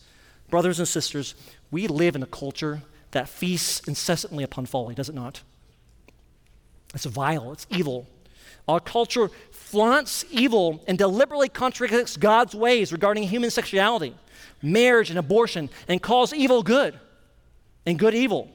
Brothers 0.50 0.80
and 0.80 0.88
sisters, 0.88 1.36
we 1.72 1.88
live 1.88 2.16
in 2.16 2.24
a 2.24 2.28
culture 2.28 2.84
that 3.12 3.30
feasts 3.30 3.88
incessantly 3.88 4.44
upon 4.44 4.66
folly, 4.66 4.94
does 4.94 5.10
it 5.10 5.16
not? 5.16 5.42
It's 6.94 7.06
vile, 7.06 7.52
it's 7.52 7.66
evil. 7.70 8.08
Our 8.68 8.80
culture 8.80 9.30
flaunts 9.52 10.24
evil 10.32 10.84
and 10.88 10.98
deliberately 10.98 11.50
contradicts 11.50 12.16
God's 12.16 12.56
ways 12.56 12.92
regarding 12.92 13.24
human 13.24 13.52
sexuality, 13.52 14.16
marriage, 14.62 15.10
and 15.10 15.20
abortion, 15.20 15.70
and 15.88 16.02
calls 16.02 16.34
evil 16.34 16.64
good 16.64 16.98
and 17.86 18.00
good 18.00 18.14
evil. 18.14 18.50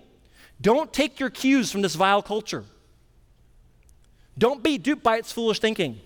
Don't 0.61 0.93
take 0.93 1.21
your 1.21 1.31
cues 1.31 1.71
from 1.71 1.83
this 1.83 1.95
vile 1.95 2.23
culture. 2.23 2.65
Don't 4.37 4.63
be 4.63 4.79
duped 4.79 5.03
by 5.03 5.19
its 5.19 5.33
foolish 5.33 5.59
thinking. 5.59 6.01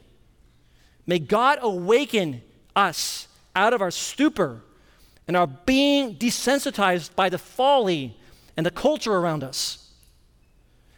May 1.06 1.18
God 1.18 1.58
awaken 1.60 2.42
us 2.74 3.28
out 3.54 3.72
of 3.72 3.82
our 3.82 3.90
stupor 3.90 4.62
and 5.28 5.36
our 5.36 5.46
being 5.46 6.16
desensitized 6.16 7.14
by 7.14 7.28
the 7.28 7.38
folly 7.38 8.16
and 8.56 8.64
the 8.64 8.70
culture 8.70 9.12
around 9.12 9.44
us. 9.44 9.81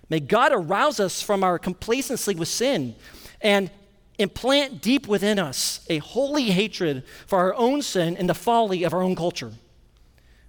May 0.09 0.21
God 0.21 0.53
arouse 0.53 1.01
us 1.01 1.23
from 1.23 1.43
our 1.43 1.59
complacency 1.59 2.35
with 2.35 2.49
sin 2.49 2.95
and 3.41 3.71
implant 4.19 4.81
deep 4.81 5.09
within 5.09 5.39
us 5.39 5.85
a 5.89 5.99
holy 5.99 6.51
hatred 6.51 7.05
for 7.27 7.39
our 7.39 7.55
own 7.55 7.83
sin 7.83 8.17
and 8.17 8.29
the 8.29 8.35
folly 8.35 8.85
of 8.85 8.93
our 8.93 9.03
own 9.03 9.17
culture. 9.17 9.53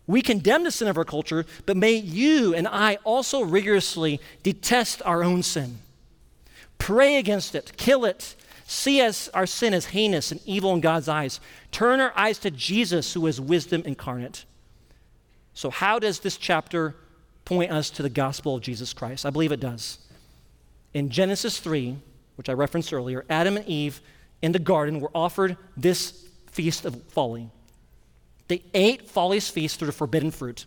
We 0.07 0.21
condemn 0.21 0.63
the 0.63 0.71
sin 0.71 0.87
of 0.87 0.97
our 0.97 1.05
culture, 1.05 1.45
but 1.65 1.77
may 1.77 1.93
you 1.93 2.53
and 2.53 2.67
I 2.67 2.95
also 3.03 3.41
rigorously 3.41 4.19
detest 4.43 5.01
our 5.03 5.23
own 5.23 5.41
sin. 5.41 5.79
Pray 6.77 7.17
against 7.17 7.55
it, 7.55 7.75
kill 7.75 8.05
it, 8.05 8.35
see 8.67 9.01
as 9.01 9.29
our 9.33 9.47
sin 9.47 9.73
as 9.73 9.87
heinous 9.87 10.31
and 10.31 10.41
evil 10.45 10.73
in 10.73 10.81
God's 10.81 11.07
eyes. 11.07 11.39
Turn 11.71 11.99
our 11.99 12.13
eyes 12.15 12.37
to 12.39 12.51
Jesus, 12.51 13.13
who 13.13 13.25
is 13.25 13.41
wisdom 13.41 13.81
incarnate. 13.85 14.45
So, 15.53 15.69
how 15.69 15.97
does 15.99 16.19
this 16.19 16.37
chapter 16.37 16.95
point 17.45 17.71
us 17.71 17.89
to 17.91 18.03
the 18.03 18.09
gospel 18.09 18.55
of 18.55 18.61
Jesus 18.61 18.93
Christ? 18.93 19.25
I 19.25 19.29
believe 19.29 19.51
it 19.51 19.59
does. 19.59 19.99
In 20.93 21.09
Genesis 21.09 21.59
3, 21.59 21.97
which 22.35 22.49
I 22.49 22.53
referenced 22.53 22.91
earlier, 22.91 23.25
Adam 23.29 23.57
and 23.57 23.65
Eve 23.67 24.01
in 24.41 24.51
the 24.51 24.59
garden 24.59 24.99
were 24.99 25.11
offered 25.15 25.57
this 25.77 26.27
feast 26.51 26.85
of 26.85 27.01
folly. 27.03 27.49
They 28.47 28.63
ate 28.73 29.09
folly's 29.09 29.49
feast 29.49 29.79
through 29.79 29.87
the 29.87 29.91
forbidden 29.91 30.31
fruit. 30.31 30.65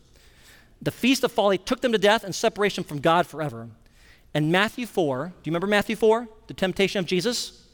The 0.83 0.91
feast 0.91 1.25
of 1.25 1.33
folly 1.33 1.59
took 1.59 1.81
them 1.81 1.93
to 1.93 1.99
death 1.99 2.25
and 2.25 2.35
separation 2.35 2.85
from 2.85 3.01
God 3.01 3.27
forever. 3.27 3.69
And 4.35 4.53
Matthew 4.53 4.87
4, 4.87 5.27
do 5.27 5.33
you 5.45 5.51
remember 5.51 5.67
Matthew 5.67 5.97
4, 5.97 6.29
the 6.47 6.55
temptation 6.55 6.99
of 6.99 7.07
Jesus? 7.07 7.67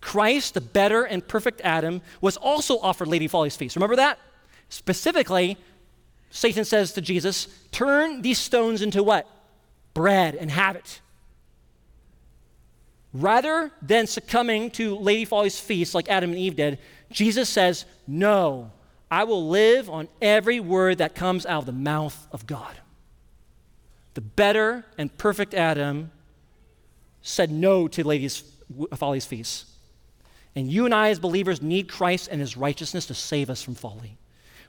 Christ, 0.00 0.54
the 0.54 0.60
better 0.60 1.02
and 1.02 1.26
perfect 1.26 1.60
Adam, 1.62 2.00
was 2.20 2.36
also 2.36 2.78
offered 2.78 3.08
Lady 3.08 3.26
Folly's 3.26 3.56
feast. 3.56 3.74
Remember 3.76 3.96
that? 3.96 4.18
Specifically, 4.68 5.56
Satan 6.30 6.64
says 6.64 6.92
to 6.92 7.00
Jesus, 7.00 7.48
Turn 7.72 8.22
these 8.22 8.38
stones 8.38 8.82
into 8.82 9.02
what? 9.02 9.26
Bread 9.94 10.34
and 10.34 10.50
have 10.50 10.76
it. 10.76 11.00
Rather 13.12 13.70
than 13.80 14.06
succumbing 14.06 14.70
to 14.72 14.96
Lady 14.96 15.24
Folly's 15.24 15.58
feast 15.58 15.94
like 15.94 16.08
Adam 16.08 16.30
and 16.30 16.38
Eve 16.38 16.56
did, 16.56 16.78
Jesus 17.10 17.48
says, 17.48 17.84
No, 18.06 18.70
I 19.10 19.24
will 19.24 19.48
live 19.48 19.88
on 19.88 20.08
every 20.20 20.60
word 20.60 20.98
that 20.98 21.14
comes 21.14 21.46
out 21.46 21.60
of 21.60 21.66
the 21.66 21.72
mouth 21.72 22.26
of 22.30 22.46
God. 22.46 22.74
The 24.14 24.20
better 24.20 24.84
and 24.98 25.16
perfect 25.16 25.54
Adam 25.54 26.10
said 27.22 27.50
no 27.50 27.88
to 27.88 28.04
Lady 28.04 28.28
Folly's 28.94 29.24
feast. 29.24 29.66
And 30.54 30.70
you 30.70 30.84
and 30.84 30.94
I, 30.94 31.10
as 31.10 31.18
believers, 31.18 31.62
need 31.62 31.88
Christ 31.88 32.28
and 32.30 32.40
his 32.40 32.56
righteousness 32.56 33.06
to 33.06 33.14
save 33.14 33.48
us 33.48 33.62
from 33.62 33.74
folly. 33.74 34.18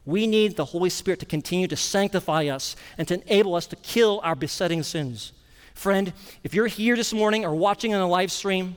We 0.05 0.27
need 0.27 0.55
the 0.55 0.65
Holy 0.65 0.89
Spirit 0.89 1.19
to 1.19 1.25
continue 1.25 1.67
to 1.67 1.75
sanctify 1.75 2.45
us 2.47 2.75
and 2.97 3.07
to 3.07 3.21
enable 3.21 3.55
us 3.55 3.67
to 3.67 3.75
kill 3.77 4.21
our 4.23 4.35
besetting 4.35 4.83
sins. 4.83 5.33
Friend, 5.73 6.11
if 6.43 6.53
you're 6.53 6.67
here 6.67 6.95
this 6.95 7.13
morning 7.13 7.45
or 7.45 7.55
watching 7.55 7.93
on 7.93 8.01
a 8.01 8.07
live 8.07 8.31
stream 8.31 8.75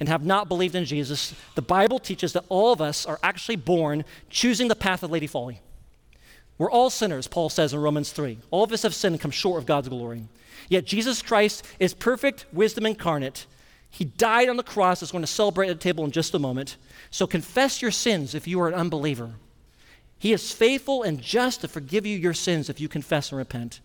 and 0.00 0.08
have 0.08 0.24
not 0.24 0.48
believed 0.48 0.74
in 0.74 0.84
Jesus, 0.84 1.34
the 1.54 1.62
Bible 1.62 1.98
teaches 1.98 2.32
that 2.32 2.44
all 2.48 2.72
of 2.72 2.80
us 2.80 3.04
are 3.06 3.18
actually 3.22 3.56
born 3.56 4.04
choosing 4.30 4.68
the 4.68 4.74
path 4.74 5.02
of 5.02 5.10
Lady 5.10 5.26
Folly. 5.26 5.60
We're 6.58 6.70
all 6.70 6.90
sinners, 6.90 7.26
Paul 7.28 7.48
says 7.48 7.72
in 7.72 7.80
Romans 7.80 8.12
3. 8.12 8.38
All 8.50 8.64
of 8.64 8.72
us 8.72 8.82
have 8.82 8.94
sinned 8.94 9.14
and 9.14 9.20
come 9.20 9.30
short 9.30 9.58
of 9.58 9.66
God's 9.66 9.88
glory. 9.88 10.28
Yet 10.68 10.84
Jesus 10.84 11.22
Christ 11.22 11.66
is 11.78 11.92
perfect 11.92 12.46
wisdom 12.52 12.86
incarnate. 12.86 13.46
He 13.90 14.04
died 14.04 14.48
on 14.48 14.56
the 14.56 14.62
cross, 14.62 15.02
we're 15.02 15.08
going 15.08 15.22
to 15.22 15.26
celebrate 15.26 15.68
at 15.68 15.78
the 15.78 15.82
table 15.82 16.04
in 16.04 16.12
just 16.12 16.34
a 16.34 16.38
moment. 16.38 16.76
So 17.10 17.26
confess 17.26 17.82
your 17.82 17.90
sins 17.90 18.34
if 18.34 18.46
you 18.46 18.60
are 18.60 18.68
an 18.68 18.74
unbeliever. 18.74 19.32
He 20.22 20.32
is 20.32 20.52
faithful 20.52 21.02
and 21.02 21.20
just 21.20 21.62
to 21.62 21.68
forgive 21.68 22.06
you 22.06 22.16
your 22.16 22.32
sins 22.32 22.70
if 22.70 22.80
you 22.80 22.88
confess 22.88 23.32
and 23.32 23.38
repent. 23.38 23.80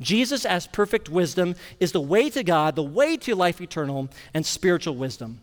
Jesus, 0.00 0.46
as 0.46 0.66
perfect 0.66 1.10
wisdom, 1.10 1.54
is 1.80 1.92
the 1.92 2.00
way 2.00 2.30
to 2.30 2.42
God, 2.42 2.76
the 2.76 2.82
way 2.82 3.18
to 3.18 3.34
life 3.34 3.60
eternal, 3.60 4.08
and 4.32 4.46
spiritual 4.46 4.94
wisdom. 4.94 5.42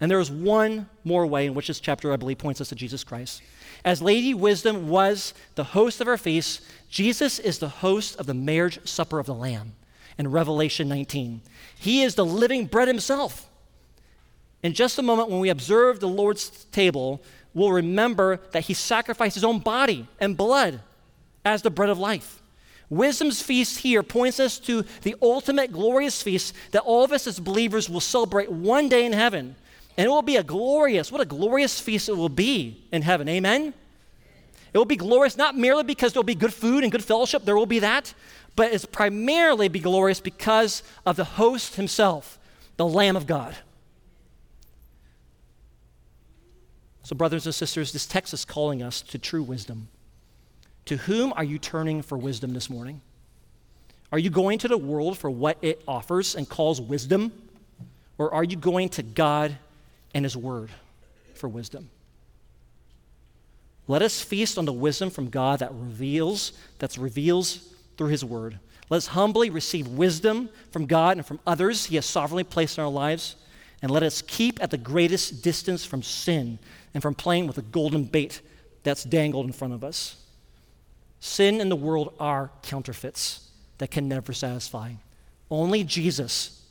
And 0.00 0.08
there 0.08 0.20
is 0.20 0.30
one 0.30 0.88
more 1.02 1.26
way 1.26 1.46
in 1.46 1.54
which 1.54 1.66
this 1.66 1.80
chapter, 1.80 2.12
I 2.12 2.16
believe, 2.16 2.38
points 2.38 2.60
us 2.60 2.68
to 2.68 2.76
Jesus 2.76 3.02
Christ. 3.02 3.42
As 3.84 4.00
Lady 4.00 4.32
Wisdom 4.32 4.88
was 4.88 5.34
the 5.56 5.64
host 5.64 6.00
of 6.00 6.06
our 6.06 6.18
feast, 6.18 6.62
Jesus 6.88 7.40
is 7.40 7.58
the 7.58 7.68
host 7.68 8.14
of 8.20 8.26
the 8.26 8.32
marriage 8.32 8.78
supper 8.86 9.18
of 9.18 9.26
the 9.26 9.34
Lamb 9.34 9.72
in 10.16 10.30
Revelation 10.30 10.88
19. 10.88 11.40
He 11.76 12.04
is 12.04 12.14
the 12.14 12.24
living 12.24 12.66
bread 12.66 12.86
himself. 12.86 13.50
In 14.62 14.72
just 14.72 15.00
a 15.00 15.02
moment, 15.02 15.30
when 15.30 15.40
we 15.40 15.48
observe 15.48 15.98
the 15.98 16.06
Lord's 16.06 16.48
table, 16.66 17.20
will 17.54 17.72
remember 17.72 18.40
that 18.52 18.64
he 18.64 18.74
sacrificed 18.74 19.34
his 19.34 19.44
own 19.44 19.60
body 19.60 20.06
and 20.20 20.36
blood 20.36 20.80
as 21.44 21.62
the 21.62 21.70
bread 21.70 21.90
of 21.90 21.98
life. 21.98 22.42
Wisdom's 22.90 23.40
feast 23.40 23.78
here 23.78 24.02
points 24.02 24.38
us 24.38 24.58
to 24.58 24.84
the 25.02 25.16
ultimate 25.22 25.72
glorious 25.72 26.22
feast 26.22 26.54
that 26.72 26.82
all 26.82 27.04
of 27.04 27.12
us 27.12 27.26
as 27.26 27.40
believers 27.40 27.88
will 27.88 28.00
celebrate 28.00 28.50
one 28.50 28.88
day 28.88 29.06
in 29.06 29.12
heaven. 29.12 29.56
And 29.96 30.06
it 30.06 30.08
will 30.08 30.22
be 30.22 30.36
a 30.36 30.42
glorious, 30.42 31.10
what 31.10 31.20
a 31.20 31.24
glorious 31.24 31.80
feast 31.80 32.08
it 32.08 32.16
will 32.16 32.28
be 32.28 32.84
in 32.92 33.02
heaven. 33.02 33.28
Amen? 33.28 33.72
It 34.72 34.78
will 34.78 34.84
be 34.84 34.96
glorious 34.96 35.36
not 35.36 35.56
merely 35.56 35.84
because 35.84 36.12
there 36.12 36.18
will 36.18 36.24
be 36.24 36.34
good 36.34 36.52
food 36.52 36.82
and 36.82 36.90
good 36.90 37.04
fellowship, 37.04 37.44
there 37.44 37.56
will 37.56 37.64
be 37.64 37.78
that, 37.78 38.12
but 38.56 38.72
it's 38.72 38.84
primarily 38.84 39.68
be 39.68 39.78
glorious 39.78 40.20
because 40.20 40.82
of 41.06 41.14
the 41.16 41.24
host 41.24 41.76
himself, 41.76 42.38
the 42.76 42.86
Lamb 42.86 43.16
of 43.16 43.26
God. 43.26 43.56
So, 47.04 47.14
brothers 47.14 47.44
and 47.44 47.54
sisters, 47.54 47.92
this 47.92 48.06
text 48.06 48.32
is 48.32 48.46
calling 48.46 48.82
us 48.82 49.02
to 49.02 49.18
true 49.18 49.42
wisdom, 49.42 49.88
To 50.86 50.96
whom 50.96 51.34
are 51.36 51.44
you 51.44 51.58
turning 51.58 52.00
for 52.00 52.16
wisdom 52.16 52.54
this 52.54 52.70
morning? 52.70 53.02
Are 54.10 54.18
you 54.18 54.30
going 54.30 54.58
to 54.60 54.68
the 54.68 54.78
world 54.78 55.18
for 55.18 55.30
what 55.30 55.58
it 55.60 55.82
offers 55.86 56.34
and 56.34 56.48
calls 56.48 56.80
wisdom? 56.80 57.32
Or 58.16 58.32
are 58.32 58.44
you 58.44 58.56
going 58.56 58.88
to 58.90 59.02
God 59.02 59.56
and 60.14 60.24
His 60.24 60.36
Word 60.36 60.70
for 61.34 61.48
wisdom? 61.48 61.90
Let 63.86 64.00
us 64.00 64.22
feast 64.22 64.56
on 64.56 64.64
the 64.64 64.72
wisdom 64.72 65.10
from 65.10 65.28
God 65.28 65.58
that 65.58 65.74
reveals, 65.74 66.52
that 66.78 66.96
reveals 66.96 67.74
through 67.98 68.08
His 68.08 68.24
Word. 68.24 68.58
Let 68.88 68.98
us 68.98 69.08
humbly 69.08 69.50
receive 69.50 69.88
wisdom 69.88 70.48
from 70.70 70.86
God 70.86 71.18
and 71.18 71.26
from 71.26 71.40
others 71.46 71.86
He 71.86 71.96
has 71.96 72.06
sovereignly 72.06 72.44
placed 72.44 72.78
in 72.78 72.84
our 72.84 72.90
lives. 72.90 73.36
And 73.82 73.90
let 73.90 74.02
us 74.02 74.22
keep 74.22 74.62
at 74.62 74.70
the 74.70 74.78
greatest 74.78 75.42
distance 75.42 75.84
from 75.84 76.02
sin 76.02 76.58
and 76.94 77.02
from 77.02 77.14
playing 77.14 77.46
with 77.46 77.56
the 77.56 77.62
golden 77.62 78.04
bait 78.04 78.40
that's 78.84 79.04
dangled 79.04 79.46
in 79.46 79.52
front 79.52 79.74
of 79.74 79.84
us. 79.84 80.16
Sin 81.20 81.60
and 81.60 81.70
the 81.70 81.76
world 81.76 82.14
are 82.20 82.50
counterfeits 82.62 83.48
that 83.78 83.90
can 83.90 84.08
never 84.08 84.32
satisfy. 84.32 84.92
Only 85.50 85.84
Jesus, 85.84 86.62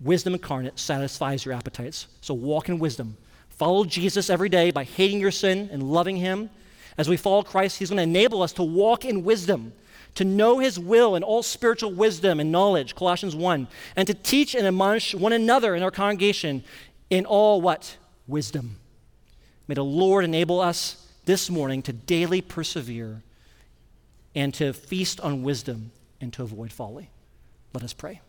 wisdom 0.00 0.34
incarnate, 0.34 0.78
satisfies 0.78 1.44
your 1.44 1.54
appetites. 1.54 2.06
So 2.20 2.34
walk 2.34 2.68
in 2.68 2.78
wisdom. 2.78 3.16
Follow 3.50 3.84
Jesus 3.84 4.30
every 4.30 4.48
day 4.48 4.70
by 4.70 4.84
hating 4.84 5.20
your 5.20 5.30
sin 5.30 5.68
and 5.70 5.82
loving 5.82 6.16
Him. 6.16 6.50
As 6.98 7.08
we 7.08 7.16
follow 7.16 7.42
Christ, 7.42 7.78
He's 7.78 7.90
going 7.90 7.98
to 7.98 8.02
enable 8.02 8.42
us 8.42 8.52
to 8.54 8.62
walk 8.62 9.04
in 9.04 9.22
wisdom 9.22 9.72
to 10.14 10.24
know 10.24 10.58
his 10.58 10.78
will 10.78 11.14
and 11.14 11.24
all 11.24 11.42
spiritual 11.42 11.92
wisdom 11.92 12.40
and 12.40 12.52
knowledge, 12.52 12.94
Colossians 12.94 13.34
1, 13.34 13.66
and 13.96 14.06
to 14.06 14.14
teach 14.14 14.54
and 14.54 14.66
admonish 14.66 15.14
one 15.14 15.32
another 15.32 15.74
in 15.74 15.82
our 15.82 15.90
congregation 15.90 16.62
in 17.10 17.24
all 17.24 17.60
what? 17.60 17.96
Wisdom. 18.26 18.76
May 19.68 19.74
the 19.74 19.84
Lord 19.84 20.24
enable 20.24 20.60
us 20.60 21.06
this 21.24 21.48
morning 21.48 21.82
to 21.82 21.92
daily 21.92 22.40
persevere 22.40 23.22
and 24.34 24.52
to 24.54 24.72
feast 24.72 25.20
on 25.20 25.42
wisdom 25.42 25.92
and 26.20 26.32
to 26.32 26.42
avoid 26.42 26.72
folly. 26.72 27.10
Let 27.72 27.84
us 27.84 27.92
pray. 27.92 28.20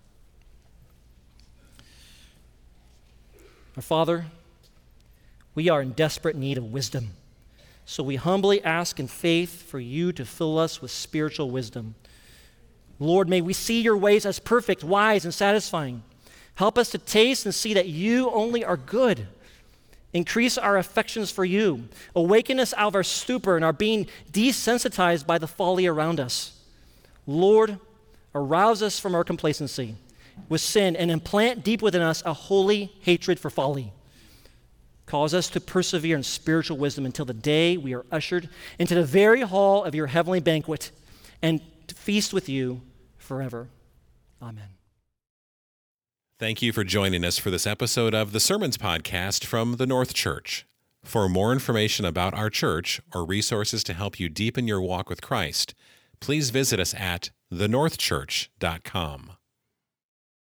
Our 3.75 3.81
Father, 3.81 4.25
we 5.55 5.69
are 5.69 5.81
in 5.81 5.91
desperate 5.91 6.36
need 6.36 6.57
of 6.57 6.71
wisdom. 6.71 7.11
So 7.86 8.03
we 8.03 8.15
humbly 8.15 8.63
ask 8.63 8.99
in 8.99 9.07
faith 9.07 9.63
for 9.63 9.79
you 9.79 10.11
to 10.13 10.25
fill 10.25 10.57
us 10.57 10.81
with 10.81 10.91
spiritual 10.91 11.49
wisdom. 11.49 11.95
Lord, 12.99 13.27
may 13.27 13.41
we 13.41 13.53
see 13.53 13.81
your 13.81 13.97
ways 13.97 14.25
as 14.25 14.39
perfect, 14.39 14.84
wise, 14.84 15.25
and 15.25 15.34
satisfying. 15.34 16.03
Help 16.55 16.77
us 16.77 16.91
to 16.91 16.97
taste 16.97 17.45
and 17.45 17.53
see 17.53 17.73
that 17.73 17.88
you 17.88 18.29
only 18.29 18.63
are 18.63 18.77
good. 18.77 19.27
Increase 20.14 20.57
our 20.57 20.78
affections 20.78 21.32
for 21.32 21.43
you. 21.43 21.88
Awaken 22.16 22.59
us 22.59 22.74
out 22.78 22.89
of 22.89 22.95
our 22.95 23.03
stupor 23.03 23.55
and 23.55 23.66
our 23.66 23.74
being 23.74 24.07
desensitized 24.32 25.26
by 25.26 25.39
the 25.39 25.47
folly 25.47 25.88
around 25.88 26.20
us. 26.20 26.59
Lord, 27.26 27.80
arouse 28.36 28.84
us 28.84 28.99
from 28.99 29.16
our 29.16 29.24
complacency 29.24 29.95
with 30.49 30.61
sin 30.61 30.95
and 30.95 31.09
implant 31.09 31.64
deep 31.64 31.82
within 31.82 32.01
us 32.01 32.22
a 32.26 32.34
holy 32.34 32.91
hatred 33.01 33.39
for 33.39 33.49
folly. 33.49 33.91
Cause 35.05 35.34
us 35.34 35.49
to 35.49 35.59
persevere 35.59 36.16
in 36.16 36.24
spiritual 36.24 36.78
wisdom 36.78 37.05
until 37.05 37.26
the 37.26 37.34
day 37.34 37.76
we 37.78 37.93
are 37.93 38.05
ushered 38.11 38.49
into 38.80 38.95
the 38.95 39.03
very 39.03 39.41
hall 39.41 39.84
of 39.84 39.93
your 39.93 40.07
heavenly 40.07 40.39
banquet 40.39 40.91
and 41.41 41.61
feast 41.93 42.34
with 42.34 42.47
you 42.47 42.82
forever. 43.18 43.68
Amen. 44.41 44.72
Thank 46.39 46.61
you 46.61 46.73
for 46.73 46.84
joining 46.84 47.23
us 47.23 47.38
for 47.38 47.51
this 47.51 47.67
episode 47.67 48.15
of 48.15 48.31
the 48.31 48.39
Sermons 48.39 48.77
Podcast 48.77 49.45
from 49.45 49.75
the 49.75 49.86
North 49.86 50.15
Church. 50.15 50.65
For 51.03 51.29
more 51.29 51.53
information 51.53 52.05
about 52.05 52.34
our 52.34 52.49
church 52.49 52.99
or 53.13 53.23
resources 53.23 53.84
to 53.84 53.93
help 53.93 54.19
you 54.19 54.29
deepen 54.29 54.67
your 54.67 54.81
walk 54.81 55.09
with 55.09 55.21
Christ, 55.21 55.75
please 56.19 56.49
visit 56.49 56.79
us 56.79 56.95
at 56.95 57.29
thenorthchurch.com. 57.51 59.32